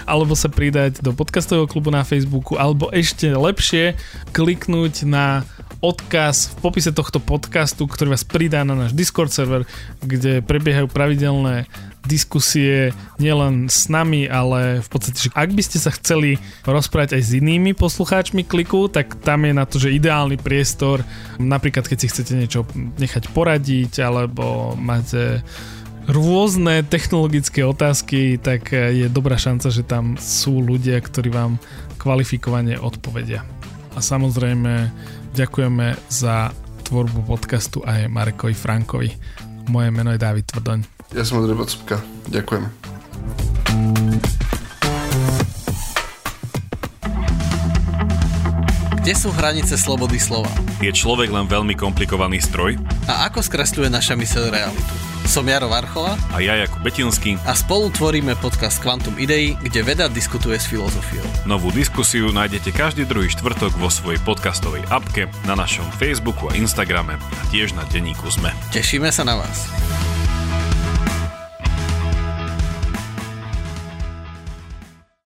alebo 0.04 0.34
sa 0.36 0.51
pridať 0.51 0.99
do 0.99 1.16
podcastového 1.16 1.68
klubu 1.72 1.89
na 1.89 2.04
Facebooku 2.04 2.60
alebo 2.60 2.91
ešte 2.91 3.32
lepšie 3.32 3.95
kliknúť 4.36 5.08
na 5.08 5.47
odkaz 5.84 6.56
v 6.56 6.56
popise 6.64 6.95
tohto 6.95 7.20
podcastu, 7.20 7.84
ktorý 7.84 8.16
vás 8.16 8.24
pridá 8.24 8.64
na 8.64 8.72
náš 8.72 8.95
Discord 8.95 9.36
server, 9.36 9.68
kde 9.99 10.39
prebiehajú 10.39 10.88
pravidelné 10.88 11.68
diskusie 12.04 12.91
nielen 13.16 13.72
s 13.72 13.88
nami, 13.88 14.28
ale 14.28 14.84
v 14.84 14.89
podstate, 14.91 15.28
že 15.28 15.30
ak 15.32 15.56
by 15.56 15.64
ste 15.64 15.80
sa 15.80 15.91
chceli 15.95 16.36
rozprávať 16.68 17.16
aj 17.16 17.24
s 17.24 17.32
inými 17.39 17.72
poslucháčmi 17.72 18.43
kliku, 18.43 18.91
tak 18.91 19.16
tam 19.24 19.47
je 19.47 19.54
na 19.56 19.64
to, 19.64 19.80
že 19.80 19.95
ideálny 19.95 20.36
priestor, 20.36 21.01
napríklad 21.39 21.88
keď 21.88 21.97
si 22.04 22.12
chcete 22.12 22.34
niečo 22.36 22.68
nechať 22.76 23.32
poradiť, 23.32 24.04
alebo 24.04 24.76
máte 24.76 25.39
rôzne 26.12 26.84
technologické 26.84 27.64
otázky, 27.64 28.36
tak 28.36 28.76
je 28.76 29.08
dobrá 29.08 29.39
šanca, 29.39 29.72
že 29.72 29.88
tam 29.88 30.20
sú 30.20 30.60
ľudia, 30.60 30.99
ktorí 30.99 31.32
vám 31.32 31.56
kvalifikovane 31.95 32.76
odpovedia. 32.76 33.47
A 33.95 34.04
samozrejme 34.04 34.91
ďakujeme 35.32 35.95
za 36.12 36.51
tvorbu 36.84 37.24
podcastu 37.24 37.80
aj 37.88 38.12
Marekovi 38.12 38.51
Frankovi. 38.51 39.10
Moje 39.72 39.88
meno 39.95 40.12
je 40.12 40.20
David 40.20 40.51
Tvrdoň. 40.51 40.93
Ja 41.12 41.28
som 41.28 41.43
Andrej 41.43 41.60
Bacupka. 41.60 41.99
Ďakujem. 42.32 42.64
Kde 49.04 49.20
sú 49.20 49.36
hranice 49.36 49.76
slobody 49.76 50.16
slova? 50.16 50.47
Je 50.80 50.88
človek 50.88 51.28
len 51.28 51.43
veľmi 51.43 51.76
komplikovaný 51.76 52.39
stroj? 52.39 52.80
A 53.12 53.28
ako 53.28 53.43
skresľuje 53.43 53.91
naša 53.91 54.16
myseľ 54.16 54.47
realitu? 54.47 54.93
Som 55.28 55.43
Jaro 55.47 55.68
Varchola 55.68 56.16
a 56.32 56.39
ja 56.39 56.56
Jakub 56.56 56.80
Betinský 56.88 57.36
a 57.43 57.51
spolu 57.51 57.91
tvoríme 57.91 58.32
podcast 58.39 58.80
Quantum 58.80 59.16
Idei, 59.20 59.60
kde 59.60 59.84
veda 59.84 60.08
diskutuje 60.08 60.56
s 60.56 60.72
filozofiou. 60.72 61.24
Novú 61.43 61.72
diskusiu 61.76 62.32
nájdete 62.32 62.72
každý 62.72 63.04
druhý 63.04 63.28
štvrtok 63.28 63.76
vo 63.76 63.91
svojej 63.91 64.24
podcastovej 64.24 64.88
apke, 64.88 65.28
na 65.43 65.60
našom 65.60 65.88
Facebooku 65.99 66.47
a 66.47 66.56
Instagrame 66.56 67.20
a 67.20 67.43
tiež 67.51 67.76
na 67.76 67.84
denníku 67.91 68.32
ZME. 68.32 68.56
Tešíme 68.72 69.12
sa 69.12 69.28
na 69.28 69.36
vás. 69.36 69.68